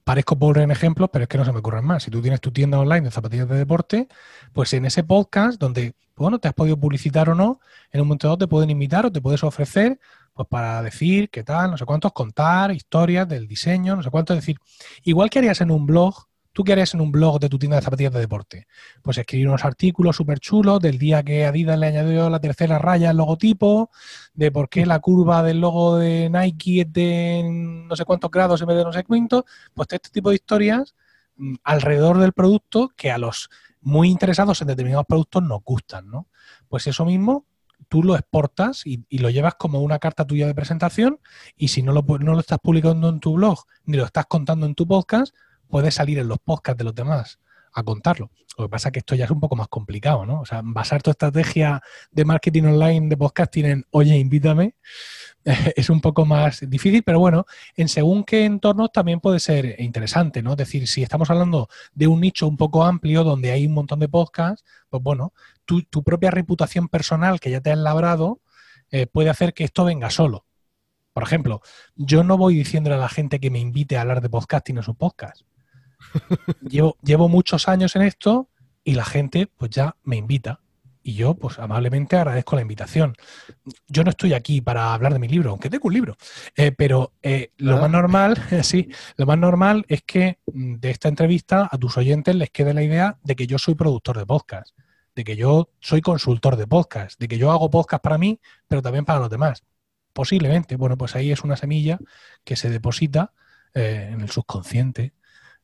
parezco 0.05 0.38
pobre 0.38 0.62
en 0.62 0.70
ejemplos, 0.70 1.11
pero 1.12 1.24
es 1.24 1.28
que 1.28 1.38
no 1.38 1.44
se 1.44 1.53
me 1.53 1.59
ocurren 1.59 1.84
más. 1.84 2.03
Si 2.03 2.11
tú 2.11 2.20
tienes 2.20 2.40
tu 2.40 2.51
tienda 2.51 2.78
online 2.78 3.03
de 3.03 3.11
zapatillas 3.11 3.48
de 3.48 3.57
deporte, 3.57 4.09
pues 4.53 4.72
en 4.72 4.84
ese 4.86 5.05
podcast 5.05 5.61
donde, 5.61 5.94
bueno, 6.16 6.38
te 6.38 6.48
has 6.48 6.55
podido 6.55 6.78
publicitar 6.78 7.28
o 7.30 7.34
no, 7.34 7.61
en 7.92 8.01
un 8.01 8.09
momento 8.09 8.26
dado 8.26 8.38
te 8.38 8.46
pueden 8.46 8.70
invitar 8.70 9.07
o 9.07 9.12
te 9.12 9.20
puedes 9.20 9.44
ofrecer, 9.44 9.98
pues 10.34 10.48
para 10.48 10.82
decir 10.82 11.30
qué 11.30 11.42
tal, 11.42 11.70
no 11.70 11.78
sé 11.78 11.84
cuántos, 11.84 12.12
contar 12.12 12.72
historias 12.72 13.28
del 13.28 13.46
diseño, 13.46 13.96
no 13.96 14.03
sé 14.03 14.11
cuánto, 14.11 14.34
decir, 14.34 14.57
igual 15.03 15.30
que 15.30 15.38
harías 15.38 15.61
en 15.61 15.70
un 15.70 15.86
blog, 15.86 16.30
¿Tú 16.61 16.64
qué 16.64 16.72
harías 16.72 16.92
en 16.92 17.00
un 17.00 17.11
blog 17.11 17.40
de 17.40 17.48
tu 17.48 17.58
tienda 17.58 17.78
de 17.78 17.82
zapatillas 17.82 18.12
de 18.12 18.20
deporte? 18.20 18.66
Pues 19.00 19.16
escribir 19.16 19.48
unos 19.48 19.64
artículos 19.64 20.16
súper 20.16 20.40
chulos 20.40 20.78
del 20.78 20.98
día 20.98 21.22
que 21.22 21.46
Adidas 21.46 21.78
le 21.78 21.86
añadió 21.86 22.28
la 22.28 22.38
tercera 22.38 22.78
raya 22.78 23.08
al 23.08 23.16
logotipo, 23.16 23.90
de 24.34 24.52
por 24.52 24.68
qué 24.68 24.84
la 24.84 24.98
curva 24.98 25.42
del 25.42 25.58
logo 25.58 25.96
de 25.96 26.28
Nike 26.28 26.82
es 26.82 26.92
de 26.92 27.42
no 27.88 27.96
sé 27.96 28.04
cuántos 28.04 28.30
grados 28.30 28.61
en 28.61 28.66
vez 28.66 28.76
de 28.76 28.84
no 28.84 28.92
sé 28.92 29.04
cuántos. 29.04 29.44
Pues 29.72 29.88
este 29.90 30.11
tipo 30.11 30.28
de 30.28 30.34
historias 30.34 30.94
mm, 31.36 31.54
alrededor 31.64 32.18
del 32.18 32.34
producto 32.34 32.90
que 32.94 33.11
a 33.11 33.16
los 33.16 33.48
muy 33.80 34.11
interesados 34.11 34.61
en 34.61 34.68
determinados 34.68 35.06
productos 35.06 35.42
nos 35.42 35.64
gustan, 35.64 36.11
¿no? 36.11 36.28
Pues 36.68 36.86
eso 36.86 37.06
mismo 37.06 37.46
tú 37.88 38.02
lo 38.02 38.16
exportas 38.16 38.86
y, 38.86 39.02
lo 39.16 39.30
llevas 39.30 39.54
como 39.54 39.80
una 39.80 39.98
carta 39.98 40.26
tuya 40.26 40.46
de 40.46 40.54
presentación 40.54 41.20
y 41.56 41.68
si 41.68 41.82
no 41.82 41.92
lo, 41.92 42.02
no 42.02 42.34
lo 42.34 42.40
estás 42.40 42.58
publicando 42.58 43.08
en 43.08 43.18
tu 43.18 43.32
blog 43.32 43.64
ni 43.86 43.96
lo 43.96 44.04
estás 44.04 44.26
contando 44.26 44.66
en 44.66 44.74
tu 44.74 44.86
podcast, 44.86 45.34
puedes 45.70 45.94
salir 45.94 46.18
en 46.18 46.28
los 46.28 46.38
podcasts 46.38 46.78
de 46.78 46.84
los 46.84 46.94
demás 46.94 47.38
a 47.72 47.82
contarlo. 47.82 48.30
Lo 48.58 48.66
que 48.66 48.70
pasa 48.70 48.88
es 48.88 48.92
que 48.92 48.98
esto 48.98 49.14
ya 49.14 49.24
es 49.24 49.30
un 49.30 49.40
poco 49.40 49.56
más 49.56 49.68
complicado, 49.68 50.26
¿no? 50.26 50.40
O 50.40 50.44
sea, 50.44 50.60
basar 50.62 51.02
tu 51.02 51.10
estrategia 51.10 51.80
de 52.10 52.24
marketing 52.24 52.64
online, 52.64 53.08
de 53.08 53.16
podcasting 53.16 53.64
en, 53.64 53.86
oye, 53.90 54.18
invítame, 54.18 54.74
es 55.76 55.88
un 55.88 56.00
poco 56.00 56.26
más 56.26 56.68
difícil, 56.68 57.02
pero 57.02 57.18
bueno, 57.18 57.46
en 57.76 57.88
según 57.88 58.24
qué 58.24 58.44
entornos 58.44 58.92
también 58.92 59.20
puede 59.20 59.40
ser 59.40 59.80
interesante, 59.80 60.42
¿no? 60.42 60.52
Es 60.52 60.56
decir, 60.58 60.86
si 60.88 61.02
estamos 61.02 61.30
hablando 61.30 61.68
de 61.94 62.06
un 62.06 62.20
nicho 62.20 62.46
un 62.46 62.56
poco 62.56 62.84
amplio 62.84 63.24
donde 63.24 63.50
hay 63.52 63.66
un 63.66 63.72
montón 63.72 64.00
de 64.00 64.08
podcasts, 64.08 64.64
pues 64.88 65.02
bueno, 65.02 65.32
tu, 65.64 66.02
propia 66.02 66.30
reputación 66.30 66.88
personal 66.88 67.40
que 67.40 67.50
ya 67.50 67.60
te 67.60 67.70
has 67.70 67.78
labrado 67.78 68.40
eh, 68.90 69.06
puede 69.06 69.30
hacer 69.30 69.54
que 69.54 69.64
esto 69.64 69.84
venga 69.84 70.10
solo. 70.10 70.44
Por 71.12 71.22
ejemplo, 71.22 71.60
yo 71.96 72.24
no 72.24 72.36
voy 72.36 72.54
diciéndole 72.54 72.96
a 72.96 72.98
la 72.98 73.08
gente 73.08 73.40
que 73.40 73.50
me 73.50 73.58
invite 73.58 73.96
a 73.96 74.02
hablar 74.02 74.20
de 74.20 74.28
podcasting 74.28 74.78
en 74.78 74.82
su 74.82 74.94
podcast. 74.94 75.42
Llevo, 76.68 76.96
llevo 77.03 77.28
muchos 77.28 77.68
años 77.68 77.96
en 77.96 78.03
esto 78.03 78.48
y 78.84 78.94
la 78.94 79.05
gente 79.05 79.46
pues 79.46 79.70
ya 79.70 79.96
me 80.03 80.16
invita 80.16 80.61
y 81.03 81.14
yo, 81.14 81.34
pues 81.34 81.59
amablemente 81.59 82.16
agradezco 82.16 82.57
la 82.57 82.62
invitación. 82.62 83.14
Yo 83.88 84.05
no 84.05 84.11
estoy 84.11 84.34
aquí 84.34 84.61
para 84.61 84.92
hablar 84.92 85.12
de 85.12 85.18
mi 85.18 85.28
libro, 85.28 85.51
aunque 85.51 85.70
tengo 85.70 85.88
un 85.88 85.94
libro, 85.94 86.16
eh, 86.57 86.72
pero 86.72 87.14
eh, 87.22 87.53
lo 87.57 87.78
más 87.78 87.90
normal, 87.90 88.36
sí, 88.62 88.88
lo 89.16 89.26
más 89.26 89.38
normal 89.38 89.84
es 89.88 90.03
que 90.03 90.38
mm, 90.53 90.74
de 90.76 90.90
esta 90.90 91.09
entrevista 91.09 91.68
a 91.70 91.78
tus 91.78 91.96
oyentes 91.96 92.34
les 92.34 92.51
quede 92.51 92.74
la 92.74 92.82
idea 92.82 93.18
de 93.22 93.34
que 93.36 93.46
yo 93.46 93.59
soy 93.59 93.74
productor 93.74 94.18
de 94.18 94.26
podcast, 94.26 94.76
de 95.14 95.24
que 95.24 95.36
yo 95.36 95.70
soy 95.80 96.01
consultor 96.03 96.57
de 96.57 96.66
podcast, 96.66 97.18
de 97.18 97.28
que 97.28 97.38
yo 97.38 97.51
hago 97.51 97.70
podcast 97.70 98.03
para 98.03 98.18
mí, 98.18 98.40
pero 98.68 98.82
también 98.82 99.05
para 99.05 99.20
los 99.20 99.30
demás. 99.30 99.64
Posiblemente, 100.12 100.76
bueno, 100.76 100.98
pues 100.98 101.16
ahí 101.16 101.32
es 101.32 101.42
una 101.44 101.57
semilla 101.57 101.98
que 102.44 102.57
se 102.57 102.68
deposita 102.68 103.32
eh, 103.74 104.11
en 104.12 104.20
el 104.20 104.30
subconsciente, 104.30 105.14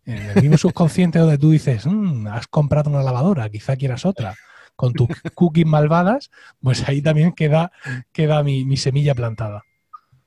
en 0.06 0.30
el 0.30 0.42
mismo 0.42 0.56
subconsciente 0.56 1.18
donde 1.18 1.38
tú 1.38 1.50
dices, 1.50 1.86
mm, 1.86 2.28
has 2.28 2.46
comprado 2.46 2.90
una 2.90 3.02
lavadora, 3.02 3.50
quizá 3.50 3.76
quieras 3.76 4.06
otra 4.06 4.34
con 4.76 4.92
tus 4.92 5.08
cookies 5.34 5.66
malvadas, 5.66 6.30
pues 6.60 6.88
ahí 6.88 7.02
también 7.02 7.32
queda, 7.32 7.72
queda 8.12 8.42
mi, 8.42 8.76
semilla 8.76 9.14
plantada. 9.14 9.64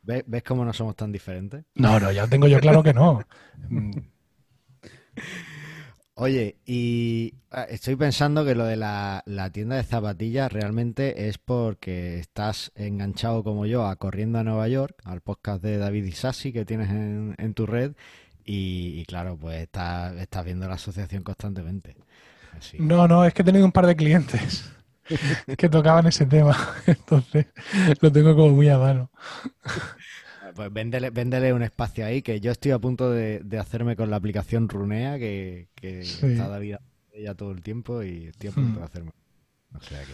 ¿Ves, 0.02 0.44
cómo 0.44 0.66
no 0.66 0.74
somos 0.74 0.96
tan 0.96 1.12
diferentes? 1.12 1.66
No, 1.76 2.00
no, 2.00 2.12
ya 2.12 2.28
tengo 2.28 2.48
yo 2.48 2.60
claro 2.60 2.82
que 2.82 2.94
no. 2.94 3.22
Oye, 6.22 6.58
y 6.66 7.36
ah, 7.50 7.64
estoy 7.64 7.96
pensando 7.96 8.44
que 8.44 8.54
lo 8.54 8.66
de 8.66 8.76
la, 8.76 9.24
tienda 9.54 9.78
de 9.78 9.84
zapatillas 9.84 10.52
realmente 10.52 11.30
es 11.30 11.38
porque 11.38 12.20
estás 12.20 12.74
enganchado 12.76 13.42
como 13.42 13.66
yo 13.66 13.86
a 13.86 13.96
Corriendo 13.96 14.40
a 14.40 14.44
Nueva 14.44 14.68
York, 14.68 14.98
al 15.06 15.22
podcast 15.22 15.64
de 15.64 15.78
David 15.78 16.04
Isasi 16.04 16.52
que 16.52 16.66
tienes 16.66 16.90
en, 16.90 17.54
tu 17.54 17.66
red, 17.66 17.94
y, 18.52 19.06
claro, 19.06 19.38
pues 19.38 19.62
estás, 19.62 20.16
estás 20.16 20.44
viendo 20.44 20.68
la 20.68 20.74
asociación 20.74 21.22
constantemente. 21.22 21.96
No, 22.80 23.08
no, 23.08 23.24
es 23.24 23.34
que 23.34 23.44
he 23.44 23.46
tenido 23.46 23.64
un 23.64 23.72
par 23.72 23.86
de 23.86 23.96
clientes 23.96 24.72
que 25.58 25.70
tocaban 25.70 26.08
ese 26.08 26.26
tema. 26.26 26.58
Entonces 26.88 27.46
lo 28.02 28.12
tengo 28.12 28.36
como 28.36 28.50
muy 28.50 28.70
a 28.70 28.80
mano. 28.80 29.12
Pues 30.56 30.74
véndele, 30.74 31.54
un 31.54 31.62
espacio 31.62 32.06
ahí, 32.06 32.24
que 32.24 32.40
yo 32.40 32.52
estoy 32.52 32.72
a 32.72 32.80
punto 32.80 33.12
de, 33.12 33.44
hacerme 33.60 33.96
con 33.96 34.10
la 34.10 34.16
aplicación 34.16 34.68
Runea, 34.68 35.20
que, 35.20 35.68
que 35.76 36.02
está 36.02 36.48
David 36.48 36.78
ella 37.14 37.36
todo 37.36 37.52
el 37.52 37.62
tiempo 37.62 38.02
y 38.02 38.28
estoy 38.28 38.50
a 38.50 38.54
punto 38.54 38.80
de 38.80 38.80
hmm. 38.80 38.84
hacerme. 38.84 39.12
O 39.76 39.82
sea 39.82 40.00
que. 40.02 40.14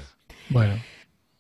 Bueno. 0.49 0.75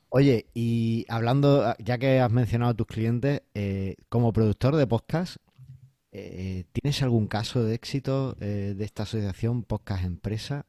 Oye, 0.09 0.45
y 0.53 1.05
hablando, 1.09 1.75
ya 1.79 1.97
que 1.97 2.21
has 2.21 2.31
mencionado 2.31 2.71
a 2.71 2.75
tus 2.75 2.87
clientes, 2.87 3.41
eh, 3.53 3.95
como 4.07 4.31
productor 4.31 4.77
de 4.77 4.87
podcast, 4.87 5.37
eh, 6.17 6.65
¿tienes 6.71 7.01
algún 7.03 7.27
caso 7.27 7.63
de 7.63 7.75
éxito 7.75 8.37
eh, 8.39 8.73
de 8.75 8.85
esta 8.85 9.03
asociación 9.03 9.63
Podcast 9.63 10.05
Empresa? 10.05 10.65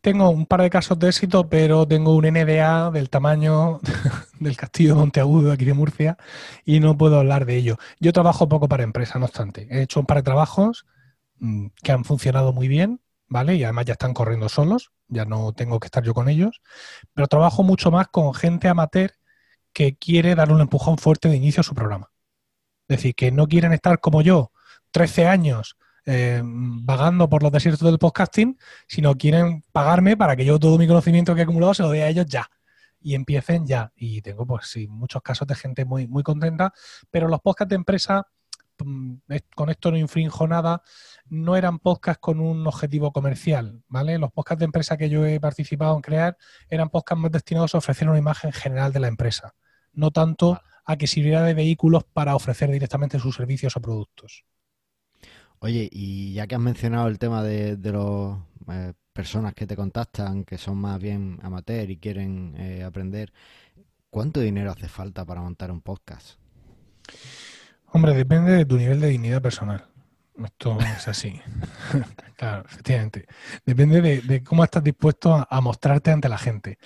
Tengo 0.00 0.28
un 0.30 0.46
par 0.46 0.62
de 0.62 0.70
casos 0.70 0.98
de 0.98 1.08
éxito, 1.08 1.48
pero 1.48 1.86
tengo 1.86 2.14
un 2.14 2.24
NDA 2.24 2.90
del 2.90 3.10
tamaño 3.10 3.80
del 4.40 4.56
castillo 4.56 4.90
de 4.90 5.00
Monteagudo, 5.00 5.52
aquí 5.52 5.64
de 5.64 5.74
Murcia, 5.74 6.16
y 6.64 6.80
no 6.80 6.96
puedo 6.96 7.18
hablar 7.18 7.46
de 7.46 7.56
ello. 7.56 7.78
Yo 8.00 8.12
trabajo 8.12 8.48
poco 8.48 8.68
para 8.68 8.82
empresa, 8.82 9.18
no 9.18 9.26
obstante. 9.26 9.68
He 9.70 9.82
hecho 9.82 10.00
un 10.00 10.06
par 10.06 10.18
de 10.18 10.22
trabajos 10.24 10.86
mm, 11.38 11.66
que 11.82 11.92
han 11.92 12.04
funcionado 12.04 12.52
muy 12.52 12.68
bien, 12.68 13.00
¿vale? 13.28 13.54
Y 13.54 13.64
además 13.64 13.86
ya 13.86 13.92
están 13.92 14.14
corriendo 14.14 14.48
solos, 14.48 14.90
ya 15.08 15.24
no 15.24 15.52
tengo 15.52 15.80
que 15.80 15.86
estar 15.86 16.02
yo 16.02 16.14
con 16.14 16.28
ellos, 16.28 16.60
pero 17.14 17.28
trabajo 17.28 17.62
mucho 17.62 17.90
más 17.90 18.08
con 18.08 18.34
gente 18.34 18.68
amateur 18.68 19.12
que 19.72 19.96
quiere 19.96 20.34
darle 20.34 20.54
un 20.54 20.60
empujón 20.60 20.98
fuerte 20.98 21.28
de 21.28 21.36
inicio 21.36 21.60
a 21.60 21.64
su 21.64 21.74
programa. 21.74 22.10
Es 22.88 22.98
decir, 22.98 23.14
que 23.14 23.32
no 23.32 23.46
quieren 23.48 23.72
estar 23.72 23.98
como 24.00 24.22
yo, 24.22 24.52
13 24.92 25.26
años, 25.26 25.76
eh, 26.06 26.40
vagando 26.44 27.28
por 27.28 27.42
los 27.42 27.50
desiertos 27.50 27.88
del 27.88 27.98
podcasting, 27.98 28.56
sino 28.86 29.16
quieren 29.16 29.64
pagarme 29.72 30.16
para 30.16 30.36
que 30.36 30.44
yo 30.44 30.58
todo 30.58 30.78
mi 30.78 30.86
conocimiento 30.86 31.34
que 31.34 31.40
he 31.40 31.44
acumulado 31.44 31.74
se 31.74 31.82
lo 31.82 31.90
dé 31.90 32.04
a 32.04 32.08
ellos 32.08 32.26
ya 32.26 32.48
y 33.00 33.14
empiecen 33.14 33.66
ya. 33.66 33.92
Y 33.96 34.22
tengo, 34.22 34.46
pues 34.46 34.66
sí, 34.66 34.86
muchos 34.88 35.22
casos 35.22 35.46
de 35.48 35.54
gente 35.54 35.84
muy, 35.84 36.06
muy 36.06 36.22
contenta, 36.22 36.72
pero 37.10 37.28
los 37.28 37.40
podcasts 37.40 37.70
de 37.70 37.76
empresa, 37.76 38.26
mm, 38.78 39.14
con 39.54 39.70
esto 39.70 39.90
no 39.90 39.96
infrinjo 39.96 40.46
nada, 40.46 40.82
no 41.28 41.56
eran 41.56 41.78
podcasts 41.78 42.20
con 42.20 42.40
un 42.40 42.66
objetivo 42.66 43.12
comercial, 43.12 43.82
¿vale? 43.88 44.18
Los 44.18 44.32
podcasts 44.32 44.60
de 44.60 44.66
empresa 44.66 44.96
que 44.96 45.08
yo 45.08 45.26
he 45.26 45.40
participado 45.40 45.96
en 45.96 46.02
crear 46.02 46.36
eran 46.68 46.88
podcasts 46.88 47.20
más 47.22 47.32
destinados 47.32 47.74
a 47.74 47.78
ofrecer 47.78 48.08
una 48.08 48.18
imagen 48.18 48.52
general 48.52 48.92
de 48.92 49.00
la 49.00 49.08
empresa, 49.08 49.54
no 49.92 50.10
tanto 50.10 50.60
a 50.86 50.96
que 50.96 51.06
sirviera 51.06 51.42
de 51.42 51.54
vehículos 51.54 52.04
para 52.04 52.36
ofrecer 52.36 52.70
directamente 52.70 53.18
sus 53.18 53.34
servicios 53.34 53.76
o 53.76 53.80
productos. 53.80 54.44
Oye, 55.58 55.88
y 55.90 56.32
ya 56.32 56.46
que 56.46 56.54
has 56.54 56.60
mencionado 56.60 57.08
el 57.08 57.18
tema 57.18 57.42
de, 57.42 57.76
las 57.76 58.38
eh, 58.76 58.92
personas 59.12 59.54
que 59.54 59.66
te 59.66 59.74
contactan, 59.74 60.44
que 60.44 60.58
son 60.58 60.78
más 60.78 61.00
bien 61.00 61.38
amateur 61.42 61.90
y 61.90 61.96
quieren 61.96 62.54
eh, 62.58 62.84
aprender, 62.84 63.32
¿cuánto 64.10 64.40
dinero 64.40 64.70
hace 64.70 64.88
falta 64.88 65.24
para 65.24 65.40
montar 65.40 65.70
un 65.72 65.80
podcast? 65.80 66.38
Hombre, 67.86 68.14
depende 68.14 68.52
de 68.52 68.64
tu 68.64 68.76
nivel 68.76 69.00
de 69.00 69.08
dignidad 69.08 69.42
personal. 69.42 69.86
Esto 70.44 70.78
es 70.80 71.08
así. 71.08 71.40
claro, 72.36 72.64
efectivamente. 72.66 73.26
Depende 73.64 74.00
de, 74.00 74.44
cómo 74.44 74.64
estás 74.64 74.84
dispuesto 74.84 75.46
a, 75.48 75.60
mostrarte 75.60 76.10
ante 76.10 76.28
la 76.28 76.38
gente. 76.38 76.78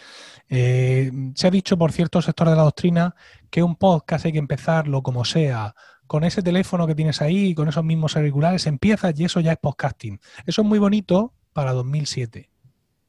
Eh, 0.49 1.11
se 1.35 1.47
ha 1.47 1.51
dicho 1.51 1.77
por 1.77 1.93
ciertos 1.93 2.25
sectores 2.27 2.53
de 2.53 2.57
la 2.57 2.63
doctrina 2.63 3.15
que 3.51 3.63
un 3.63 3.77
podcast 3.77 4.27
hay 4.27 4.33
que 4.33 4.39
empezarlo 4.39 5.03
como 5.03 5.25
sea, 5.25 5.75
con 6.07 6.25
ese 6.25 6.43
teléfono 6.43 6.87
que 6.87 6.95
tienes 6.95 7.23
ahí, 7.23 7.55
con 7.55 7.69
esos 7.69 7.85
mismos 7.85 8.17
auriculares, 8.17 8.67
empiezas 8.67 9.19
y 9.19 9.25
eso 9.25 9.41
ya 9.41 9.53
es 9.53 9.59
podcasting. 9.59 10.21
Eso 10.47 10.63
es 10.63 10.69
muy 10.69 10.79
bonito 10.79 11.35
para 11.53 11.73
2007 11.73 12.51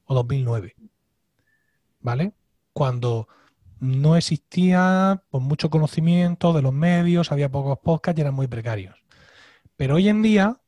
o 0.06 0.14
2009. 0.14 0.76
¿Vale? 2.00 2.34
Cuando 2.74 3.28
no 3.80 4.16
existía 4.16 5.24
pues, 5.30 5.44
mucho 5.44 5.70
conocimiento 5.70 6.54
de 6.54 6.62
los 6.62 6.74
medios, 6.74 7.32
había 7.32 7.50
pocos 7.50 7.80
podcasts 7.80 8.20
y 8.20 8.22
eran 8.22 8.36
muy 8.36 8.48
precarios. 8.48 9.01
Pero 9.82 9.96
hoy 9.96 10.10
en 10.10 10.22
día, 10.22 10.62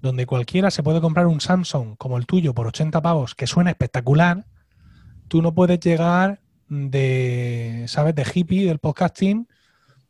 donde 0.00 0.24
cualquiera 0.24 0.70
se 0.70 0.84
puede 0.84 1.00
comprar 1.00 1.26
un 1.26 1.40
Samsung 1.40 1.96
como 1.96 2.16
el 2.16 2.26
tuyo 2.26 2.54
por 2.54 2.68
80 2.68 3.02
pavos, 3.02 3.34
que 3.34 3.48
suena 3.48 3.70
espectacular, 3.70 4.46
tú 5.26 5.42
no 5.42 5.52
puedes 5.52 5.80
llegar 5.80 6.40
de, 6.68 7.86
¿sabes?, 7.88 8.14
de 8.14 8.24
hippie 8.32 8.68
del 8.68 8.78
podcasting 8.78 9.48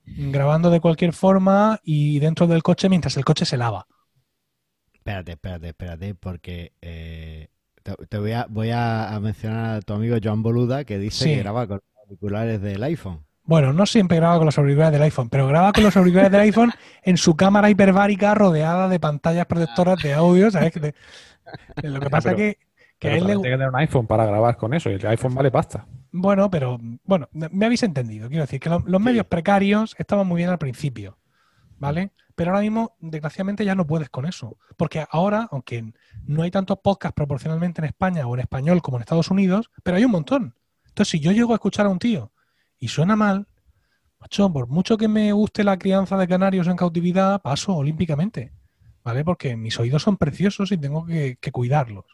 grabando 0.04 0.68
de 0.68 0.80
cualquier 0.80 1.14
forma 1.14 1.80
y 1.82 2.18
dentro 2.18 2.46
del 2.46 2.62
coche 2.62 2.90
mientras 2.90 3.16
el 3.16 3.24
coche 3.24 3.46
se 3.46 3.56
lava. 3.56 3.86
Espérate, 4.92 5.32
espérate, 5.32 5.68
espérate, 5.68 6.14
porque 6.14 6.74
eh, 6.82 7.48
te, 8.10 8.18
voy, 8.18 8.32
a, 8.32 8.46
voy 8.50 8.68
a 8.70 9.18
mencionar 9.18 9.76
a 9.76 9.80
tu 9.80 9.94
amigo 9.94 10.18
Joan 10.22 10.42
Boluda 10.42 10.84
que 10.84 10.98
dice 10.98 11.24
que 11.24 11.38
graba 11.38 11.66
con 11.66 11.76
los 11.76 12.02
auriculares 12.04 12.60
del 12.60 12.82
iPhone. 12.82 13.25
Bueno, 13.46 13.72
no 13.72 13.86
siempre 13.86 14.16
graba 14.18 14.36
con 14.36 14.46
los 14.46 14.58
auriculares 14.58 14.92
del 14.92 15.02
iPhone, 15.02 15.28
pero 15.28 15.46
graba 15.46 15.72
con 15.72 15.84
los 15.84 15.96
auriculares 15.96 16.32
del 16.32 16.40
iPhone 16.42 16.72
en 17.02 17.16
su 17.16 17.36
cámara 17.36 17.70
hiperbárica 17.70 18.34
rodeada 18.34 18.88
de 18.88 19.00
pantallas 19.00 19.46
protectoras 19.46 20.02
de 20.02 20.14
audio, 20.14 20.50
¿sabes? 20.50 20.74
Lo 21.82 22.00
que 22.00 22.10
pasa 22.10 22.30
es 22.30 22.36
que, 22.36 22.58
que 22.98 23.16
él 23.16 23.26
le... 23.26 23.36
que 23.36 23.42
tener 23.42 23.68
un 23.68 23.76
iPhone 23.76 24.06
para 24.06 24.26
grabar 24.26 24.56
con 24.56 24.74
eso 24.74 24.90
y 24.90 24.94
el 24.94 25.06
iPhone 25.06 25.34
vale 25.34 25.50
pasta. 25.50 25.86
Bueno, 26.10 26.50
pero 26.50 26.78
bueno, 27.04 27.28
me 27.32 27.66
habéis 27.66 27.82
entendido. 27.84 28.28
Quiero 28.28 28.42
decir 28.42 28.58
que 28.58 28.68
los 28.68 29.00
medios 29.00 29.26
precarios 29.26 29.94
estaban 29.98 30.26
muy 30.26 30.38
bien 30.38 30.50
al 30.50 30.58
principio. 30.58 31.16
¿vale? 31.78 32.12
Pero 32.34 32.50
ahora 32.50 32.62
mismo, 32.62 32.96
desgraciadamente, 33.00 33.64
ya 33.64 33.74
no 33.74 33.86
puedes 33.86 34.10
con 34.10 34.26
eso. 34.26 34.58
Porque 34.76 35.04
ahora, 35.10 35.48
aunque 35.50 35.92
no 36.24 36.42
hay 36.42 36.50
tantos 36.50 36.78
podcasts 36.78 37.14
proporcionalmente 37.14 37.80
en 37.80 37.86
España 37.86 38.26
o 38.26 38.34
en 38.34 38.40
español 38.40 38.82
como 38.82 38.98
en 38.98 39.02
Estados 39.02 39.30
Unidos, 39.30 39.70
pero 39.82 39.96
hay 39.96 40.04
un 40.04 40.10
montón. 40.10 40.54
Entonces, 40.86 41.10
si 41.10 41.20
yo 41.20 41.32
llego 41.32 41.52
a 41.52 41.56
escuchar 41.56 41.86
a 41.86 41.90
un 41.90 41.98
tío 41.98 42.32
y 42.78 42.88
suena 42.88 43.16
mal, 43.16 43.46
macho, 44.18 44.52
por 44.52 44.68
mucho 44.68 44.96
que 44.96 45.08
me 45.08 45.32
guste 45.32 45.64
la 45.64 45.78
crianza 45.78 46.16
de 46.16 46.28
canarios 46.28 46.66
en 46.66 46.76
cautividad, 46.76 47.40
paso 47.42 47.74
olímpicamente. 47.74 48.52
¿Vale? 49.04 49.24
Porque 49.24 49.56
mis 49.56 49.78
oídos 49.78 50.02
son 50.02 50.16
preciosos 50.16 50.72
y 50.72 50.78
tengo 50.78 51.06
que, 51.06 51.38
cuidarlos. 51.52 52.04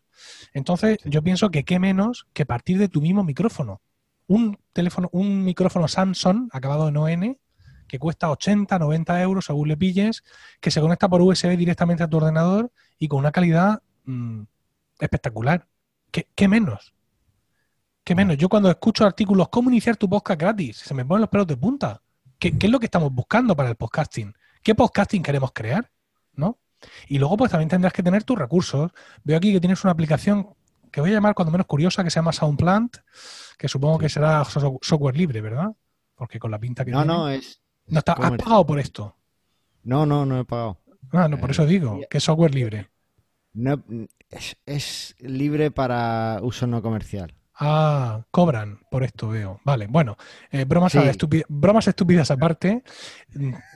Entonces, 0.52 0.98
yo 1.06 1.22
pienso 1.22 1.50
que 1.50 1.64
qué 1.64 1.78
menos 1.78 2.26
que 2.34 2.44
partir 2.44 2.76
de 2.76 2.88
tu 2.88 3.00
mismo 3.00 3.24
micrófono. 3.24 3.80
Un 4.26 4.58
teléfono, 4.74 5.08
un 5.12 5.42
micrófono 5.42 5.88
Samsung 5.88 6.50
acabado 6.52 6.88
en 6.88 6.96
ON 6.98 7.38
que 7.92 7.98
cuesta 7.98 8.30
80, 8.30 8.78
90 8.78 9.20
euros 9.20 9.44
según 9.44 9.68
le 9.68 9.76
pilles, 9.76 10.24
que 10.60 10.70
se 10.70 10.80
conecta 10.80 11.10
por 11.10 11.20
USB 11.20 11.58
directamente 11.58 12.02
a 12.02 12.08
tu 12.08 12.16
ordenador 12.16 12.72
y 12.98 13.06
con 13.06 13.18
una 13.18 13.32
calidad 13.32 13.82
mm, 14.04 14.44
espectacular. 14.98 15.68
¿Qué, 16.10 16.48
menos? 16.48 16.94
¿Qué 18.04 18.14
menos? 18.16 18.36
Yo 18.36 18.48
cuando 18.48 18.68
escucho 18.68 19.04
artículos, 19.04 19.48
¿cómo 19.48 19.70
iniciar 19.70 19.96
tu 19.96 20.08
podcast 20.08 20.40
gratis? 20.40 20.78
Se 20.78 20.92
me 20.92 21.04
ponen 21.04 21.20
los 21.20 21.30
pelos 21.30 21.46
de 21.46 21.56
punta. 21.56 22.02
¿Qué, 22.38 22.52
es 22.60 22.70
lo 22.70 22.80
que 22.80 22.86
estamos 22.86 23.12
buscando 23.12 23.54
para 23.54 23.68
el 23.68 23.76
podcasting? 23.76 24.34
¿Qué 24.62 24.74
podcasting 24.74 25.22
queremos 25.22 25.52
crear? 25.52 25.88
¿No? 26.34 26.58
Y 27.06 27.18
luego, 27.18 27.36
pues 27.36 27.52
también 27.52 27.68
tendrás 27.68 27.92
que 27.92 28.02
tener 28.02 28.24
tus 28.24 28.36
recursos. 28.36 28.90
Veo 29.22 29.36
aquí 29.36 29.52
que 29.52 29.60
tienes 29.60 29.84
una 29.84 29.92
aplicación 29.92 30.48
que 30.90 31.00
voy 31.00 31.10
a 31.10 31.14
llamar 31.14 31.34
cuando 31.34 31.52
menos 31.52 31.66
curiosa, 31.66 32.02
que 32.02 32.10
se 32.10 32.16
llama 32.16 32.32
SoundPlant, 32.32 32.96
que 33.56 33.68
supongo 33.68 33.98
que 33.98 34.08
será 34.08 34.44
software 34.44 35.16
libre, 35.16 35.40
¿verdad? 35.40 35.70
Porque 36.16 36.40
con 36.40 36.50
la 36.50 36.58
pinta 36.58 36.84
que 36.84 36.90
no, 36.90 37.04
No, 37.04 37.28
es, 37.28 37.62
no 37.86 38.00
está, 38.00 38.14
¿Has 38.14 38.32
pagado 38.32 38.66
por 38.66 38.80
esto? 38.80 39.16
No, 39.84 40.06
no, 40.06 40.26
no 40.26 40.40
he 40.40 40.44
pagado. 40.44 40.78
Ah, 41.12 41.28
no, 41.28 41.38
por 41.38 41.52
eso 41.52 41.66
digo, 41.66 42.00
que 42.10 42.18
es 42.18 42.24
software 42.24 42.54
libre. 42.54 42.90
No, 43.52 43.80
es, 44.66 45.14
libre 45.20 45.70
para 45.70 46.40
uso 46.42 46.66
no 46.66 46.82
comercial. 46.82 47.34
Ah, 47.54 48.24
cobran 48.30 48.80
por 48.90 49.04
esto, 49.04 49.28
veo. 49.28 49.60
Vale, 49.64 49.86
bueno, 49.86 50.16
eh, 50.50 50.64
bromas, 50.64 50.94
bromas 51.48 51.86
estúpidas 51.88 52.30
aparte, 52.30 52.82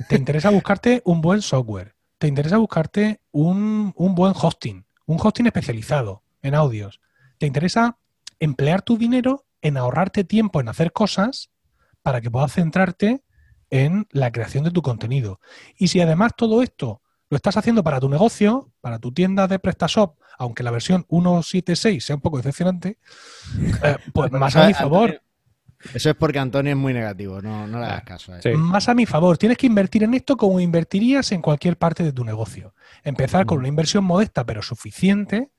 te 0.08 0.16
interesa 0.16 0.50
buscarte 0.50 1.02
un 1.04 1.20
buen 1.20 1.42
software, 1.42 1.94
te 2.18 2.26
interesa 2.26 2.56
buscarte 2.56 3.20
un, 3.32 3.92
un 3.96 4.14
buen 4.14 4.32
hosting, 4.34 4.86
un 5.06 5.18
hosting 5.22 5.46
especializado 5.46 6.22
en 6.42 6.54
audios, 6.54 7.00
te 7.38 7.46
interesa 7.46 7.98
emplear 8.40 8.82
tu 8.82 8.96
dinero 8.96 9.46
en 9.60 9.76
ahorrarte 9.76 10.24
tiempo 10.24 10.60
en 10.60 10.68
hacer 10.68 10.92
cosas 10.92 11.50
para 12.02 12.20
que 12.20 12.30
puedas 12.30 12.52
centrarte 12.52 13.24
en 13.70 14.06
la 14.10 14.30
creación 14.30 14.64
de 14.64 14.70
tu 14.70 14.82
contenido. 14.82 15.40
Y 15.76 15.88
si 15.88 16.00
además 16.00 16.32
todo 16.36 16.62
esto 16.62 17.02
lo 17.28 17.36
estás 17.36 17.56
haciendo 17.56 17.82
para 17.82 18.00
tu 18.00 18.08
negocio, 18.08 18.70
para 18.80 18.98
tu 18.98 19.12
tienda 19.12 19.48
de 19.48 19.58
PrestaShop, 19.58 20.18
aunque 20.38 20.62
la 20.62 20.70
versión 20.70 21.06
1.7.6 21.08 22.00
sea 22.00 22.16
un 22.16 22.22
poco 22.22 22.36
decepcionante, 22.38 22.98
eh, 23.82 23.96
pues 24.12 24.30
más 24.32 24.54
a 24.56 24.66
mi 24.66 24.74
favor. 24.74 25.20
Eso 25.94 26.10
es 26.10 26.16
porque 26.16 26.38
Antonio 26.38 26.72
es 26.72 26.78
muy 26.78 26.94
negativo, 26.94 27.42
no, 27.42 27.66
le 27.66 27.76
hagas 27.76 28.04
caso. 28.04 28.32
A 28.32 28.56
Más 28.56 28.88
a 28.88 28.94
mi 28.94 29.06
favor, 29.06 29.38
tienes 29.38 29.58
que 29.58 29.66
invertir 29.66 30.02
en 30.04 30.14
esto 30.14 30.36
como 30.36 30.58
invertirías 30.58 31.30
en 31.32 31.42
cualquier 31.42 31.76
parte 31.76 32.02
de 32.02 32.12
tu 32.12 32.24
negocio. 32.24 32.74
Empezar 33.04 33.46
con 33.46 33.58
mm. 33.58 33.60
una 33.60 33.68
inversión 33.68 34.04
modesta 34.04 34.44
pero 34.44 34.62
suficiente 34.62 35.50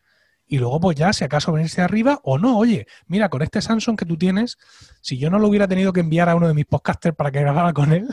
y 0.47 0.57
luego 0.59 0.79
pues 0.79 0.95
ya 0.97 1.11
si 1.11 1.25
acaso 1.25 1.51
venirse 1.51 1.81
arriba 1.81 2.21
o 2.23 2.37
no, 2.37 2.57
oye, 2.57 2.87
mira, 3.07 3.27
con 3.27 3.41
este 3.41 3.61
Samsung 3.61 3.97
que 3.97 4.05
tú 4.05 4.17
tienes, 4.17 4.57
si 5.01 5.17
yo 5.17 5.29
no 5.29 5.39
lo 5.39 5.49
hubiera 5.49 5.67
tenido 5.67 5.91
que 5.91 5.99
enviar 5.99 6.29
a 6.29 6.35
uno 6.35 6.47
de 6.47 6.53
mis 6.53 6.65
podcasters 6.65 7.15
para 7.15 7.31
que 7.31 7.41
grabara 7.41 7.73
con 7.73 7.91
él, 7.91 8.07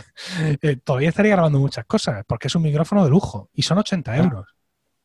eh, 0.61 0.77
todavía 0.77 1.11
estaría 1.11 1.33
grabando 1.33 1.61
muchas 1.61 1.85
cosas, 1.87 2.25
porque 2.27 2.49
es 2.49 2.55
un 2.57 2.63
micrófono 2.63 3.05
de 3.05 3.11
lujo 3.11 3.51
y 3.55 3.63
son 3.63 3.79
80 3.79 4.11
ah. 4.11 4.17
euros. 4.17 4.47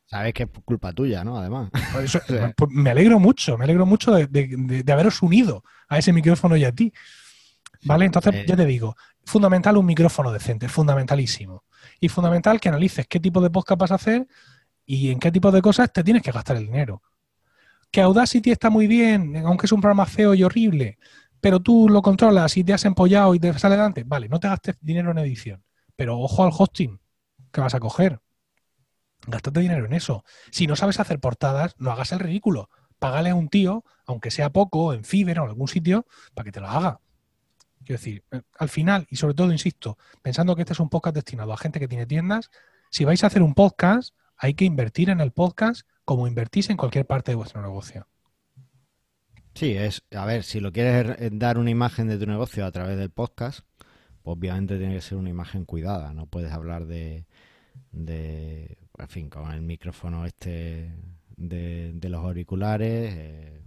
Sabes 0.06 0.34
que 0.34 0.42
es 0.42 0.48
culpa 0.64 0.92
tuya, 0.92 1.22
¿no? 1.22 1.38
Además. 1.38 1.70
Pues 2.56 2.70
me 2.70 2.90
alegro 2.90 3.20
mucho, 3.20 3.56
me 3.56 3.64
alegro 3.64 3.86
mucho 3.86 4.12
de, 4.12 4.84
haberos 4.92 5.22
unido 5.22 5.62
a 5.88 5.98
ese 5.98 6.12
micrófono 6.12 6.56
y 6.56 6.64
a 6.64 6.72
ti. 6.72 6.92
¿Vale? 7.84 8.06
Entonces, 8.06 8.34
eh. 8.34 8.44
ya 8.46 8.56
te 8.56 8.66
digo, 8.66 8.96
fundamental 9.24 9.76
un 9.76 9.86
micrófono 9.86 10.32
decente, 10.32 10.68
fundamentalísimo. 10.68 11.64
Y 12.00 12.08
fundamental 12.08 12.60
que 12.60 12.68
analices 12.68 13.06
qué 13.06 13.20
tipo 13.20 13.40
de 13.40 13.50
podcast 13.50 13.80
vas 13.80 13.92
a 13.92 13.94
hacer 13.94 14.26
y 14.84 15.10
en 15.12 15.20
qué 15.20 15.30
tipo 15.30 15.52
de 15.52 15.62
cosas 15.62 15.92
te 15.92 16.02
tienes 16.02 16.22
que 16.22 16.32
gastar 16.32 16.56
el 16.56 16.66
dinero 16.66 17.02
que 17.90 18.00
Audacity 18.00 18.50
está 18.50 18.70
muy 18.70 18.86
bien, 18.86 19.36
aunque 19.38 19.66
es 19.66 19.72
un 19.72 19.80
programa 19.80 20.06
feo 20.06 20.34
y 20.34 20.42
horrible, 20.42 20.98
pero 21.40 21.60
tú 21.60 21.88
lo 21.88 22.02
controlas 22.02 22.56
y 22.56 22.64
te 22.64 22.72
has 22.72 22.84
empollado 22.84 23.34
y 23.34 23.40
te 23.40 23.52
sale 23.58 23.74
adelante, 23.74 24.04
vale, 24.04 24.28
no 24.28 24.38
te 24.38 24.48
gastes 24.48 24.76
dinero 24.80 25.10
en 25.10 25.18
edición, 25.18 25.64
pero 25.96 26.18
ojo 26.18 26.44
al 26.44 26.52
hosting 26.56 27.00
que 27.52 27.60
vas 27.60 27.74
a 27.74 27.80
coger. 27.80 28.20
Gástate 29.26 29.60
dinero 29.60 29.84
en 29.84 29.92
eso. 29.92 30.24
Si 30.50 30.66
no 30.66 30.76
sabes 30.76 30.98
hacer 30.98 31.20
portadas, 31.20 31.74
no 31.78 31.90
hagas 31.90 32.12
el 32.12 32.20
ridículo. 32.20 32.70
Págale 32.98 33.30
a 33.30 33.34
un 33.34 33.48
tío, 33.48 33.84
aunque 34.06 34.30
sea 34.30 34.50
poco, 34.50 34.94
en 34.94 35.04
Fiverr 35.04 35.40
o 35.40 35.44
en 35.44 35.50
algún 35.50 35.68
sitio, 35.68 36.06
para 36.34 36.44
que 36.44 36.52
te 36.52 36.60
lo 36.60 36.68
haga. 36.68 37.00
Quiero 37.84 37.98
decir, 37.98 38.24
eh, 38.30 38.42
al 38.58 38.68
final, 38.68 39.06
y 39.10 39.16
sobre 39.16 39.34
todo, 39.34 39.52
insisto, 39.52 39.98
pensando 40.22 40.54
que 40.54 40.62
este 40.62 40.74
es 40.74 40.80
un 40.80 40.88
podcast 40.88 41.14
destinado 41.16 41.52
a 41.52 41.56
gente 41.56 41.80
que 41.80 41.88
tiene 41.88 42.06
tiendas, 42.06 42.50
si 42.90 43.04
vais 43.04 43.22
a 43.24 43.26
hacer 43.26 43.42
un 43.42 43.54
podcast, 43.54 44.14
hay 44.36 44.54
que 44.54 44.64
invertir 44.64 45.10
en 45.10 45.20
el 45.20 45.32
podcast 45.32 45.86
como 46.10 46.26
invertís 46.26 46.68
en 46.70 46.76
cualquier 46.76 47.06
parte 47.06 47.30
de 47.30 47.36
vuestro 47.36 47.62
negocio. 47.62 48.04
Sí, 49.54 49.76
es, 49.76 50.02
a 50.10 50.24
ver, 50.24 50.42
si 50.42 50.58
lo 50.58 50.72
quieres 50.72 51.16
dar 51.30 51.56
una 51.56 51.70
imagen 51.70 52.08
de 52.08 52.18
tu 52.18 52.26
negocio 52.26 52.66
a 52.66 52.72
través 52.72 52.98
del 52.98 53.10
podcast, 53.10 53.60
pues 54.24 54.36
obviamente 54.36 54.76
tiene 54.76 54.94
que 54.94 55.02
ser 55.02 55.18
una 55.18 55.30
imagen 55.30 55.64
cuidada, 55.64 56.12
no 56.12 56.26
puedes 56.26 56.50
hablar 56.50 56.86
de, 56.86 57.26
de 57.92 58.76
en 58.98 59.08
fin, 59.08 59.30
con 59.30 59.52
el 59.52 59.62
micrófono 59.62 60.26
este 60.26 60.92
de, 61.36 62.08
los 62.08 62.24
auriculares. 62.24 63.14
Eh, 63.16 63.60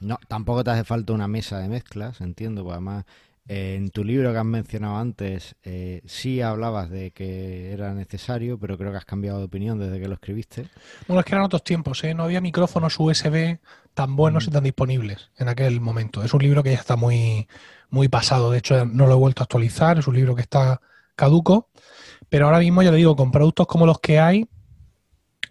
no, 0.00 0.18
tampoco 0.26 0.64
te 0.64 0.72
hace 0.72 0.82
falta 0.82 1.12
una 1.12 1.28
mesa 1.28 1.60
de 1.60 1.68
mezclas, 1.68 2.20
entiendo, 2.20 2.64
porque 2.64 2.74
además 2.74 3.04
en 3.52 3.90
tu 3.90 4.04
libro 4.04 4.30
que 4.30 4.38
has 4.38 4.44
mencionado 4.44 4.96
antes, 4.96 5.56
eh, 5.64 6.02
sí 6.06 6.40
hablabas 6.40 6.88
de 6.88 7.10
que 7.10 7.72
era 7.72 7.92
necesario, 7.94 8.60
pero 8.60 8.78
creo 8.78 8.92
que 8.92 8.98
has 8.98 9.04
cambiado 9.04 9.40
de 9.40 9.46
opinión 9.46 9.76
desde 9.76 10.00
que 10.00 10.06
lo 10.06 10.14
escribiste. 10.14 10.68
Bueno, 11.08 11.18
es 11.18 11.26
que 11.26 11.34
eran 11.34 11.46
otros 11.46 11.64
tiempos, 11.64 12.04
¿eh? 12.04 12.14
no 12.14 12.22
había 12.22 12.40
micrófonos 12.40 12.94
USB 13.00 13.58
tan 13.92 14.14
buenos 14.14 14.46
y 14.46 14.50
mm. 14.50 14.52
tan 14.52 14.62
disponibles 14.62 15.32
en 15.36 15.48
aquel 15.48 15.80
momento. 15.80 16.22
Es 16.22 16.32
un 16.32 16.44
libro 16.44 16.62
que 16.62 16.70
ya 16.70 16.78
está 16.78 16.94
muy, 16.94 17.48
muy 17.88 18.06
pasado, 18.06 18.52
de 18.52 18.58
hecho 18.58 18.86
no 18.86 19.08
lo 19.08 19.14
he 19.14 19.18
vuelto 19.18 19.42
a 19.42 19.46
actualizar, 19.46 19.98
es 19.98 20.06
un 20.06 20.14
libro 20.14 20.36
que 20.36 20.42
está 20.42 20.80
caduco, 21.16 21.70
pero 22.28 22.46
ahora 22.46 22.60
mismo 22.60 22.84
ya 22.84 22.92
le 22.92 22.98
digo, 22.98 23.16
con 23.16 23.32
productos 23.32 23.66
como 23.66 23.84
los 23.84 23.98
que 23.98 24.20
hay, 24.20 24.48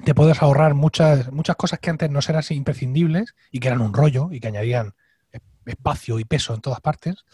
te 0.06 0.16
puedes 0.16 0.42
ahorrar 0.42 0.74
muchas, 0.74 1.34
muchas 1.34 1.58
cosas 1.58 1.80
que 1.80 1.90
antes 1.90 2.10
no 2.10 2.20
eran 2.26 2.44
imprescindibles 2.50 3.36
y 3.52 3.60
que 3.60 3.68
eran 3.68 3.82
un 3.82 3.94
rollo 3.94 4.30
y 4.32 4.40
que 4.40 4.48
añadían 4.48 4.94
espacio 5.66 6.18
y 6.18 6.24
peso 6.24 6.54
en 6.54 6.62
todas 6.62 6.80
partes 6.80 7.26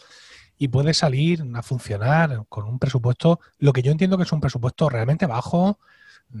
y 0.58 0.68
puede 0.68 0.94
salir 0.94 1.44
a 1.54 1.62
funcionar 1.62 2.44
con 2.48 2.64
un 2.64 2.78
presupuesto, 2.78 3.40
lo 3.58 3.72
que 3.72 3.82
yo 3.82 3.92
entiendo 3.92 4.16
que 4.16 4.22
es 4.24 4.32
un 4.32 4.40
presupuesto 4.40 4.88
realmente 4.88 5.26
bajo, 5.26 5.78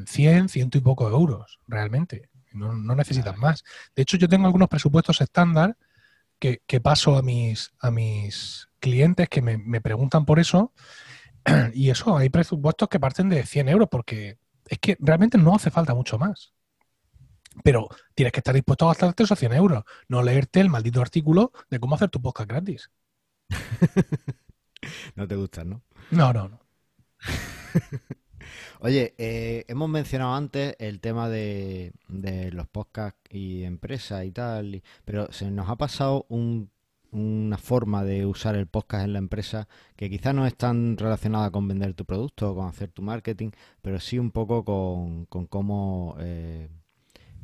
100, 0.06 0.48
ciento 0.48 0.78
y 0.78 0.80
poco 0.80 1.08
euros, 1.08 1.60
realmente. 1.66 2.30
No, 2.52 2.72
necesitas 2.94 3.36
más. 3.36 3.64
De 3.94 4.02
hecho, 4.02 4.16
yo 4.16 4.28
tengo 4.28 4.46
algunos 4.46 4.68
presupuestos 4.68 5.20
estándar 5.20 5.76
que, 6.38 6.80
paso 6.80 7.16
a 7.16 7.22
mis, 7.22 7.72
a 7.80 7.90
mis 7.90 8.68
clientes 8.78 9.28
que 9.28 9.42
me, 9.42 9.80
preguntan 9.80 10.24
por 10.24 10.38
eso. 10.38 10.72
Y 11.74 11.90
eso, 11.90 12.16
hay 12.16 12.28
presupuestos 12.28 12.88
que 12.88 12.98
parten 12.98 13.28
de 13.28 13.44
100 13.44 13.68
euros 13.68 13.88
porque 13.88 14.38
es 14.66 14.78
que 14.78 14.96
realmente 14.98 15.38
no 15.38 15.54
hace 15.54 15.70
falta 15.70 15.94
mucho 15.94 16.18
más. 16.18 16.54
Pero 17.62 17.88
tienes 18.14 18.32
que 18.32 18.40
estar 18.40 18.54
dispuesto 18.54 18.86
a 18.86 18.88
gastarte 18.88 19.22
esos 19.22 19.38
100 19.38 19.52
euros, 19.52 19.84
no 20.08 20.22
leerte 20.22 20.60
el 20.60 20.68
maldito 20.68 21.00
artículo 21.00 21.52
de 21.70 21.78
cómo 21.78 21.94
hacer 21.94 22.10
tu 22.10 22.20
podcast 22.20 22.48
gratis. 22.48 22.90
no 25.16 25.26
te 25.26 25.36
gustan, 25.36 25.70
¿no? 25.70 25.82
No, 26.10 26.32
no, 26.32 26.48
no. 26.48 26.60
Oye, 28.80 29.14
eh, 29.18 29.64
hemos 29.68 29.88
mencionado 29.88 30.34
antes 30.34 30.76
el 30.78 31.00
tema 31.00 31.28
de, 31.28 31.92
los 32.08 32.68
podcasts 32.68 33.20
y 33.30 33.64
empresas 33.64 34.24
y 34.24 34.32
tal, 34.32 34.82
pero 35.04 35.32
se 35.32 35.50
nos 35.50 35.68
ha 35.68 35.76
pasado 35.76 36.26
una 36.28 37.58
forma 37.58 38.04
de 38.04 38.26
usar 38.26 38.54
el 38.56 38.66
podcast 38.66 39.04
en 39.04 39.14
la 39.14 39.18
empresa 39.18 39.68
que 39.96 40.10
quizás 40.10 40.34
no 40.34 40.46
es 40.46 40.56
tan 40.56 40.96
relacionada 40.96 41.50
con 41.50 41.66
vender 41.66 41.94
tu 41.94 42.04
producto 42.04 42.50
o 42.50 42.54
con 42.54 42.68
hacer 42.68 42.90
tu 42.92 43.02
marketing, 43.02 43.50
pero 43.82 43.98
sí 44.00 44.18
un 44.18 44.30
poco 44.30 44.64
con, 44.64 45.26
cómo 45.46 46.16
eh, 46.20 46.68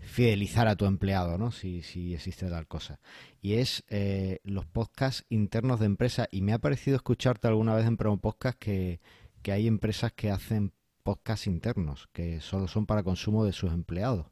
fidelizar 0.02 0.68
a 0.68 0.76
tu 0.76 0.84
empleado, 0.86 1.38
¿no? 1.38 1.50
Si, 1.52 1.82
si 1.82 2.14
existe 2.14 2.48
tal 2.50 2.66
cosa. 2.66 3.00
Y 3.40 3.54
es 3.54 3.84
eh, 3.88 4.40
los 4.44 4.66
podcasts 4.66 5.24
internos 5.28 5.80
de 5.80 5.86
empresa. 5.86 6.28
Y 6.30 6.42
me 6.42 6.52
ha 6.52 6.58
parecido 6.58 6.96
escucharte 6.96 7.48
alguna 7.48 7.74
vez 7.74 7.86
en 7.86 7.96
Promo 7.96 8.18
Podcast 8.18 8.58
que, 8.58 9.00
hay 9.46 9.66
empresas 9.66 10.12
que 10.12 10.30
hacen 10.30 10.72
podcasts 11.02 11.46
internos, 11.46 12.08
que 12.12 12.40
solo 12.40 12.68
son 12.68 12.86
para 12.86 13.02
consumo 13.02 13.44
de 13.44 13.52
sus 13.52 13.72
empleados. 13.72 14.26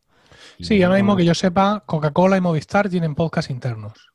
sí, 0.60 0.82
ahora 0.82 0.96
mismo 0.96 1.16
que 1.16 1.24
yo 1.24 1.34
sepa, 1.34 1.84
Coca-Cola 1.86 2.36
y 2.36 2.40
Movistar 2.40 2.88
tienen 2.88 3.14
podcasts 3.14 3.50
internos. 3.50 4.12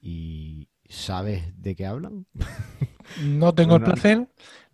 ¿Y 0.00 0.68
sabes 0.88 1.54
de 1.60 1.74
qué 1.74 1.86
hablan? 1.86 2.26
No 3.20 3.54
tengo 3.54 3.76
el 3.76 3.82
placer, 3.82 4.26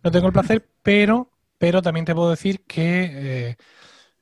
no 0.03 0.09
tengo 0.09 0.27
el 0.27 0.33
placer, 0.33 0.65
pero 0.81 1.31
pero 1.61 1.83
también 1.83 2.05
te 2.07 2.15
puedo 2.15 2.31
decir 2.31 2.63
que 2.65 3.09
eh, 3.13 3.57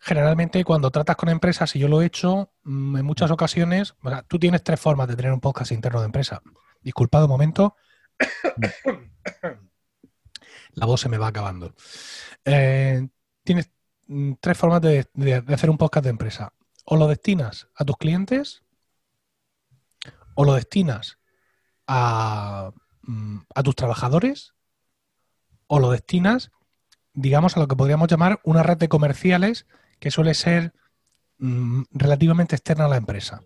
generalmente 0.09 0.63
cuando 0.63 0.89
tratas 0.89 1.15
con 1.17 1.29
empresas, 1.29 1.75
y 1.75 1.79
yo 1.79 1.87
lo 1.87 2.01
he 2.01 2.07
hecho, 2.07 2.51
mm, 2.63 2.97
en 2.97 3.05
muchas 3.05 3.29
ocasiones, 3.29 3.93
tú 4.27 4.39
tienes 4.39 4.63
tres 4.63 4.79
formas 4.79 5.07
de 5.07 5.15
tener 5.15 5.31
un 5.31 5.39
podcast 5.39 5.71
interno 5.71 5.99
de 5.99 6.07
empresa. 6.07 6.41
Disculpad 6.81 7.25
un 7.25 7.29
momento. 7.29 7.75
La 10.73 10.87
voz 10.87 11.01
se 11.01 11.09
me 11.09 11.19
va 11.19 11.27
acabando. 11.27 11.75
Eh, 12.43 13.07
tienes 13.43 13.69
mm, 14.07 14.33
tres 14.41 14.57
formas 14.57 14.81
de, 14.81 15.07
hacer 15.47 15.69
un 15.69 15.77
podcast 15.77 16.05
de 16.05 16.09
empresa. 16.09 16.53
O 16.85 16.95
lo 16.95 17.07
destinas 17.07 17.67
a 17.75 17.85
tus 17.85 17.97
clientes, 17.97 18.63
o 20.33 20.43
lo 20.43 20.55
destinas 20.55 21.19
a, 21.85 22.71
mm, 23.03 23.41
a 23.53 23.61
tus 23.61 23.75
trabajadores, 23.75 24.55
o 25.67 25.77
lo 25.77 25.91
destinas, 25.91 26.49
digamos, 27.13 27.55
a 27.55 27.59
lo 27.59 27.67
que 27.67 27.75
podríamos 27.75 28.07
llamar 28.07 28.39
una 28.43 28.63
red 28.63 28.77
de 28.77 28.89
comerciales 28.89 29.67
que 29.99 30.11
suele 30.11 30.33
ser 30.33 30.73
mm, 31.37 31.83
relativamente 31.91 32.55
externa 32.55 32.85
a 32.85 32.89
la 32.89 32.97
empresa. 32.97 33.41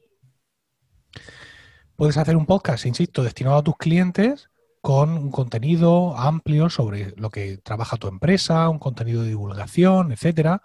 Puedes 1.96 2.18
hacer 2.18 2.36
un 2.36 2.46
podcast, 2.46 2.86
insisto, 2.86 3.24
destinado 3.24 3.58
a 3.58 3.64
tus 3.64 3.78
clientes 3.78 4.50
con 4.82 5.12
un 5.12 5.32
contenido 5.32 6.18
amplio 6.18 6.70
sobre 6.70 7.14
lo 7.16 7.30
que 7.30 7.58
trabaja 7.58 7.98
tu 7.98 8.08
empresa, 8.08 8.68
un 8.68 8.80
contenido 8.80 9.22
de 9.22 9.30
divulgación, 9.30 10.12
etcétera. 10.12 10.62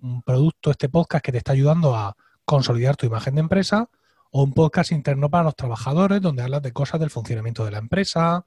Un 0.00 0.22
producto, 0.22 0.70
este 0.70 0.88
podcast 0.88 1.24
que 1.24 1.32
te 1.32 1.38
está 1.38 1.52
ayudando 1.52 1.94
a 1.94 2.16
consolidar 2.44 2.96
tu 2.96 3.06
imagen 3.06 3.36
de 3.36 3.42
empresa, 3.42 3.90
o 4.32 4.42
un 4.42 4.52
podcast 4.52 4.90
interno 4.90 5.30
para 5.30 5.44
los 5.44 5.54
trabajadores, 5.54 6.20
donde 6.20 6.42
hablas 6.42 6.62
de 6.62 6.72
cosas 6.72 6.98
del 6.98 7.10
funcionamiento 7.10 7.64
de 7.64 7.70
la 7.70 7.78
empresa, 7.78 8.44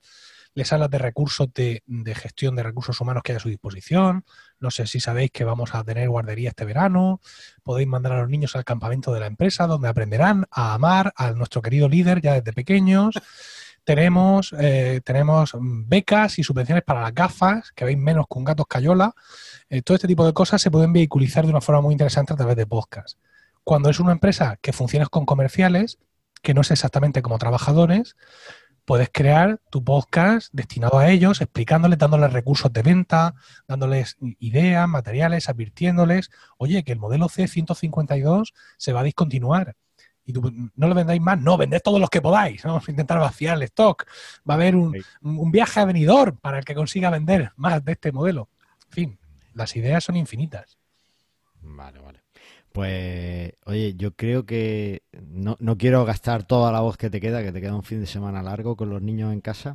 les 0.54 0.72
hablas 0.74 0.90
de 0.90 0.98
recursos 0.98 1.48
de, 1.54 1.82
gestión 2.16 2.56
de 2.56 2.64
recursos 2.64 3.00
humanos 3.00 3.24
que 3.24 3.32
hay 3.32 3.38
a 3.38 3.40
su 3.40 3.50
disposición. 3.50 4.26
No 4.60 4.72
sé 4.72 4.88
si 4.88 5.00
sabéis 5.00 5.32
que 5.32 5.44
vamos 5.44 5.76
a 5.76 5.84
tener 5.84 6.10
guardería 6.10 6.50
este 6.50 6.66
verano. 6.66 7.22
Podéis 7.64 7.88
mandar 7.88 8.14
a 8.14 8.22
los 8.22 8.30
niños 8.30 8.56
al 8.56 8.66
campamento 8.66 9.14
de 9.14 9.20
la 9.20 9.28
empresa, 9.28 9.68
donde 9.68 9.88
aprenderán 9.88 10.46
a 10.52 10.74
amar 10.74 11.14
a 11.16 11.32
nuestro 11.32 11.62
querido 11.62 11.90
líder 11.90 12.22
ya 12.22 12.34
desde 12.34 12.54
pequeños. 12.54 13.16
Tenemos, 13.84 14.54
eh, 14.60 15.00
tenemos 15.06 15.54
becas 15.62 16.40
y 16.40 16.44
subvenciones 16.44 16.84
para 16.84 17.02
las 17.02 17.14
gafas, 17.14 17.72
que 17.72 17.86
veis 17.86 17.98
menos 17.98 18.26
con 18.28 18.44
gatos 18.44 18.68
cayola. 18.68 19.14
Eh, 19.70 19.82
todo 19.82 19.96
este 19.96 20.08
tipo 20.08 20.26
de 20.26 20.34
cosas 20.34 20.62
se 20.62 20.72
pueden 20.72 20.92
vehiculizar 20.92 21.46
de 21.46 21.52
una 21.52 21.62
forma 21.62 21.82
muy 21.82 21.94
interesante 21.94 22.34
a 22.34 22.36
través 22.36 22.58
de 22.58 22.66
podcast. 22.66 23.18
Cuando 23.64 23.90
es 23.90 24.00
una 24.00 24.12
empresa 24.12 24.58
que 24.62 24.74
funciona 24.74 25.06
con 25.06 25.26
comerciales, 25.26 26.00
que 26.42 26.54
no 26.54 26.62
es 26.62 26.72
exactamente 26.72 27.22
como 27.22 27.38
trabajadores, 27.38 28.16
puedes 28.88 29.10
crear 29.12 29.60
tu 29.70 29.84
podcast 29.84 30.48
destinado 30.54 30.98
a 30.98 31.10
ellos, 31.10 31.42
explicándoles, 31.42 32.00
dándoles 32.00 32.32
recursos 32.32 32.72
de 32.72 32.82
venta, 32.84 33.36
dándoles 33.68 34.16
ideas, 34.40 34.88
materiales, 34.88 35.50
advirtiéndoles, 35.50 36.32
oye, 36.58 36.86
que 36.86 36.94
el 36.94 36.98
modelo 36.98 37.28
C152 37.28 38.54
se 38.78 38.94
va 38.94 39.02
a 39.02 39.04
discontinuar. 39.04 39.76
Y 40.24 40.32
tú, 40.32 40.54
no 40.74 40.88
lo 40.88 40.96
vendáis 40.96 41.20
más, 41.20 41.38
no, 41.38 41.58
vended 41.58 41.82
todos 41.84 42.00
los 42.00 42.10
que 42.10 42.22
podáis, 42.22 42.64
vamos 42.64 42.84
a 42.88 42.92
intentar 42.92 43.20
vaciar 43.20 43.58
el 43.58 43.64
stock. 43.64 44.08
Va 44.50 44.54
a 44.54 44.56
haber 44.56 44.78
un, 44.78 44.96
un 45.22 45.52
viaje 45.52 45.82
a 45.82 45.86
venidor 45.86 46.38
para 46.40 46.60
el 46.60 46.64
que 46.64 46.74
consiga 46.74 47.10
vender 47.10 47.52
más 47.58 47.84
de 47.84 47.92
este 47.92 48.14
modelo. 48.14 48.48
En 48.86 48.92
fin, 48.94 49.20
las 49.54 49.76
ideas 49.76 50.06
son 50.06 50.16
infinitas. 50.16 50.78
Vale, 51.62 52.00
vale. 52.00 52.27
Pues, 52.78 53.54
oye, 53.66 53.96
yo 53.96 54.16
creo 54.16 54.46
que 54.46 55.02
no, 55.32 55.58
quiero 55.80 56.06
gastar 56.06 56.44
toda 56.44 56.72
la 56.72 56.82
voz 56.82 56.96
que 56.96 57.10
te 57.10 57.20
queda, 57.20 57.42
que 57.42 57.52
te 57.52 57.60
queda 57.60 57.74
un 57.74 57.82
fin 57.82 58.02
de 58.02 58.06
semana 58.06 58.44
largo 58.44 58.76
con 58.76 58.92
los 58.92 59.02
niños 59.02 59.34
en 59.34 59.42
casa. 59.42 59.74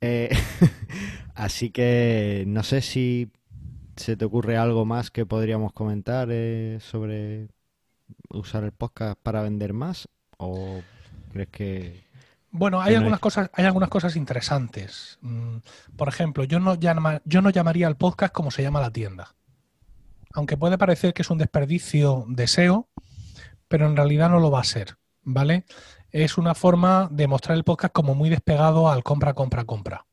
Eh, 0.00 0.30
así 1.34 1.70
que 1.70 2.44
no 2.46 2.62
sé 2.62 2.82
si 2.82 3.32
se 3.96 4.16
te 4.16 4.24
ocurre 4.24 4.56
algo 4.56 4.84
más 4.84 5.10
que 5.10 5.26
podríamos 5.26 5.72
comentar 5.72 6.28
eh, 6.30 6.78
sobre 6.80 7.48
usar 8.28 8.62
el 8.62 8.70
podcast 8.70 9.18
para 9.20 9.42
vender 9.42 9.72
más 9.72 10.08
o 10.36 10.82
crees 11.32 11.48
que 11.48 12.06
bueno, 12.52 12.80
hay 12.80 12.94
algunas 12.94 13.18
cosas, 13.18 13.50
hay 13.54 13.64
algunas 13.64 13.88
cosas 13.88 14.14
interesantes. 14.14 15.18
Mm, 15.20 15.56
por 15.96 16.06
ejemplo, 16.06 16.44
yo 16.44 16.60
no, 16.60 16.76
yo 16.76 17.42
no 17.42 17.50
llamaría 17.50 17.88
al 17.88 17.96
podcast 17.96 18.32
como 18.32 18.52
se 18.52 18.62
llama 18.62 18.80
la 18.80 18.92
tienda 18.92 19.35
aunque 20.36 20.58
puede 20.58 20.76
parecer 20.76 21.14
que 21.14 21.22
es 21.22 21.30
un 21.30 21.38
desperdicio 21.38 22.26
de 22.28 22.46
SEO, 22.46 22.90
pero 23.68 23.86
en 23.86 23.96
realidad 23.96 24.28
no 24.28 24.38
lo 24.38 24.50
va 24.50 24.60
a 24.60 24.64
ser, 24.64 24.98
¿vale? 25.22 25.64
Es 26.10 26.36
una 26.36 26.54
forma 26.54 27.08
de 27.10 27.26
mostrar 27.26 27.56
el 27.56 27.64
podcast 27.64 27.92
como 27.92 28.14
muy 28.14 28.28
despegado 28.28 28.90
al 28.90 29.02
compra, 29.02 29.32
compra, 29.32 29.64
compra. 29.64 30.06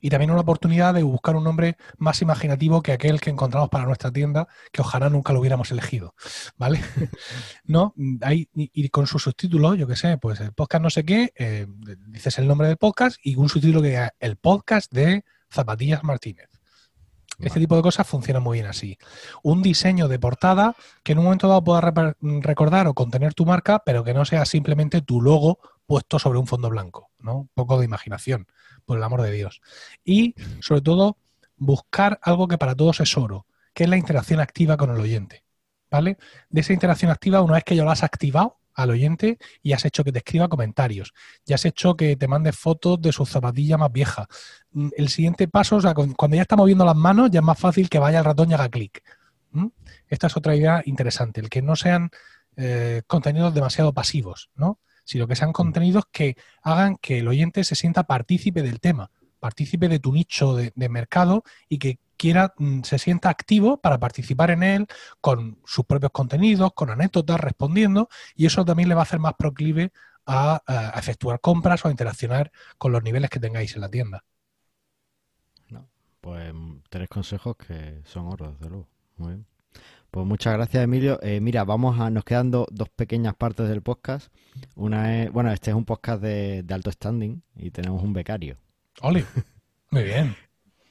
Y 0.00 0.08
también 0.08 0.30
una 0.30 0.42
oportunidad 0.42 0.94
de 0.94 1.02
buscar 1.02 1.34
un 1.34 1.42
nombre 1.42 1.76
más 1.98 2.22
imaginativo 2.22 2.80
que 2.80 2.92
aquel 2.92 3.20
que 3.20 3.30
encontramos 3.30 3.70
para 3.70 3.86
nuestra 3.86 4.12
tienda, 4.12 4.46
que 4.70 4.82
ojalá 4.82 5.10
nunca 5.10 5.32
lo 5.32 5.40
hubiéramos 5.40 5.72
elegido, 5.72 6.14
¿vale? 6.56 6.80
¿No? 7.64 7.92
y, 7.96 8.88
con 8.90 9.08
su 9.08 9.18
subtítulo, 9.18 9.74
yo 9.74 9.88
qué 9.88 9.96
sé, 9.96 10.16
pues 10.16 10.38
el 10.38 10.52
podcast 10.52 10.82
no 10.82 10.90
sé 10.90 11.04
qué, 11.04 11.32
eh, 11.34 11.66
dices 12.06 12.38
el 12.38 12.46
nombre 12.46 12.68
del 12.68 12.76
podcast 12.76 13.18
y 13.20 13.34
un 13.34 13.48
subtítulo 13.48 13.82
que 13.82 13.88
diga 13.88 14.14
el 14.20 14.36
podcast 14.36 14.92
de 14.92 15.24
Zapatillas 15.50 16.04
Martínez. 16.04 16.55
Este 17.38 17.60
tipo 17.60 17.76
de 17.76 17.82
cosas 17.82 18.06
funciona 18.06 18.40
muy 18.40 18.58
bien 18.58 18.66
así. 18.66 18.98
Un 19.42 19.62
diseño 19.62 20.08
de 20.08 20.18
portada 20.18 20.74
que 21.02 21.12
en 21.12 21.18
un 21.18 21.24
momento 21.24 21.48
dado 21.48 21.62
pueda 21.62 22.14
recordar 22.20 22.86
o 22.86 22.94
contener 22.94 23.34
tu 23.34 23.44
marca, 23.44 23.82
pero 23.84 24.04
que 24.04 24.14
no 24.14 24.24
sea 24.24 24.44
simplemente 24.44 25.02
tu 25.02 25.20
logo 25.20 25.58
puesto 25.86 26.18
sobre 26.18 26.38
un 26.38 26.46
fondo 26.46 26.70
blanco, 26.70 27.10
¿no? 27.18 27.38
Un 27.38 27.50
poco 27.54 27.78
de 27.78 27.84
imaginación, 27.84 28.46
por 28.84 28.98
el 28.98 29.04
amor 29.04 29.22
de 29.22 29.32
Dios. 29.32 29.60
Y, 30.04 30.34
sobre 30.60 30.80
todo, 30.80 31.18
buscar 31.56 32.18
algo 32.22 32.48
que 32.48 32.58
para 32.58 32.74
todos 32.74 33.00
es 33.00 33.16
oro, 33.16 33.46
que 33.72 33.84
es 33.84 33.90
la 33.90 33.96
interacción 33.96 34.40
activa 34.40 34.76
con 34.76 34.90
el 34.90 35.00
oyente, 35.00 35.44
¿vale? 35.90 36.16
De 36.48 36.62
esa 36.62 36.72
interacción 36.72 37.10
activa, 37.10 37.42
una 37.42 37.54
vez 37.54 37.64
que 37.64 37.76
ya 37.76 37.84
lo 37.84 37.90
has 37.90 38.02
activado, 38.02 38.58
al 38.76 38.90
oyente 38.90 39.38
y 39.62 39.72
has 39.72 39.84
hecho 39.84 40.04
que 40.04 40.12
te 40.12 40.18
escriba 40.18 40.48
comentarios, 40.48 41.12
ya 41.44 41.56
has 41.56 41.64
hecho 41.64 41.96
que 41.96 42.14
te 42.14 42.28
mande 42.28 42.52
fotos 42.52 43.00
de 43.00 43.10
su 43.10 43.26
zapatilla 43.26 43.78
más 43.78 43.90
vieja. 43.90 44.28
Mm, 44.72 44.90
el 44.96 45.08
siguiente 45.08 45.48
paso, 45.48 45.76
o 45.76 45.80
sea, 45.80 45.94
cuando 45.94 46.36
ya 46.36 46.42
está 46.42 46.56
moviendo 46.56 46.84
las 46.84 46.96
manos, 46.96 47.30
ya 47.30 47.40
es 47.40 47.44
más 47.44 47.58
fácil 47.58 47.88
que 47.88 47.98
vaya 47.98 48.18
al 48.18 48.24
ratón 48.24 48.50
y 48.50 48.54
haga 48.54 48.68
clic. 48.68 49.02
Esta 50.08 50.26
es 50.26 50.36
otra 50.36 50.54
idea 50.54 50.82
interesante, 50.84 51.40
el 51.40 51.48
que 51.48 51.62
no 51.62 51.76
sean 51.76 52.10
eh, 52.56 53.02
contenidos 53.06 53.54
demasiado 53.54 53.94
pasivos, 53.94 54.50
¿no? 54.54 54.80
sino 55.04 55.26
que 55.26 55.36
sean 55.36 55.52
contenidos 55.52 56.04
que 56.12 56.36
hagan 56.62 56.96
que 56.96 57.20
el 57.20 57.28
oyente 57.28 57.64
se 57.64 57.76
sienta 57.76 58.04
partícipe 58.04 58.62
del 58.62 58.80
tema, 58.80 59.10
partícipe 59.38 59.88
de 59.88 59.98
tu 59.98 60.12
nicho 60.12 60.54
de 60.56 60.88
mercado 60.88 61.42
y 61.68 61.78
que 61.78 61.98
quiera, 62.16 62.54
mm, 62.58 62.82
se 62.82 62.98
sienta 62.98 63.28
activo 63.30 63.78
para 63.80 63.98
participar 63.98 64.50
en 64.50 64.62
él 64.62 64.86
con 65.20 65.58
sus 65.64 65.84
propios 65.84 66.12
contenidos, 66.12 66.72
con 66.74 66.90
anécdotas, 66.90 67.40
respondiendo, 67.40 68.08
y 68.34 68.46
eso 68.46 68.64
también 68.64 68.88
le 68.88 68.94
va 68.94 69.02
a 69.02 69.04
hacer 69.04 69.20
más 69.20 69.34
proclive 69.34 69.92
a, 70.26 70.62
efectuar 70.96 71.40
compras 71.40 71.84
o 71.84 71.88
a 71.88 71.90
interaccionar 71.90 72.50
con 72.78 72.92
los 72.92 73.02
niveles 73.02 73.30
que 73.30 73.40
tengáis 73.40 73.74
en 73.74 73.80
la 73.82 73.90
tienda. 73.90 74.24
pues 76.20 76.52
tres 76.88 77.08
consejos 77.08 77.56
que 77.56 78.02
son 78.04 78.26
oro, 78.26 78.50
desde 78.50 78.68
luego. 78.68 78.88
Muy 79.16 79.28
bien. 79.34 79.46
Pues 80.10 80.26
muchas 80.26 80.54
gracias, 80.54 80.82
Emilio. 80.82 81.20
Eh, 81.22 81.40
mira, 81.40 81.62
vamos 81.62 82.00
a, 82.00 82.10
nos 82.10 82.24
quedan 82.24 82.50
dos 82.50 82.88
pequeñas 82.96 83.34
partes 83.36 83.68
del 83.68 83.82
podcast. 83.82 84.32
Una 84.74 85.22
es, 85.22 85.30
bueno, 85.30 85.52
este 85.52 85.70
es 85.70 85.76
un 85.76 85.84
podcast 85.84 86.20
de 86.22 86.64
alto 86.70 86.90
standing 86.90 87.42
y 87.56 87.70
tenemos 87.70 88.02
un 88.02 88.12
becario. 88.12 88.56
¡Ole! 89.02 89.24
Muy 89.90 90.04
bien. 90.04 90.36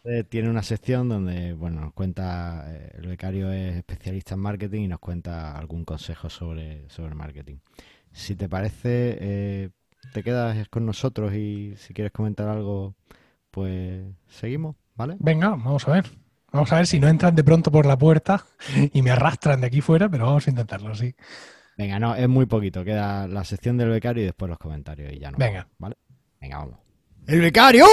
Eh, 0.04 0.24
tiene 0.24 0.50
una 0.50 0.62
sección 0.62 1.10
donde, 1.10 1.54
bueno, 1.54 1.82
nos 1.82 1.94
cuenta, 1.94 2.66
eh, 2.68 2.92
el 3.00 3.08
becario 3.08 3.52
es 3.52 3.76
especialista 3.76 4.36
en 4.36 4.42
marketing 4.42 4.82
y 4.82 4.88
nos 4.88 5.00
cuenta 5.00 5.58
algún 5.58 5.84
consejo 5.84 6.30
sobre, 6.30 6.88
sobre 6.90 7.16
marketing. 7.16 7.58
Si 8.12 8.36
te 8.36 8.48
parece, 8.48 9.18
eh, 9.20 9.70
te 10.14 10.22
quedas 10.22 10.70
con 10.70 10.86
nosotros 10.86 11.34
y 11.34 11.74
si 11.78 11.94
quieres 11.94 12.14
comentar 12.14 12.48
algo, 12.48 12.94
pues 13.50 14.06
seguimos, 14.28 14.76
¿vale? 14.96 15.16
Venga, 15.20 15.50
vamos 15.50 15.88
a 15.88 15.92
ver. 15.94 16.06
Vamos 16.52 16.72
a 16.72 16.78
ver 16.78 16.88
si 16.88 17.00
no 17.00 17.08
entran 17.08 17.36
de 17.36 17.44
pronto 17.44 17.72
por 17.72 17.86
la 17.86 17.98
puerta 17.98 18.46
y 18.94 19.02
me 19.02 19.10
arrastran 19.10 19.60
de 19.60 19.68
aquí 19.68 19.82
fuera, 19.82 20.08
pero 20.08 20.26
vamos 20.28 20.48
a 20.48 20.52
intentarlo, 20.52 20.94
sí. 20.94 21.16
Venga, 21.78 22.00
no, 22.00 22.16
es 22.16 22.30
muy 22.30 22.46
poquito. 22.46 22.86
Queda 22.86 23.28
la 23.28 23.44
sección 23.44 23.76
del 23.76 23.90
becario 23.90 24.24
y 24.24 24.28
después 24.28 24.50
los 24.50 24.60
comentarios 24.60 25.12
y 25.12 25.20
ya 25.20 25.32
no. 25.32 25.38
Venga. 25.38 25.68
¿Vale? 25.78 25.98
Venga, 26.40 26.60
vamos. 26.60 26.85
¡El 27.28 27.42
becario! 27.42 27.86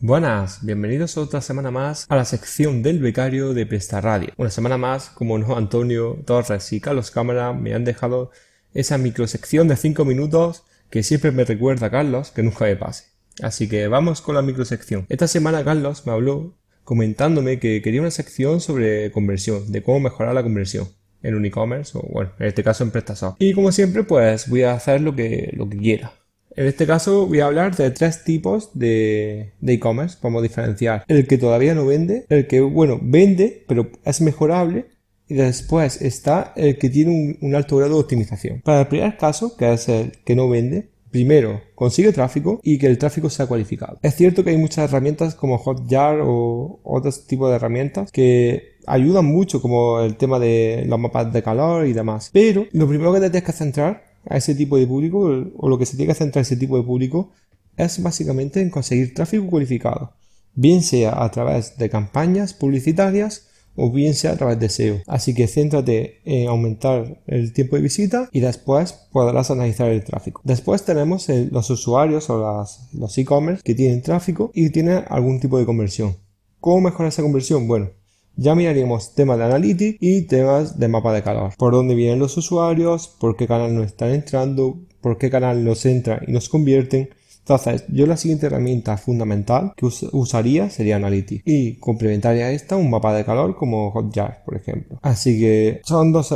Buenas, 0.00 0.64
bienvenidos 0.64 1.18
otra 1.18 1.42
semana 1.42 1.70
más 1.70 2.06
a 2.08 2.16
la 2.16 2.24
sección 2.24 2.82
del 2.82 2.98
becario 2.98 3.52
de 3.52 3.66
Presta 3.66 4.00
Radio. 4.00 4.30
Una 4.38 4.48
semana 4.48 4.78
más, 4.78 5.10
como 5.10 5.36
no, 5.36 5.58
Antonio 5.58 6.22
Torres 6.24 6.72
y 6.72 6.80
Carlos 6.80 7.10
Cámara 7.10 7.52
me 7.52 7.74
han 7.74 7.84
dejado 7.84 8.30
esa 8.72 8.96
microsección 8.96 9.68
de 9.68 9.76
5 9.76 10.06
minutos 10.06 10.62
que 10.88 11.02
siempre 11.02 11.30
me 11.30 11.44
recuerda 11.44 11.88
a 11.88 11.90
Carlos 11.90 12.30
que 12.30 12.42
nunca 12.42 12.64
me 12.64 12.76
pase. 12.76 13.04
Así 13.42 13.68
que 13.68 13.86
vamos 13.86 14.22
con 14.22 14.34
la 14.34 14.40
microsección. 14.40 15.04
Esta 15.10 15.28
semana 15.28 15.62
Carlos 15.62 16.06
me 16.06 16.12
habló 16.12 16.54
comentándome 16.84 17.58
que 17.58 17.82
quería 17.82 18.00
una 18.00 18.10
sección 18.10 18.62
sobre 18.62 19.12
conversión, 19.12 19.70
de 19.72 19.82
cómo 19.82 20.00
mejorar 20.00 20.34
la 20.34 20.42
conversión 20.42 20.88
en 21.22 21.34
un 21.34 21.44
e-commerce 21.44 21.98
o 21.98 22.00
bueno, 22.10 22.30
en 22.38 22.46
este 22.46 22.64
caso 22.64 22.82
en 22.82 22.92
PrestaShop. 22.92 23.36
Y 23.40 23.52
como 23.52 23.72
siempre, 23.72 24.04
pues 24.04 24.48
voy 24.48 24.62
a 24.62 24.72
hacer 24.72 25.02
lo 25.02 25.14
que, 25.14 25.50
lo 25.54 25.68
que 25.68 25.76
quiera. 25.76 26.12
En 26.56 26.66
este 26.66 26.86
caso 26.86 27.26
voy 27.26 27.40
a 27.40 27.46
hablar 27.46 27.74
de 27.74 27.90
tres 27.90 28.24
tipos 28.24 28.70
de 28.74 29.52
e-commerce, 29.66 30.16
podemos 30.20 30.42
diferenciar. 30.42 31.04
El 31.08 31.26
que 31.26 31.38
todavía 31.38 31.74
no 31.74 31.84
vende, 31.84 32.26
el 32.28 32.46
que, 32.46 32.60
bueno, 32.60 33.00
vende, 33.02 33.64
pero 33.66 33.90
es 34.04 34.20
mejorable, 34.20 34.86
y 35.28 35.34
después 35.34 36.02
está 36.02 36.52
el 36.56 36.78
que 36.78 36.90
tiene 36.90 37.38
un, 37.40 37.54
alto 37.54 37.76
grado 37.76 37.94
de 37.94 38.00
optimización. 38.00 38.60
Para 38.60 38.82
el 38.82 38.88
primer 38.88 39.16
caso, 39.16 39.56
que 39.56 39.72
es 39.72 39.88
el 39.88 40.12
que 40.24 40.36
no 40.36 40.48
vende, 40.48 40.90
primero 41.10 41.60
consigue 41.74 42.12
tráfico 42.12 42.60
y 42.62 42.78
que 42.78 42.86
el 42.86 42.98
tráfico 42.98 43.30
sea 43.30 43.46
cualificado. 43.46 43.98
Es 44.02 44.16
cierto 44.16 44.44
que 44.44 44.50
hay 44.50 44.56
muchas 44.56 44.90
herramientas 44.90 45.34
como 45.34 45.58
Hotjar 45.58 46.20
o 46.22 46.80
otros 46.82 47.26
tipos 47.26 47.50
de 47.50 47.56
herramientas 47.56 48.10
que 48.10 48.74
ayudan 48.86 49.24
mucho 49.24 49.62
como 49.62 50.00
el 50.00 50.16
tema 50.16 50.38
de 50.38 50.84
los 50.86 50.98
mapas 50.98 51.32
de 51.32 51.42
calor 51.42 51.86
y 51.86 51.92
demás. 51.92 52.30
Pero 52.32 52.66
lo 52.72 52.88
primero 52.88 53.12
que 53.14 53.20
te 53.20 53.30
tienes 53.30 53.46
que 53.46 53.52
centrar 53.52 54.13
a 54.28 54.36
ese 54.36 54.54
tipo 54.54 54.76
de 54.76 54.86
público 54.86 55.52
o 55.56 55.68
lo 55.68 55.78
que 55.78 55.86
se 55.86 55.96
tiene 55.96 56.12
que 56.12 56.18
centrar 56.18 56.42
ese 56.42 56.56
tipo 56.56 56.76
de 56.76 56.82
público 56.82 57.32
es 57.76 58.02
básicamente 58.02 58.60
en 58.60 58.70
conseguir 58.70 59.14
tráfico 59.14 59.46
cualificado. 59.46 60.12
Bien 60.54 60.82
sea 60.82 61.22
a 61.22 61.30
través 61.30 61.76
de 61.76 61.90
campañas 61.90 62.54
publicitarias 62.54 63.48
o 63.76 63.90
bien 63.90 64.14
sea 64.14 64.32
a 64.32 64.36
través 64.36 64.60
de 64.60 64.68
SEO. 64.68 65.02
Así 65.06 65.34
que 65.34 65.48
céntrate 65.48 66.20
en 66.24 66.48
aumentar 66.48 67.22
el 67.26 67.52
tiempo 67.52 67.76
de 67.76 67.82
visita 67.82 68.28
y 68.32 68.40
después 68.40 68.92
podrás 69.10 69.50
analizar 69.50 69.88
el 69.88 70.04
tráfico. 70.04 70.40
Después 70.44 70.84
tenemos 70.84 71.28
los 71.28 71.70
usuarios 71.70 72.30
o 72.30 72.64
los 72.92 73.18
e-commerce 73.18 73.62
que 73.64 73.74
tienen 73.74 74.02
tráfico 74.02 74.50
y 74.54 74.70
tienen 74.70 75.04
algún 75.08 75.40
tipo 75.40 75.58
de 75.58 75.66
conversión. 75.66 76.16
¿Cómo 76.60 76.80
mejorar 76.82 77.08
esa 77.08 77.22
conversión? 77.22 77.66
Bueno, 77.66 77.90
ya 78.36 78.54
miraríamos 78.54 79.14
temas 79.14 79.38
de 79.38 79.44
analytics 79.44 79.98
y 80.00 80.22
temas 80.22 80.78
de 80.78 80.88
mapa 80.88 81.12
de 81.12 81.22
calor. 81.22 81.52
Por 81.56 81.72
dónde 81.72 81.94
vienen 81.94 82.18
los 82.18 82.36
usuarios, 82.36 83.08
por 83.08 83.36
qué 83.36 83.46
canal 83.46 83.74
nos 83.74 83.86
están 83.86 84.10
entrando, 84.10 84.80
por 85.00 85.18
qué 85.18 85.30
canal 85.30 85.64
nos 85.64 85.84
entra 85.86 86.20
y 86.26 86.32
nos 86.32 86.48
convierten. 86.48 87.10
Entonces, 87.40 87.84
yo 87.88 88.06
la 88.06 88.16
siguiente 88.16 88.46
herramienta 88.46 88.96
fundamental 88.96 89.74
que 89.76 89.84
usaría 89.84 90.70
sería 90.70 90.96
Analytics 90.96 91.42
y 91.44 91.74
complementaría 91.74 92.46
a 92.46 92.52
esta 92.52 92.76
un 92.76 92.88
mapa 92.88 93.14
de 93.14 93.24
calor 93.24 93.54
como 93.54 93.90
Hotjar, 93.90 94.42
por 94.46 94.56
ejemplo. 94.56 94.98
Así 95.02 95.38
que 95.38 95.82
son 95.84 96.10
dos, 96.10 96.34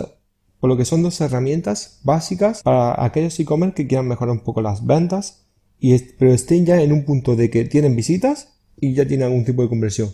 por 0.61 0.69
lo 0.69 0.77
que 0.77 0.85
son 0.85 1.03
dos 1.03 1.19
herramientas 1.23 2.01
básicas 2.03 2.63
para 2.63 3.03
aquellos 3.03 3.41
e-commerce 3.41 3.75
que 3.75 3.87
quieran 3.87 4.07
mejorar 4.07 4.33
un 4.33 4.41
poco 4.41 4.61
las 4.61 4.85
ventas, 4.85 5.47
y 5.81 5.97
pero 6.19 6.35
estén 6.35 6.67
ya 6.67 6.83
en 6.83 6.93
un 6.93 7.07
punto 7.07 7.37
de 7.37 7.49
que 7.49 7.65
tienen 7.65 7.97
visitas 7.97 8.59
y 8.79 8.93
ya 8.93 9.07
tienen 9.07 9.29
algún 9.29 9.47
tipo 9.47 9.63
de 9.63 9.69
conversión 9.71 10.11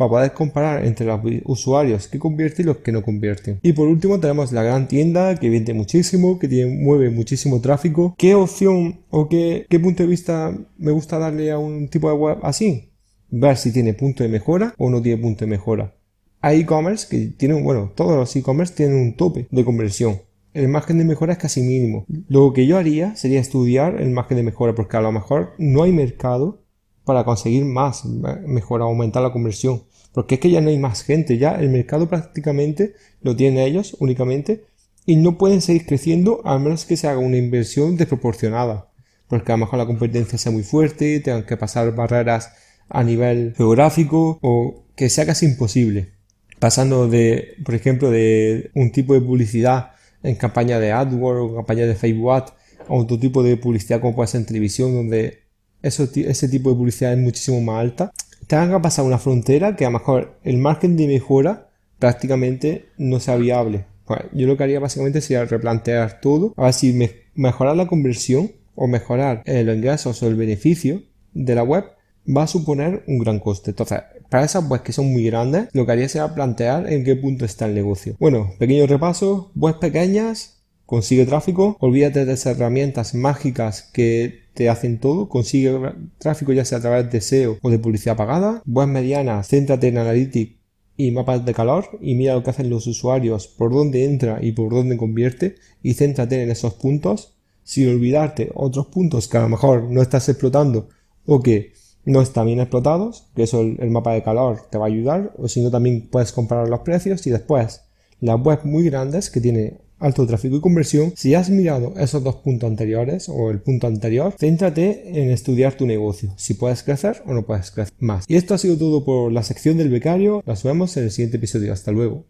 para 0.00 0.08
poder 0.08 0.32
comparar 0.32 0.86
entre 0.86 1.04
los 1.04 1.20
usuarios 1.44 2.08
que 2.08 2.18
convierten 2.18 2.64
y 2.64 2.66
los 2.68 2.78
que 2.78 2.90
no 2.90 3.02
convierten. 3.02 3.60
Y 3.62 3.74
por 3.74 3.86
último 3.86 4.18
tenemos 4.18 4.50
la 4.50 4.62
gran 4.62 4.88
tienda 4.88 5.34
que 5.34 5.50
vende 5.50 5.74
muchísimo, 5.74 6.38
que 6.38 6.64
mueve 6.64 7.10
muchísimo 7.10 7.60
tráfico. 7.60 8.14
¿Qué 8.16 8.34
opción 8.34 9.00
o 9.10 9.28
qué, 9.28 9.66
qué 9.68 9.78
punto 9.78 10.02
de 10.02 10.08
vista 10.08 10.56
me 10.78 10.90
gusta 10.90 11.18
darle 11.18 11.50
a 11.50 11.58
un 11.58 11.88
tipo 11.88 12.08
de 12.08 12.14
web 12.16 12.38
así? 12.42 12.88
Ver 13.28 13.58
si 13.58 13.74
tiene 13.74 13.92
punto 13.92 14.22
de 14.22 14.30
mejora 14.30 14.74
o 14.78 14.88
no 14.88 15.02
tiene 15.02 15.20
punto 15.20 15.44
de 15.44 15.50
mejora. 15.50 15.94
Hay 16.40 16.60
e-commerce 16.60 17.06
que 17.06 17.34
tienen, 17.36 17.62
bueno, 17.62 17.92
todos 17.94 18.16
los 18.16 18.34
e-commerce 18.34 18.72
tienen 18.74 18.96
un 18.96 19.16
tope 19.16 19.48
de 19.50 19.64
conversión. 19.66 20.22
El 20.54 20.68
margen 20.68 20.96
de 20.96 21.04
mejora 21.04 21.34
es 21.34 21.38
casi 21.38 21.60
mínimo. 21.60 22.06
Lo 22.26 22.54
que 22.54 22.66
yo 22.66 22.78
haría 22.78 23.16
sería 23.16 23.38
estudiar 23.38 24.00
el 24.00 24.08
margen 24.08 24.38
de 24.38 24.44
mejora 24.44 24.74
porque 24.74 24.96
a 24.96 25.02
lo 25.02 25.12
mejor 25.12 25.50
no 25.58 25.82
hay 25.82 25.92
mercado 25.92 26.62
para 27.04 27.24
conseguir 27.24 27.64
más 27.64 28.04
mejora, 28.04 28.84
aumentar 28.84 29.20
la 29.20 29.32
conversión. 29.32 29.82
Porque 30.12 30.36
es 30.36 30.40
que 30.40 30.50
ya 30.50 30.60
no 30.60 30.70
hay 30.70 30.78
más 30.78 31.02
gente, 31.02 31.38
ya 31.38 31.54
el 31.54 31.70
mercado 31.70 32.08
prácticamente 32.08 32.94
lo 33.22 33.36
tienen 33.36 33.60
ellos 33.60 33.96
únicamente 34.00 34.64
y 35.06 35.16
no 35.16 35.38
pueden 35.38 35.60
seguir 35.60 35.86
creciendo 35.86 36.40
a 36.44 36.58
menos 36.58 36.84
que 36.84 36.96
se 36.96 37.08
haga 37.08 37.18
una 37.18 37.36
inversión 37.36 37.96
desproporcionada. 37.96 38.90
Porque 39.28 39.52
a 39.52 39.56
lo 39.56 39.64
mejor 39.64 39.78
la 39.78 39.86
competencia 39.86 40.38
sea 40.38 40.52
muy 40.52 40.64
fuerte, 40.64 41.20
tengan 41.20 41.46
que 41.46 41.56
pasar 41.56 41.94
barreras 41.94 42.52
a 42.88 43.04
nivel 43.04 43.54
geográfico 43.56 44.38
o 44.42 44.86
que 44.96 45.08
sea 45.08 45.26
casi 45.26 45.46
imposible. 45.46 46.12
Pasando 46.58 47.08
de, 47.08 47.54
por 47.64 47.74
ejemplo, 47.74 48.10
de 48.10 48.70
un 48.74 48.90
tipo 48.92 49.14
de 49.14 49.20
publicidad 49.20 49.92
en 50.22 50.34
campaña 50.34 50.78
de 50.80 50.92
AdWords 50.92 51.52
o 51.52 51.56
campaña 51.56 51.86
de 51.86 51.94
Facebook 51.94 52.32
a 52.32 52.44
otro 52.88 53.18
tipo 53.18 53.42
de 53.42 53.56
publicidad 53.56 54.00
como 54.00 54.14
puede 54.14 54.28
ser 54.28 54.40
en 54.40 54.46
televisión 54.46 54.92
donde 54.92 55.44
ese 55.82 56.48
tipo 56.48 56.70
de 56.70 56.76
publicidad 56.76 57.12
es 57.12 57.18
muchísimo 57.18 57.60
más 57.60 57.80
alta 57.80 58.12
tengan 58.50 58.72
que 58.72 58.80
pasar 58.80 59.04
una 59.04 59.18
frontera 59.18 59.76
que 59.76 59.84
a 59.84 59.90
lo 59.90 59.98
mejor 60.00 60.36
el 60.42 60.58
margen 60.58 60.96
de 60.96 61.06
mejora 61.06 61.68
prácticamente 62.00 62.86
no 62.98 63.20
sea 63.20 63.36
viable. 63.36 63.84
Pues 64.04 64.22
yo 64.32 64.48
lo 64.48 64.56
que 64.56 64.64
haría 64.64 64.80
básicamente 64.80 65.20
sería 65.20 65.44
replantear 65.44 66.20
todo, 66.20 66.52
a 66.56 66.64
ver 66.64 66.72
si 66.72 66.92
mejorar 67.36 67.76
la 67.76 67.86
conversión 67.86 68.50
o 68.74 68.88
mejorar 68.88 69.44
los 69.46 69.76
ingresos 69.76 70.20
o 70.20 70.26
el 70.26 70.34
beneficio 70.34 71.04
de 71.32 71.54
la 71.54 71.62
web 71.62 71.84
va 72.26 72.42
a 72.42 72.48
suponer 72.48 73.04
un 73.06 73.18
gran 73.20 73.38
coste. 73.38 73.70
Entonces, 73.70 74.00
para 74.28 74.44
esas 74.44 74.68
webs 74.68 74.82
que 74.82 74.92
son 74.92 75.12
muy 75.12 75.24
grandes, 75.26 75.68
lo 75.72 75.86
que 75.86 75.92
haría 75.92 76.08
sería 76.08 76.34
plantear 76.34 76.92
en 76.92 77.04
qué 77.04 77.14
punto 77.14 77.44
está 77.44 77.66
el 77.66 77.74
negocio. 77.74 78.16
Bueno, 78.18 78.52
pequeño 78.58 78.88
repaso, 78.88 79.52
webs 79.54 79.78
pequeñas, 79.78 80.64
consigue 80.86 81.24
tráfico, 81.24 81.76
olvídate 81.78 82.24
de 82.24 82.32
esas 82.32 82.56
herramientas 82.56 83.14
mágicas 83.14 83.88
que 83.92 84.40
te 84.54 84.68
hacen 84.68 84.98
todo, 84.98 85.28
consigue 85.28 85.78
tráfico 86.18 86.52
ya 86.52 86.64
sea 86.64 86.78
a 86.78 86.80
través 86.80 87.10
de 87.10 87.20
SEO 87.20 87.58
o 87.62 87.70
de 87.70 87.78
publicidad 87.78 88.16
pagada, 88.16 88.62
webs 88.66 88.90
medianas, 88.90 89.48
céntrate 89.48 89.88
en 89.88 89.98
Analytics 89.98 90.56
y 90.96 91.10
mapas 91.12 91.44
de 91.44 91.54
calor 91.54 91.86
y 92.00 92.14
mira 92.14 92.34
lo 92.34 92.42
que 92.42 92.50
hacen 92.50 92.68
los 92.68 92.86
usuarios, 92.86 93.46
por 93.46 93.72
dónde 93.72 94.04
entra 94.04 94.38
y 94.42 94.52
por 94.52 94.70
dónde 94.70 94.96
convierte 94.96 95.56
y 95.82 95.94
céntrate 95.94 96.42
en 96.42 96.50
esos 96.50 96.74
puntos 96.74 97.36
sin 97.62 97.88
olvidarte 97.88 98.50
otros 98.54 98.86
puntos 98.86 99.28
que 99.28 99.38
a 99.38 99.42
lo 99.42 99.48
mejor 99.48 99.84
no 99.84 100.02
estás 100.02 100.28
explotando 100.28 100.88
o 101.26 101.40
que 101.40 101.72
no 102.04 102.20
están 102.22 102.46
bien 102.46 102.60
explotados, 102.60 103.28
que 103.36 103.44
eso 103.44 103.60
el, 103.60 103.76
el 103.80 103.90
mapa 103.90 104.12
de 104.12 104.22
calor 104.22 104.62
te 104.70 104.78
va 104.78 104.86
a 104.86 104.88
ayudar, 104.88 105.32
o 105.36 105.48
si 105.48 105.60
no 105.60 105.70
también 105.70 106.08
puedes 106.10 106.32
comparar 106.32 106.68
los 106.68 106.80
precios 106.80 107.26
y 107.26 107.30
después 107.30 107.82
las 108.20 108.40
webs 108.40 108.64
muy 108.64 108.84
grandes 108.84 109.30
que 109.30 109.40
tiene 109.40 109.78
alto 110.00 110.26
tráfico 110.26 110.56
y 110.56 110.60
conversión, 110.60 111.12
si 111.14 111.34
has 111.34 111.50
mirado 111.50 111.94
esos 111.96 112.24
dos 112.24 112.36
puntos 112.36 112.68
anteriores 112.68 113.28
o 113.28 113.50
el 113.50 113.60
punto 113.60 113.86
anterior, 113.86 114.34
céntrate 114.38 115.22
en 115.22 115.30
estudiar 115.30 115.74
tu 115.74 115.86
negocio, 115.86 116.32
si 116.36 116.54
puedes 116.54 116.82
crecer 116.82 117.22
o 117.26 117.34
no 117.34 117.42
puedes 117.44 117.70
crecer 117.70 117.94
más. 117.98 118.24
Y 118.28 118.36
esto 118.36 118.54
ha 118.54 118.58
sido 118.58 118.76
todo 118.76 119.04
por 119.04 119.30
la 119.32 119.42
sección 119.42 119.76
del 119.76 119.90
becario. 119.90 120.42
Nos 120.46 120.62
vemos 120.62 120.96
en 120.96 121.04
el 121.04 121.10
siguiente 121.10 121.36
episodio. 121.36 121.72
Hasta 121.72 121.92
luego. 121.92 122.26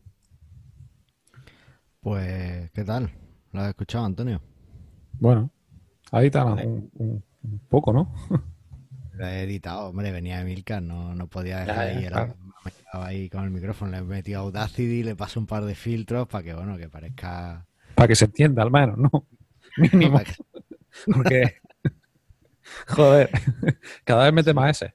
Pues, 2.00 2.70
¿qué 2.72 2.84
tal? 2.84 3.12
¿Lo 3.52 3.60
has 3.60 3.68
escuchado, 3.68 4.04
Antonio? 4.04 4.40
Bueno, 5.18 5.50
ahí 6.12 6.26
está 6.26 6.44
un, 6.44 7.22
poco, 7.68 7.92
¿no? 7.92 8.14
Lo 9.12 9.26
he 9.26 9.42
editado, 9.42 9.90
hombre, 9.90 10.10
venía 10.10 10.40
Emilcar, 10.40 10.82
no, 10.82 11.14
no 11.14 11.26
podía 11.26 11.60
dejar 11.60 11.78
ahí, 11.78 12.08
me 12.64 12.70
quedaba 12.72 13.06
ahí 13.06 13.28
con 13.28 13.44
el 13.44 13.50
micrófono, 13.50 13.92
le 13.92 13.98
he 13.98 14.02
metido 14.02 14.40
Audacity, 14.40 15.02
le 15.02 15.16
paso 15.16 15.40
un 15.40 15.46
par 15.46 15.64
de 15.64 15.74
filtros 15.74 16.28
para 16.28 16.44
que, 16.44 16.54
bueno, 16.54 16.76
que 16.76 16.88
parezca... 16.88 17.66
Para 17.94 18.08
que 18.08 18.16
se 18.16 18.26
entienda 18.26 18.62
al 18.62 18.70
menos, 18.70 18.98
¿no? 18.98 19.26
Mínimo. 19.76 20.20
Porque, 21.06 21.56
joder, 22.88 23.30
cada 24.04 24.24
vez 24.24 24.32
mete 24.32 24.54
más 24.54 24.82
ese. 24.82 24.94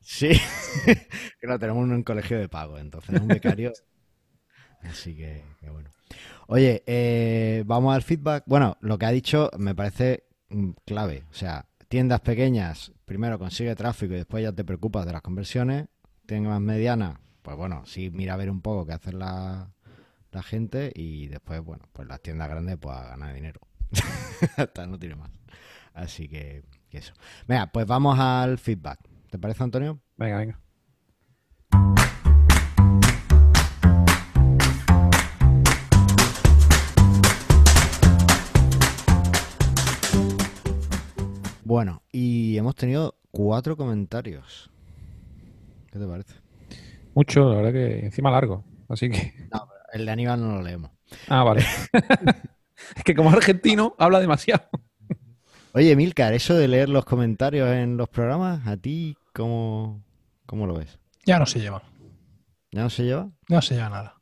Sí, 0.00 0.30
que 1.40 1.46
no, 1.46 1.58
tenemos 1.58 1.84
un, 1.84 2.02
colegio 2.02 2.38
de 2.38 2.48
pago, 2.48 2.78
entonces, 2.78 3.20
un 3.20 3.28
becario. 3.28 3.72
Así 4.82 5.14
que, 5.14 5.44
bueno. 5.70 5.90
Oye, 6.46 6.82
eh, 6.86 7.62
vamos 7.66 7.94
al 7.94 8.02
feedback. 8.02 8.44
Bueno, 8.46 8.78
lo 8.80 8.98
que 8.98 9.04
ha 9.04 9.10
dicho 9.10 9.50
me 9.58 9.74
parece 9.74 10.24
mm, 10.48 10.70
clave. 10.86 11.24
O 11.30 11.34
sea, 11.34 11.66
tiendas 11.88 12.20
pequeñas, 12.20 12.92
primero 13.04 13.38
consigue 13.38 13.74
tráfico 13.74 14.14
y 14.14 14.18
después 14.18 14.42
ya 14.42 14.52
te 14.52 14.64
preocupas 14.64 15.04
de 15.04 15.12
las 15.12 15.20
conversiones 15.20 15.88
tenga 16.28 16.50
más 16.50 16.60
mediana, 16.60 17.22
pues 17.40 17.56
bueno, 17.56 17.86
sí 17.86 18.10
mira 18.10 18.34
a 18.34 18.36
ver 18.36 18.50
un 18.50 18.60
poco 18.60 18.84
qué 18.84 18.92
hace 18.92 19.14
la, 19.14 19.72
la 20.30 20.42
gente 20.42 20.92
y 20.94 21.26
después, 21.28 21.64
bueno, 21.64 21.88
pues 21.94 22.06
las 22.06 22.20
tiendas 22.20 22.50
grandes 22.50 22.76
pues 22.76 22.94
a 22.94 23.04
ganar 23.08 23.34
dinero. 23.34 23.60
Hasta 24.58 24.86
no 24.86 24.98
tiene 24.98 25.16
más. 25.16 25.30
Así 25.94 26.28
que, 26.28 26.64
eso. 26.90 27.14
Venga, 27.46 27.72
pues 27.72 27.86
vamos 27.86 28.18
al 28.18 28.58
feedback. 28.58 29.00
¿Te 29.30 29.38
parece, 29.38 29.64
Antonio? 29.64 30.00
Venga, 30.18 30.36
venga. 30.36 30.60
Bueno, 41.64 42.02
y 42.12 42.58
hemos 42.58 42.74
tenido 42.74 43.18
cuatro 43.30 43.78
comentarios. 43.78 44.70
¿Qué 45.98 46.04
te 46.04 46.10
parece? 46.10 46.34
Mucho, 47.14 47.50
la 47.50 47.56
verdad 47.56 47.72
que 47.72 48.06
encima 48.06 48.30
largo. 48.30 48.64
Así 48.88 49.10
que. 49.10 49.34
No, 49.52 49.68
el 49.92 50.06
de 50.06 50.12
Aníbal 50.12 50.40
no 50.40 50.56
lo 50.56 50.62
leemos. 50.62 50.92
Ah, 51.28 51.42
vale. 51.42 51.64
es 52.96 53.04
que 53.04 53.16
como 53.16 53.30
argentino 53.30 53.96
habla 53.98 54.20
demasiado. 54.20 54.68
Oye, 55.72 55.96
Milcar, 55.96 56.34
eso 56.34 56.54
de 56.54 56.68
leer 56.68 56.88
los 56.88 57.04
comentarios 57.04 57.68
en 57.70 57.96
los 57.96 58.08
programas, 58.08 58.64
¿a 58.68 58.76
ti 58.76 59.16
cómo, 59.34 60.04
cómo 60.46 60.68
lo 60.68 60.74
ves? 60.74 61.00
Ya 61.26 61.40
no 61.40 61.46
se 61.46 61.58
lleva. 61.58 61.82
¿Ya 62.70 62.82
no 62.82 62.90
se 62.90 63.02
lleva? 63.02 63.28
No 63.48 63.60
se 63.60 63.74
lleva 63.74 63.88
nada. 63.88 64.14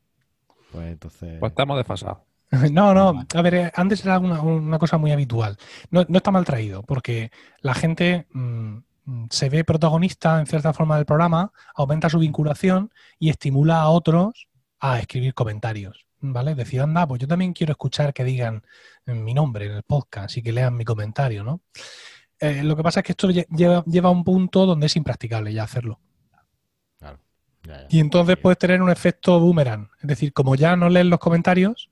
Pues 0.72 0.86
entonces. 0.86 1.38
Pues 1.38 1.50
estamos 1.50 1.76
desfasados. 1.76 2.18
No, 2.72 2.94
no, 2.94 3.26
a 3.34 3.42
ver, 3.42 3.54
eh, 3.54 3.72
antes 3.74 4.02
era 4.06 4.18
una, 4.18 4.78
cosa 4.78 4.96
muy 4.96 5.10
habitual. 5.10 5.58
No, 5.90 6.06
está 6.08 6.30
mal 6.30 6.46
traído, 6.46 6.84
porque 6.84 7.30
la 7.60 7.74
gente 7.74 8.28
mm, 8.32 8.78
se 9.30 9.48
ve 9.48 9.64
protagonista 9.64 10.38
en 10.40 10.46
cierta 10.46 10.72
forma 10.72 10.96
del 10.96 11.06
programa, 11.06 11.52
aumenta 11.74 12.10
su 12.10 12.18
vinculación 12.18 12.90
y 13.18 13.30
estimula 13.30 13.80
a 13.80 13.88
otros 13.88 14.48
a 14.80 14.98
escribir 14.98 15.34
comentarios. 15.34 16.06
¿Vale? 16.20 16.54
Decir, 16.54 16.80
anda, 16.80 17.06
pues 17.06 17.20
yo 17.20 17.28
también 17.28 17.52
quiero 17.52 17.72
escuchar 17.72 18.12
que 18.12 18.24
digan 18.24 18.62
mi 19.04 19.34
nombre 19.34 19.66
en 19.66 19.72
el 19.72 19.82
podcast 19.82 20.36
y 20.36 20.42
que 20.42 20.52
lean 20.52 20.76
mi 20.76 20.84
comentario, 20.84 21.44
¿no? 21.44 21.60
Eh, 22.40 22.62
lo 22.62 22.74
que 22.74 22.82
pasa 22.82 23.00
es 23.00 23.06
que 23.06 23.12
esto 23.12 23.30
lleva, 23.30 23.84
lleva 23.84 24.08
a 24.08 24.12
un 24.12 24.24
punto 24.24 24.66
donde 24.66 24.86
es 24.86 24.96
impracticable 24.96 25.52
ya 25.52 25.64
hacerlo. 25.64 26.00
Y 27.88 28.00
entonces 28.00 28.36
puedes 28.36 28.58
tener 28.58 28.80
un 28.82 28.90
efecto 28.90 29.38
boomerang. 29.40 29.90
Es 30.00 30.08
decir, 30.08 30.32
como 30.32 30.54
ya 30.54 30.76
no 30.76 30.88
leen 30.88 31.10
los 31.10 31.18
comentarios, 31.18 31.90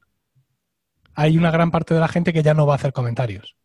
hay 1.15 1.37
una 1.37 1.51
gran 1.51 1.71
parte 1.71 1.95
de 1.95 2.01
la 2.01 2.09
gente 2.09 2.33
que 2.33 2.43
ya 2.43 2.55
no 2.55 2.67
va 2.67 2.75
a 2.75 2.77
hacer 2.77 2.93
comentarios. 2.93 3.57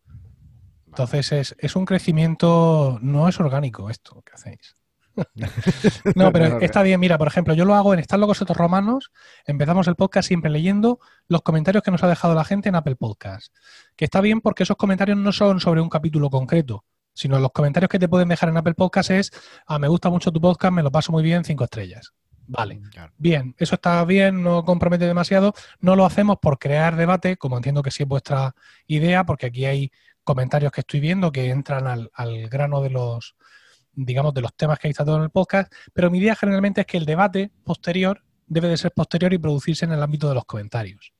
Entonces 0.90 1.30
es, 1.30 1.56
es 1.58 1.76
un 1.76 1.84
crecimiento, 1.84 2.98
no 3.00 3.28
es 3.28 3.38
orgánico 3.38 3.90
esto 3.90 4.22
que 4.22 4.32
hacéis. 4.32 4.76
no, 6.16 6.32
pero 6.32 6.58
está 6.60 6.82
bien. 6.82 6.98
Mira, 6.98 7.16
por 7.16 7.28
ejemplo, 7.28 7.54
yo 7.54 7.64
lo 7.64 7.76
hago 7.76 7.94
en 7.94 8.00
Están 8.00 8.20
locos 8.20 8.42
otros 8.42 8.56
romanos. 8.56 9.12
Empezamos 9.46 9.86
el 9.86 9.94
podcast 9.94 10.26
siempre 10.26 10.50
leyendo 10.50 10.98
los 11.28 11.42
comentarios 11.42 11.84
que 11.84 11.92
nos 11.92 12.02
ha 12.02 12.08
dejado 12.08 12.34
la 12.34 12.44
gente 12.44 12.68
en 12.68 12.74
Apple 12.74 12.96
Podcast. 12.96 13.54
Que 13.94 14.04
está 14.04 14.20
bien 14.20 14.40
porque 14.40 14.64
esos 14.64 14.76
comentarios 14.76 15.16
no 15.16 15.30
son 15.30 15.60
sobre 15.60 15.80
un 15.80 15.88
capítulo 15.88 16.28
concreto, 16.28 16.84
sino 17.14 17.38
los 17.38 17.52
comentarios 17.52 17.88
que 17.88 17.98
te 17.98 18.08
pueden 18.08 18.28
dejar 18.28 18.48
en 18.48 18.56
Apple 18.56 18.74
Podcast 18.74 19.10
es, 19.10 19.30
ah, 19.66 19.78
me 19.78 19.86
gusta 19.86 20.10
mucho 20.10 20.32
tu 20.32 20.40
podcast, 20.40 20.72
me 20.72 20.82
lo 20.82 20.90
paso 20.90 21.12
muy 21.12 21.22
bien, 21.22 21.44
cinco 21.44 21.64
estrellas. 21.64 22.12
Vale, 22.52 22.80
mm, 22.80 22.90
bien, 23.16 23.54
eso 23.58 23.76
está 23.76 24.04
bien, 24.04 24.42
no 24.42 24.64
compromete 24.64 25.06
demasiado. 25.06 25.54
No 25.78 25.94
lo 25.94 26.04
hacemos 26.04 26.38
por 26.42 26.58
crear 26.58 26.96
debate, 26.96 27.36
como 27.36 27.56
entiendo 27.56 27.80
que 27.80 27.92
sí 27.92 28.02
es 28.02 28.08
vuestra 28.08 28.56
idea, 28.88 29.24
porque 29.24 29.46
aquí 29.46 29.66
hay 29.66 29.92
comentarios 30.30 30.70
que 30.70 30.82
estoy 30.82 31.00
viendo 31.00 31.32
que 31.32 31.50
entran 31.50 31.88
al, 31.88 32.08
al 32.14 32.48
grano 32.48 32.80
de 32.80 32.90
los, 32.90 33.34
digamos, 33.92 34.32
de 34.32 34.42
los 34.42 34.54
temas 34.54 34.78
que 34.78 34.86
hay 34.86 34.94
tratado 34.94 35.16
en 35.16 35.24
el 35.24 35.30
podcast, 35.30 35.72
pero 35.92 36.08
mi 36.08 36.18
idea 36.18 36.36
generalmente 36.36 36.82
es 36.82 36.86
que 36.86 36.98
el 36.98 37.04
debate 37.04 37.50
posterior 37.64 38.22
debe 38.46 38.68
de 38.68 38.76
ser 38.76 38.92
posterior 38.92 39.32
y 39.32 39.38
producirse 39.38 39.84
en 39.84 39.92
el 39.92 40.00
ámbito 40.00 40.28
de 40.28 40.36
los 40.36 40.44
comentarios. 40.44 41.12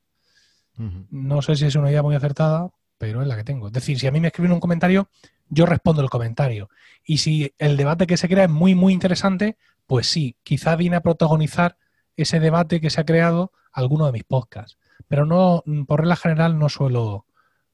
No 1.11 1.42
sé 1.42 1.56
si 1.56 1.66
es 1.66 1.74
una 1.74 1.90
idea 1.90 2.02
muy 2.02 2.14
acertada, 2.14 2.70
pero 2.98 3.20
es 3.20 3.26
la 3.26 3.36
que 3.36 3.44
tengo. 3.44 3.66
Es 3.66 3.72
decir, 3.72 3.98
si 3.98 4.06
a 4.06 4.12
mí 4.12 4.20
me 4.20 4.28
escriben 4.28 4.52
un 4.52 4.61
comentario, 4.61 5.08
yo 5.48 5.66
respondo 5.66 6.02
el 6.02 6.08
comentario. 6.08 6.70
Y 7.04 7.18
si 7.18 7.52
el 7.58 7.76
debate 7.76 8.06
que 8.06 8.16
se 8.16 8.28
crea 8.28 8.44
es 8.44 8.50
muy, 8.50 8.76
muy 8.76 8.92
interesante, 8.92 9.56
pues 9.86 10.06
sí, 10.06 10.36
quizá 10.44 10.76
viene 10.76 10.96
a 10.96 11.00
protagonizar 11.00 11.76
ese 12.16 12.38
debate 12.38 12.80
que 12.80 12.90
se 12.90 13.00
ha 13.00 13.04
creado 13.04 13.52
alguno 13.72 14.06
de 14.06 14.12
mis 14.12 14.24
podcasts. 14.24 14.78
Pero 15.08 15.26
no, 15.26 15.64
por 15.86 16.00
regla 16.00 16.16
general, 16.16 16.58
no 16.58 16.68
suelo, 16.68 17.26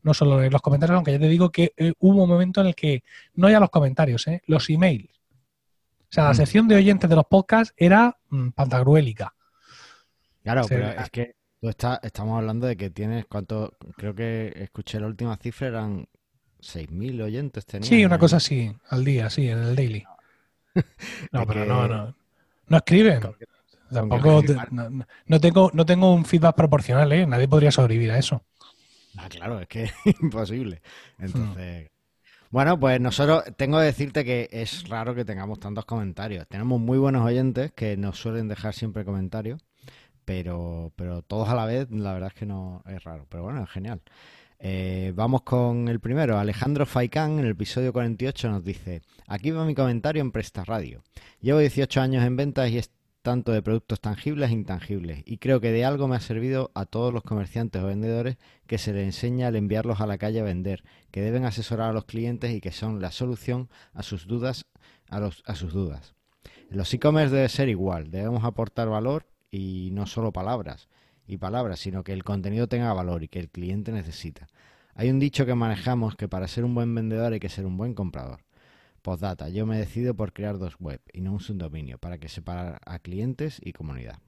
no 0.06 0.14
solo 0.14 0.40
en 0.40 0.52
los 0.52 0.62
comentarios, 0.62 0.94
aunque 0.94 1.10
ya 1.10 1.18
te 1.18 1.28
digo 1.28 1.50
que 1.50 1.72
eh, 1.76 1.92
hubo 1.98 2.22
un 2.22 2.28
momento 2.28 2.60
en 2.60 2.68
el 2.68 2.76
que 2.76 3.02
no 3.34 3.50
ya 3.50 3.58
los 3.58 3.70
comentarios, 3.70 4.28
¿eh? 4.28 4.40
los 4.46 4.70
emails. 4.70 5.10
O 6.02 6.08
sea, 6.08 6.24
la 6.24 6.30
mm. 6.30 6.36
sección 6.36 6.68
de 6.68 6.76
oyentes 6.76 7.10
de 7.10 7.16
los 7.16 7.26
podcasts 7.26 7.74
era 7.76 8.16
mm, 8.30 8.50
pantagruélica. 8.50 9.34
Claro, 10.44 10.62
pero 10.68 10.90
es 10.90 11.10
que 11.10 11.34
tú 11.60 11.68
estamos 11.68 12.38
hablando 12.38 12.68
de 12.68 12.76
que 12.76 12.88
tienes, 12.88 13.26
¿cuánto? 13.26 13.76
Creo 13.96 14.14
que 14.14 14.52
escuché 14.54 15.00
la 15.00 15.08
última 15.08 15.36
cifra, 15.38 15.66
eran 15.66 16.06
6.000 16.60 17.22
oyentes. 17.24 17.66
Tenías, 17.66 17.88
sí, 17.88 18.04
una 18.04 18.20
cosa 18.20 18.36
así, 18.36 18.72
al 18.88 19.04
día, 19.04 19.28
sí, 19.28 19.48
en 19.48 19.58
el 19.58 19.74
daily. 19.74 20.04
No, 21.32 21.44
pero 21.48 21.64
no, 21.64 21.88
no. 21.88 22.14
No 22.68 22.76
escriben. 22.76 23.22
Tampoco, 23.92 24.42
no, 25.26 25.40
tengo, 25.40 25.70
no 25.74 25.84
tengo 25.84 26.14
un 26.14 26.24
feedback 26.24 26.54
proporcional, 26.54 27.10
¿eh? 27.12 27.26
Nadie 27.26 27.48
podría 27.48 27.72
sobrevivir 27.72 28.12
a 28.12 28.18
eso. 28.18 28.44
Ah, 29.16 29.28
claro, 29.28 29.60
es 29.60 29.68
que 29.68 29.84
es 30.04 30.20
imposible. 30.20 30.82
Entonces, 31.18 31.90
bueno, 32.50 32.78
pues 32.78 33.00
nosotros 33.00 33.44
tengo 33.56 33.78
que 33.78 33.84
decirte 33.84 34.24
que 34.24 34.48
es 34.52 34.88
raro 34.88 35.14
que 35.14 35.24
tengamos 35.24 35.58
tantos 35.58 35.84
comentarios. 35.84 36.46
Tenemos 36.48 36.80
muy 36.80 36.98
buenos 36.98 37.24
oyentes 37.24 37.72
que 37.72 37.96
nos 37.96 38.18
suelen 38.18 38.48
dejar 38.48 38.72
siempre 38.72 39.04
comentarios, 39.04 39.64
pero, 40.24 40.92
pero 40.96 41.22
todos 41.22 41.48
a 41.48 41.54
la 41.54 41.66
vez, 41.66 41.90
la 41.90 42.12
verdad 42.12 42.30
es 42.32 42.38
que 42.38 42.46
no 42.46 42.82
es 42.86 43.02
raro. 43.04 43.26
Pero 43.28 43.42
bueno, 43.44 43.62
es 43.62 43.70
genial. 43.70 44.00
Eh, 44.58 45.12
vamos 45.14 45.42
con 45.42 45.88
el 45.88 46.00
primero. 46.00 46.38
Alejandro 46.38 46.86
Faicán, 46.86 47.38
en 47.38 47.44
el 47.44 47.50
episodio 47.50 47.92
48, 47.92 48.48
nos 48.48 48.64
dice: 48.64 49.02
Aquí 49.26 49.50
va 49.50 49.64
mi 49.64 49.74
comentario 49.74 50.22
en 50.22 50.32
Presta 50.32 50.64
Radio. 50.64 51.02
Llevo 51.40 51.58
18 51.58 52.00
años 52.00 52.24
en 52.24 52.36
ventas 52.36 52.70
y 52.70 52.78
tanto 53.26 53.50
de 53.50 53.60
productos 53.60 54.00
tangibles 54.00 54.50
e 54.50 54.52
intangibles, 54.52 55.24
y 55.26 55.38
creo 55.38 55.60
que 55.60 55.72
de 55.72 55.84
algo 55.84 56.06
me 56.06 56.14
ha 56.14 56.20
servido 56.20 56.70
a 56.76 56.86
todos 56.86 57.12
los 57.12 57.24
comerciantes 57.24 57.82
o 57.82 57.86
vendedores 57.88 58.36
que 58.68 58.78
se 58.78 58.92
les 58.92 59.02
enseña 59.02 59.48
al 59.48 59.56
enviarlos 59.56 60.00
a 60.00 60.06
la 60.06 60.16
calle 60.16 60.38
a 60.38 60.44
vender, 60.44 60.84
que 61.10 61.22
deben 61.22 61.44
asesorar 61.44 61.90
a 61.90 61.92
los 61.92 62.04
clientes 62.04 62.52
y 62.52 62.60
que 62.60 62.70
son 62.70 63.02
la 63.02 63.10
solución 63.10 63.68
a 63.94 64.04
sus 64.04 64.28
dudas, 64.28 64.66
a, 65.08 65.18
los, 65.18 65.42
sus 65.56 65.72
dudas. 65.72 66.14
Los 66.70 66.94
e-commerce 66.94 67.34
debe 67.34 67.48
ser 67.48 67.68
igual, 67.68 68.12
debemos 68.12 68.44
aportar 68.44 68.88
valor 68.88 69.26
y 69.50 69.90
no 69.90 70.06
solo 70.06 70.32
palabras 70.32 70.88
y 71.26 71.38
palabras, 71.38 71.80
sino 71.80 72.04
que 72.04 72.12
el 72.12 72.22
contenido 72.22 72.68
tenga 72.68 72.92
valor 72.92 73.24
y 73.24 73.28
que 73.28 73.40
el 73.40 73.50
cliente 73.50 73.90
necesita. 73.90 74.46
Hay 74.94 75.10
un 75.10 75.18
dicho 75.18 75.44
que 75.46 75.56
manejamos 75.56 76.14
que 76.14 76.28
para 76.28 76.46
ser 76.46 76.64
un 76.64 76.76
buen 76.76 76.94
vendedor 76.94 77.32
hay 77.32 77.40
que 77.40 77.48
ser 77.48 77.66
un 77.66 77.76
buen 77.76 77.92
comprador. 77.92 78.45
Postdata, 79.06 79.48
yo 79.50 79.66
me 79.66 79.78
decido 79.78 80.16
por 80.16 80.32
crear 80.32 80.58
dos 80.58 80.80
web 80.80 81.00
y 81.12 81.20
no 81.20 81.30
un 81.30 81.38
subdominio 81.38 81.96
para 81.96 82.18
que 82.18 82.28
separa 82.28 82.80
a 82.84 82.98
clientes 82.98 83.60
y 83.62 83.72
comunidad. 83.72 84.18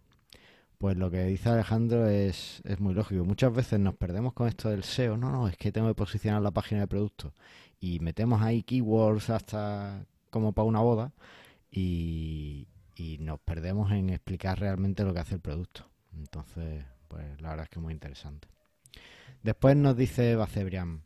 Pues 0.79 0.97
lo 0.97 1.11
que 1.11 1.25
dice 1.25 1.49
Alejandro 1.49 2.07
es, 2.07 2.63
es, 2.65 2.79
muy 2.79 2.95
lógico. 2.95 3.25
Muchas 3.25 3.53
veces 3.53 3.81
nos 3.81 3.97
perdemos 3.97 4.35
con 4.35 4.47
esto 4.47 4.71
del 4.71 4.85
SEO. 4.85 5.17
No, 5.17 5.33
no, 5.33 5.49
es 5.49 5.57
que 5.57 5.73
tengo 5.73 5.89
que 5.89 5.97
posicionar 5.97 6.43
la 6.43 6.53
página 6.53 6.83
de 6.83 6.87
producto. 6.87 7.35
Y 7.81 7.99
metemos 7.99 8.41
ahí 8.41 8.63
keywords 8.63 9.31
hasta 9.31 10.07
como 10.31 10.53
para 10.53 10.69
una 10.69 10.79
boda 10.79 11.13
y, 11.73 12.69
y 12.95 13.19
nos 13.19 13.41
perdemos 13.41 13.91
en 13.91 14.11
explicar 14.11 14.61
realmente 14.61 15.03
lo 15.03 15.13
que 15.13 15.19
hace 15.19 15.35
el 15.35 15.41
producto. 15.41 15.89
Entonces, 16.17 16.85
pues 17.09 17.25
la 17.41 17.49
verdad 17.49 17.65
es 17.65 17.71
que 17.71 17.81
es 17.81 17.83
muy 17.83 17.95
interesante. 17.95 18.47
Después 19.43 19.75
nos 19.75 19.97
dice 19.97 20.37
Bacebrián, 20.37 21.03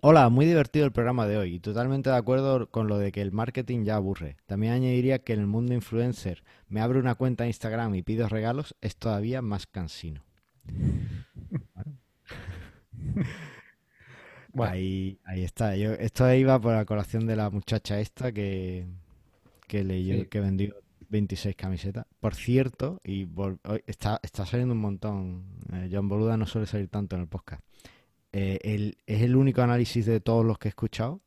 Hola, 0.00 0.28
muy 0.28 0.46
divertido 0.46 0.84
el 0.84 0.92
programa 0.92 1.26
de 1.26 1.38
hoy 1.38 1.56
y 1.56 1.58
totalmente 1.58 2.08
de 2.08 2.14
acuerdo 2.14 2.70
con 2.70 2.86
lo 2.86 2.98
de 2.98 3.10
que 3.10 3.20
el 3.20 3.32
marketing 3.32 3.84
ya 3.84 3.96
aburre. 3.96 4.36
También 4.46 4.72
añadiría 4.72 5.18
que 5.18 5.32
en 5.32 5.40
el 5.40 5.48
mundo 5.48 5.74
influencer 5.74 6.44
me 6.68 6.80
abro 6.80 7.00
una 7.00 7.16
cuenta 7.16 7.42
de 7.42 7.50
Instagram 7.50 7.96
y 7.96 8.02
pido 8.02 8.28
regalos 8.28 8.76
es 8.80 8.96
todavía 8.96 9.42
más 9.42 9.66
cansino. 9.66 10.22
Ahí, 14.60 15.20
ahí 15.24 15.44
está. 15.44 15.76
Yo, 15.76 15.92
esto 15.92 16.32
iba 16.34 16.60
por 16.60 16.74
la 16.74 16.84
colación 16.84 17.26
de 17.26 17.36
la 17.36 17.48
muchacha 17.48 18.00
esta 18.00 18.32
que, 18.32 18.86
que 19.68 19.84
leyó, 19.84 20.28
que 20.28 20.40
vendió 20.40 20.74
26 21.10 21.54
camisetas. 21.54 22.06
Por 22.18 22.34
cierto, 22.34 23.00
y 23.04 23.28
está, 23.86 24.18
está 24.22 24.46
saliendo 24.46 24.74
un 24.74 24.80
montón. 24.80 25.44
Eh, 25.72 25.88
John 25.92 26.08
Boluda 26.08 26.36
no 26.36 26.46
suele 26.46 26.66
salir 26.66 26.88
tanto 26.88 27.14
en 27.14 27.22
el 27.22 27.28
podcast. 27.28 27.62
Eh, 28.32 28.94
es 29.06 29.22
el 29.22 29.36
único 29.36 29.62
análisis 29.62 30.06
de 30.06 30.20
todos 30.20 30.44
los 30.44 30.58
que 30.58 30.68
he 30.68 30.70
escuchado 30.70 31.20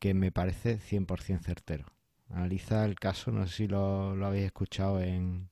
que 0.00 0.14
me 0.14 0.32
parece 0.32 0.78
100% 0.78 1.40
certero. 1.40 1.86
Analiza 2.30 2.84
el 2.84 2.96
caso, 2.96 3.30
no 3.30 3.46
sé 3.46 3.54
si 3.54 3.68
lo, 3.68 4.12
habéis 4.24 4.46
escuchado 4.46 5.00
en... 5.00 5.50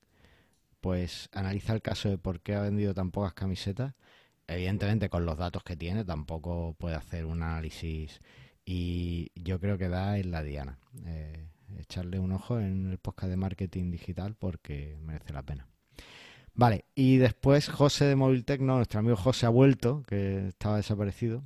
Pues 0.81 1.29
analiza 1.33 1.75
el 1.75 1.83
caso 1.83 2.09
de 2.09 2.19
por 2.19 2.41
qué 2.41 2.55
ha 2.55 2.63
vendido 2.63 2.95
tan 2.95 3.11
pocas 3.11 3.35
camisetas. 3.35 3.95
Evidentemente 4.47 5.11
con 5.11 5.27
los 5.27 5.37
datos 5.37 5.63
que 5.65 5.77
tiene 5.77 6.05
tampoco 6.05 6.75
puede 6.79 6.97
hacer 6.97 7.27
un 7.27 7.43
análisis 7.43 8.21
y 8.65 9.31
yo 9.35 9.61
creo 9.61 9.77
que 9.77 9.89
da 9.89 10.19
en 10.19 10.31
la 10.31 10.43
diana. 10.43 10.79
Eh, 11.05 11.49
echarle 11.79 12.19
un 12.19 12.33
ojo 12.33 12.59
en 12.61 12.91
el 12.91 12.99
podcast 12.99 13.31
de 13.31 13.37
marketing 13.37 13.91
digital 13.91 14.35
porque 14.37 14.97
merece 15.03 15.33
la 15.33 15.43
pena. 15.43 15.67
Vale, 16.59 16.87
y 16.97 17.19
después 17.19 17.69
José 17.69 18.07
de 18.07 18.17
Móvil 18.17 18.45
Tecno, 18.45 18.75
nuestro 18.75 18.99
amigo 18.99 19.15
José 19.15 19.47
ha 19.47 19.49
vuelto, 19.49 20.03
que 20.09 20.49
estaba 20.49 20.79
desaparecido, 20.79 21.45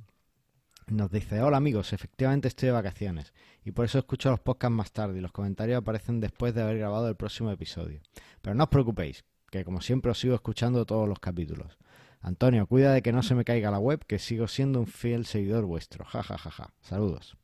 nos 0.87 1.11
dice, 1.11 1.39
hola 1.39 1.57
amigos, 1.57 1.93
efectivamente 1.93 2.47
estoy 2.47 2.69
de 2.69 2.73
vacaciones 2.73 3.31
y 3.63 3.73
por 3.73 3.85
eso 3.85 3.99
escucho 3.99 4.31
los 4.31 4.39
podcasts 4.39 4.75
más 4.75 4.91
tarde 4.91 5.19
y 5.19 5.21
los 5.21 5.31
comentarios 5.31 5.77
aparecen 5.77 6.19
después 6.19 6.55
de 6.55 6.63
haber 6.63 6.79
grabado 6.79 7.07
el 7.09 7.15
próximo 7.15 7.51
episodio. 7.51 8.01
Pero 8.41 8.55
no 8.55 8.63
os 8.63 8.71
preocupéis, 8.71 9.23
que 9.51 9.63
como 9.63 9.81
siempre 9.81 10.09
os 10.09 10.19
sigo 10.19 10.33
escuchando 10.33 10.83
todos 10.83 11.07
los 11.07 11.19
capítulos. 11.19 11.77
Antonio, 12.19 12.65
cuida 12.65 12.91
de 12.91 13.03
que 13.03 13.11
no 13.11 13.21
se 13.21 13.35
me 13.35 13.45
caiga 13.45 13.69
la 13.69 13.77
web, 13.77 14.03
que 14.07 14.17
sigo 14.17 14.47
siendo 14.47 14.79
un 14.79 14.87
fiel 14.87 15.27
seguidor 15.27 15.65
vuestro. 15.65 16.05
Ja, 16.05 16.23
ja, 16.23 16.39
ja, 16.39 16.49
ja. 16.49 16.73
Saludos. 16.81 17.37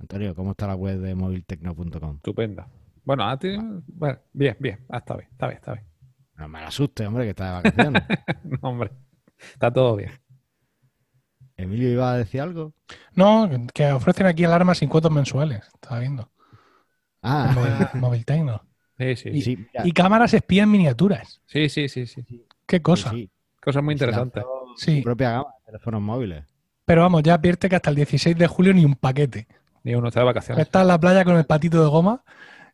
Antonio, 0.00 0.34
¿cómo 0.34 0.50
está 0.50 0.66
la 0.66 0.74
web 0.74 0.98
de 0.98 1.14
moviltecno.com? 1.14 2.16
Estupenda. 2.16 2.68
Bueno, 3.04 3.28
a 3.28 3.38
ti, 3.38 3.56
bueno, 3.86 4.18
bien, 4.32 4.56
bien, 4.58 4.84
está 4.92 5.14
bien, 5.14 5.28
está 5.30 5.46
bien, 5.46 5.58
está 5.58 5.72
bien. 5.74 5.91
No 6.42 6.48
me 6.48 6.58
asuste, 6.58 7.06
hombre, 7.06 7.22
que 7.22 7.30
está 7.30 7.46
de 7.46 7.52
vacaciones. 7.52 8.02
no, 8.42 8.68
hombre, 8.68 8.90
está 9.38 9.72
todo 9.72 9.94
bien. 9.94 10.10
¿Emilio 11.56 11.88
iba 11.88 12.12
a 12.12 12.18
decir 12.18 12.40
algo? 12.40 12.74
No, 13.14 13.48
que 13.72 13.92
ofrecen 13.92 14.26
aquí 14.26 14.42
alarmas 14.42 14.78
sin 14.78 14.88
cuotas 14.88 15.12
mensuales. 15.12 15.64
Estaba 15.72 16.00
viendo. 16.00 16.32
Ah. 17.22 17.92
Móvil, 17.94 18.26
Tecno. 18.26 18.60
Sí, 18.98 19.14
sí. 19.14 19.68
Y, 19.84 19.92
cámaras 19.92 20.34
espías 20.34 20.66
miniaturas. 20.66 21.40
Sí, 21.46 21.68
sí, 21.68 21.88
sí, 21.88 22.08
sí. 22.08 22.24
Qué 22.66 22.82
cosa. 22.82 23.10
Sí, 23.10 23.30
Cosas 23.60 23.84
muy 23.84 23.92
interesantes. 23.92 24.42
Sí. 24.76 24.96
Su 24.96 25.04
propia 25.04 25.30
gama 25.30 25.54
de 25.60 25.66
teléfonos 25.66 26.02
móviles. 26.02 26.44
Pero 26.84 27.02
vamos, 27.02 27.22
ya 27.22 27.34
advierte 27.34 27.68
que 27.68 27.76
hasta 27.76 27.90
el 27.90 27.96
16 27.96 28.36
de 28.36 28.48
julio 28.48 28.74
ni 28.74 28.84
un 28.84 28.96
paquete. 28.96 29.46
Ni 29.84 29.94
uno 29.94 30.08
está 30.08 30.18
de 30.18 30.26
vacaciones. 30.26 30.66
Está 30.66 30.80
en 30.80 30.88
la 30.88 30.98
playa 30.98 31.24
con 31.24 31.36
el 31.36 31.44
patito 31.44 31.80
de 31.80 31.88
goma 31.88 32.24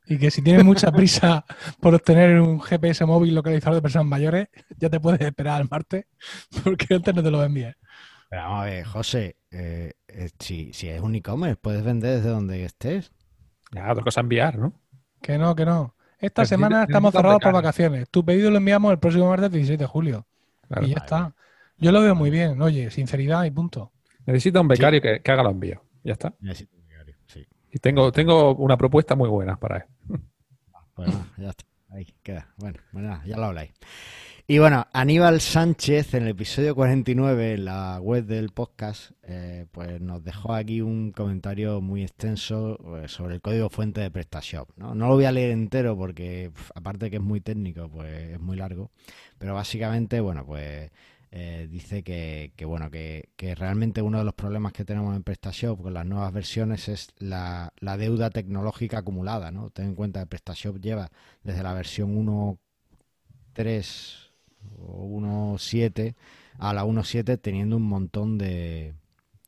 y 0.09 0.19
que 0.19 0.31
si 0.31 0.43
tienes 0.43 0.65
mucha 0.65 0.91
prisa 0.91 1.45
por 1.81 1.95
obtener 1.95 2.41
un 2.41 2.61
GPS 2.61 3.05
móvil 3.05 3.35
localizador 3.35 3.77
de 3.77 3.83
personas 3.83 4.07
mayores, 4.07 4.49
ya 4.77 4.89
te 4.89 4.99
puedes 4.99 5.21
esperar 5.21 5.61
al 5.61 5.69
martes 5.71 6.07
porque 6.65 6.95
antes 6.95 7.15
no 7.15 7.23
te 7.23 7.31
lo 7.31 7.45
envíes. 7.45 7.77
Pero 8.31 8.43
vamos 8.43 8.63
a 8.63 8.65
ver, 8.67 8.85
José, 8.85 9.37
eh, 9.51 9.93
eh, 10.09 10.31
si, 10.39 10.73
si 10.73 10.89
es 10.89 11.01
un 11.01 11.15
e-commerce, 11.15 11.57
puedes 11.57 11.83
vender 11.83 12.17
desde 12.17 12.31
donde 12.31 12.65
estés. 12.65 13.13
Ya, 13.73 13.91
otra 13.91 14.05
cosa 14.05 14.21
enviar, 14.21 14.59
¿no? 14.59 14.73
Que 15.23 15.39
no, 15.39 15.55
que 15.55 15.65
no. 15.65 15.95
Esta 16.19 16.43
Pero 16.43 16.49
semana 16.49 16.83
estamos 16.85 17.13
cerrados 17.13 17.41
por 17.41 17.53
vacaciones. 17.53 18.09
Tu 18.11 18.25
pedido 18.25 18.51
lo 18.51 18.59
enviamos 18.59 18.91
el 18.93 18.99
próximo 18.99 19.29
martes 19.29 19.51
16 19.51 19.79
de 19.79 19.87
julio. 19.87 20.27
Claro. 20.69 20.87
y 20.87 20.91
ya 20.91 20.97
está. 20.99 21.35
Yo 21.79 21.93
lo 21.93 22.03
veo 22.03 22.15
muy 22.15 22.31
bien. 22.31 22.61
Oye, 22.61 22.91
sinceridad 22.91 23.45
y 23.45 23.51
punto. 23.51 23.93
Necesita 24.27 24.61
un 24.61 24.69
becario 24.69 25.01
que, 25.01 25.21
que 25.21 25.33
haga 25.33 25.43
los 25.43 25.53
envíos. 25.53 25.81
Ya 26.03 26.13
está. 26.13 26.35
Necesito. 26.41 26.78
Y 27.73 27.79
tengo, 27.79 28.13
tengo 28.13 28.55
una 28.55 28.77
propuesta 28.77 29.15
muy 29.15 29.29
buena 29.29 29.57
para 29.57 29.79
él. 29.79 29.85
Pues 30.95 31.09
nada, 31.09 31.27
ya 31.37 31.51
está. 31.51 31.65
Ahí 31.91 32.07
queda. 32.23 32.49
Bueno, 32.57 32.79
pues 32.93 33.05
nada, 33.05 33.23
ya 33.25 33.37
lo 33.37 33.45
habláis. 33.47 33.73
Y 34.51 34.59
bueno, 34.59 34.87
Aníbal 34.95 35.43
Sánchez 35.43 36.15
en 36.15 36.23
el 36.23 36.31
episodio 36.31 36.75
49 36.75 37.53
en 37.53 37.67
la 37.67 38.01
web 38.01 38.25
del 38.25 38.49
podcast, 38.49 39.11
eh, 39.23 39.67
pues 39.73 40.01
nos 40.01 40.25
dejó 40.25 40.55
aquí 40.55 40.81
un 40.81 41.13
comentario 41.13 41.83
muy 41.83 42.03
extenso 42.03 42.79
eh, 42.97 43.09
sobre 43.09 43.35
el 43.35 43.43
código 43.43 43.69
fuente 43.69 44.01
de 44.01 44.11
PrestaShop. 44.11 44.71
¿no? 44.77 44.95
no 44.95 45.09
lo 45.09 45.17
voy 45.17 45.27
a 45.27 45.33
leer 45.33 45.51
entero 45.51 45.99
porque 45.99 46.51
aparte 46.75 47.05
de 47.05 47.11
que 47.11 47.17
es 47.19 47.23
muy 47.23 47.43
técnico, 47.43 47.91
pues 47.91 48.11
es 48.11 48.41
muy 48.41 48.57
largo. 48.57 48.91
Pero 49.37 49.53
básicamente, 49.55 50.19
bueno, 50.21 50.47
pues 50.47 50.91
eh, 51.31 51.69
dice 51.71 52.03
que, 52.03 52.53
bueno, 52.65 52.91
que, 52.91 53.29
que 53.37 53.55
realmente 53.55 54.03
uno 54.03 54.19
de 54.19 54.25
los 54.25 54.35
problemas 54.35 54.73
que 54.73 54.85
tenemos 54.85 55.15
en 55.15 55.23
PrestaShop 55.23 55.83
con 55.83 55.95
las 55.95 56.07
nuevas 56.07 56.33
versiones 56.33 56.89
es 56.89 57.09
la, 57.19 57.73
la 57.81 57.97
deuda 57.99 58.31
tecnológica 58.31 58.99
acumulada, 58.99 59.51
¿no? 59.51 59.71
Ten 59.71 59.89
en 59.89 59.95
cuenta 59.95 60.21
que 60.21 60.27
PrestaShop 60.27 60.79
lleva 60.79 61.11
desde 61.43 61.63
la 61.63 61.75
versión 61.75 62.17
1.3 62.17 64.31
o 64.79 65.07
1.7 65.21 66.15
a 66.59 66.73
la 66.73 66.85
1.7 66.85 67.39
teniendo 67.41 67.77
un 67.77 67.85
montón 67.85 68.39
de, 68.39 68.95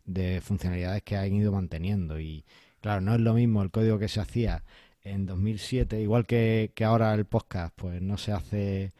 de 0.04 0.40
funcionalidades 0.42 1.02
que 1.02 1.16
han 1.16 1.32
ido 1.32 1.52
manteniendo 1.52 2.20
y 2.20 2.44
claro, 2.80 3.00
no 3.00 3.14
es 3.14 3.20
lo 3.20 3.34
mismo 3.34 3.62
el 3.62 3.70
código 3.70 3.98
que 3.98 4.08
se 4.08 4.20
hacía 4.20 4.64
en 5.02 5.26
2007, 5.26 6.00
igual 6.00 6.26
que, 6.26 6.72
que 6.74 6.84
ahora 6.84 7.14
el 7.14 7.24
podcast, 7.24 7.74
pues 7.74 8.02
no 8.02 8.18
se 8.18 8.32
hace 8.32 8.92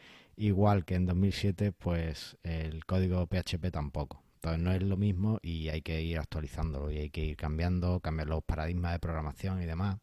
igual 0.45 0.85
que 0.85 0.95
en 0.95 1.05
2007, 1.05 1.71
pues 1.71 2.37
el 2.43 2.85
código 2.85 3.25
PHP 3.27 3.71
tampoco. 3.71 4.23
Entonces 4.35 4.61
no 4.61 4.71
es 4.73 4.81
lo 4.81 4.97
mismo 4.97 5.39
y 5.43 5.69
hay 5.69 5.81
que 5.81 6.01
ir 6.01 6.17
actualizándolo 6.19 6.91
y 6.91 6.97
hay 6.97 7.09
que 7.11 7.23
ir 7.23 7.37
cambiando, 7.37 7.99
cambiar 7.99 8.27
los 8.27 8.43
paradigmas 8.43 8.93
de 8.93 8.99
programación 8.99 9.61
y 9.61 9.65
demás. 9.65 9.97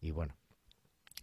Y 0.00 0.12
bueno, 0.12 0.34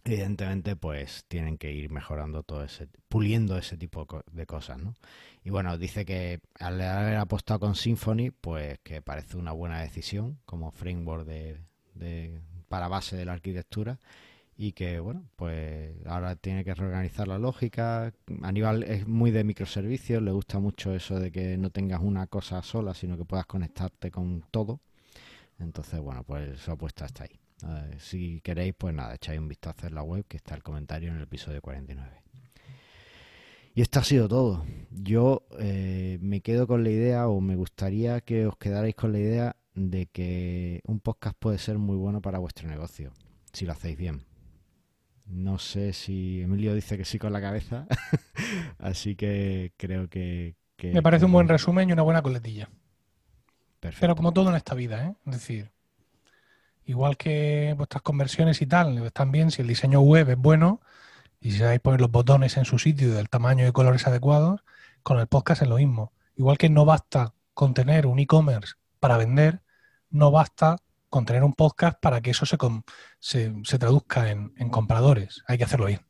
evidentemente 0.04 0.76
pues 0.76 1.24
tienen 1.28 1.58
que 1.58 1.72
ir 1.72 1.90
mejorando 1.90 2.42
todo 2.42 2.64
ese, 2.64 2.88
puliendo 3.08 3.56
ese 3.58 3.76
tipo 3.78 4.00
de 4.00 4.06
co- 4.06 4.24
de 4.30 4.46
cosas, 4.46 4.78
¿no? 4.78 4.94
Y 5.44 5.50
bueno, 5.50 5.78
dice 5.78 6.04
que 6.04 6.40
al 6.58 6.80
haber 6.80 7.16
apostado 7.16 7.60
con 7.60 7.74
Symfony, 7.76 8.30
pues 8.40 8.78
que 8.82 9.02
parece 9.02 9.36
una 9.36 9.52
buena 9.52 9.80
decisión 9.80 10.38
como 10.46 10.70
framework 10.72 11.26
de- 11.26 12.40
para 12.68 12.88
base 12.88 13.16
de 13.16 13.24
la 13.24 13.32
arquitectura 13.34 13.98
y 14.56 14.72
que 14.72 15.00
bueno, 15.00 15.24
pues 15.36 15.94
ahora 16.06 16.36
tiene 16.36 16.64
que 16.64 16.74
reorganizar 16.74 17.26
la 17.28 17.38
lógica. 17.38 18.12
Aníbal 18.42 18.82
es 18.84 19.06
muy 19.06 19.30
de 19.30 19.44
microservicios, 19.44 20.22
le 20.22 20.30
gusta 20.30 20.58
mucho 20.58 20.94
eso 20.94 21.18
de 21.18 21.32
que 21.32 21.56
no 21.56 21.70
tengas 21.70 22.00
una 22.00 22.26
cosa 22.26 22.62
sola, 22.62 22.94
sino 22.94 23.16
que 23.16 23.24
puedas 23.24 23.46
conectarte 23.46 24.10
con 24.10 24.44
todo. 24.50 24.80
Entonces, 25.58 26.00
bueno, 26.00 26.24
pues 26.24 26.60
su 26.60 26.70
apuesta 26.70 27.06
está 27.06 27.24
ahí. 27.24 27.38
Si 27.98 28.40
queréis, 28.40 28.74
pues 28.76 28.94
nada, 28.94 29.14
echáis 29.14 29.38
un 29.38 29.48
vistazo 29.48 29.86
en 29.86 29.94
la 29.94 30.02
web, 30.02 30.24
que 30.26 30.36
está 30.36 30.54
el 30.54 30.62
comentario 30.62 31.10
en 31.10 31.16
el 31.16 31.22
episodio 31.22 31.60
49. 31.60 32.22
Y 33.74 33.80
esto 33.80 34.00
ha 34.00 34.04
sido 34.04 34.28
todo. 34.28 34.66
Yo 34.90 35.46
eh, 35.58 36.18
me 36.20 36.40
quedo 36.40 36.66
con 36.66 36.82
la 36.82 36.90
idea, 36.90 37.28
o 37.28 37.40
me 37.40 37.56
gustaría 37.56 38.20
que 38.20 38.46
os 38.46 38.56
quedarais 38.56 38.94
con 38.94 39.12
la 39.12 39.18
idea 39.20 39.56
de 39.74 40.06
que 40.06 40.82
un 40.86 41.00
podcast 41.00 41.36
puede 41.38 41.58
ser 41.58 41.78
muy 41.78 41.96
bueno 41.96 42.20
para 42.20 42.38
vuestro 42.38 42.68
negocio, 42.68 43.12
si 43.52 43.64
lo 43.64 43.72
hacéis 43.72 43.96
bien. 43.96 44.31
No 45.26 45.58
sé 45.58 45.92
si 45.92 46.42
Emilio 46.42 46.74
dice 46.74 46.96
que 46.98 47.04
sí 47.04 47.18
con 47.18 47.32
la 47.32 47.40
cabeza, 47.40 47.86
así 48.78 49.16
que 49.16 49.72
creo 49.76 50.08
que... 50.08 50.56
que- 50.76 50.92
Me 50.92 51.02
parece 51.02 51.24
un 51.24 51.32
buen 51.32 51.46
es 51.46 51.50
resumen 51.50 51.88
y 51.88 51.92
una 51.92 52.02
buena 52.02 52.22
coletilla. 52.22 52.68
Perfecto. 53.80 54.00
Pero 54.00 54.16
como 54.16 54.32
todo 54.32 54.50
en 54.50 54.56
esta 54.56 54.74
vida, 54.74 55.04
¿eh? 55.08 55.14
Es 55.26 55.32
decir, 55.32 55.70
igual 56.84 57.16
que 57.16 57.74
vuestras 57.76 58.02
conversiones 58.02 58.60
y 58.62 58.66
tal 58.66 58.98
están 59.06 59.32
bien 59.32 59.50
si 59.50 59.62
el 59.62 59.68
diseño 59.68 60.00
web 60.00 60.28
es 60.30 60.36
bueno 60.36 60.80
y 61.40 61.52
si 61.52 61.58
sabéis 61.58 61.80
poner 61.80 62.00
los 62.00 62.10
botones 62.10 62.56
en 62.56 62.64
su 62.64 62.78
sitio 62.78 63.08
y 63.08 63.12
del 63.12 63.28
tamaño 63.30 63.66
y 63.68 63.72
colores 63.72 64.06
adecuados, 64.06 64.62
con 65.02 65.18
el 65.20 65.28
podcast 65.28 65.62
es 65.62 65.68
lo 65.68 65.76
mismo. 65.76 66.12
Igual 66.36 66.58
que 66.58 66.70
no 66.70 66.84
basta 66.84 67.34
con 67.54 67.74
tener 67.74 68.06
un 68.06 68.18
e-commerce 68.18 68.74
para 69.00 69.18
vender, 69.18 69.62
no 70.10 70.30
basta 70.30 70.78
con 71.12 71.26
tener 71.26 71.44
un 71.44 71.52
podcast 71.52 72.00
para 72.00 72.22
que 72.22 72.30
eso 72.30 72.46
se, 72.46 72.56
com- 72.56 72.82
se, 73.20 73.52
se 73.64 73.78
traduzca 73.78 74.30
en, 74.30 74.54
en 74.56 74.70
compradores. 74.70 75.42
Hay 75.46 75.58
que 75.58 75.64
hacerlo 75.64 75.84
bien. 75.84 76.00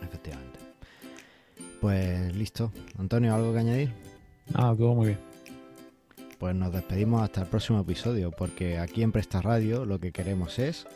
Efectivamente. 0.00 0.60
Pues 1.80 2.32
listo. 2.36 2.72
Antonio, 2.98 3.34
¿algo 3.34 3.52
que 3.52 3.58
añadir? 3.58 3.92
Ah, 4.54 4.72
todo 4.78 4.94
muy 4.94 5.08
bien. 5.08 5.18
Pues 6.38 6.54
nos 6.54 6.72
despedimos 6.72 7.20
hasta 7.20 7.40
el 7.40 7.48
próximo 7.48 7.80
episodio, 7.80 8.30
porque 8.30 8.78
aquí 8.78 9.02
en 9.02 9.10
Presta 9.10 9.42
Radio 9.42 9.84
lo 9.84 9.98
que 9.98 10.12
queremos 10.12 10.60
es 10.60 10.86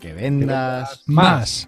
que 0.00 0.14
vendas 0.14 1.02
Más. 1.06 1.66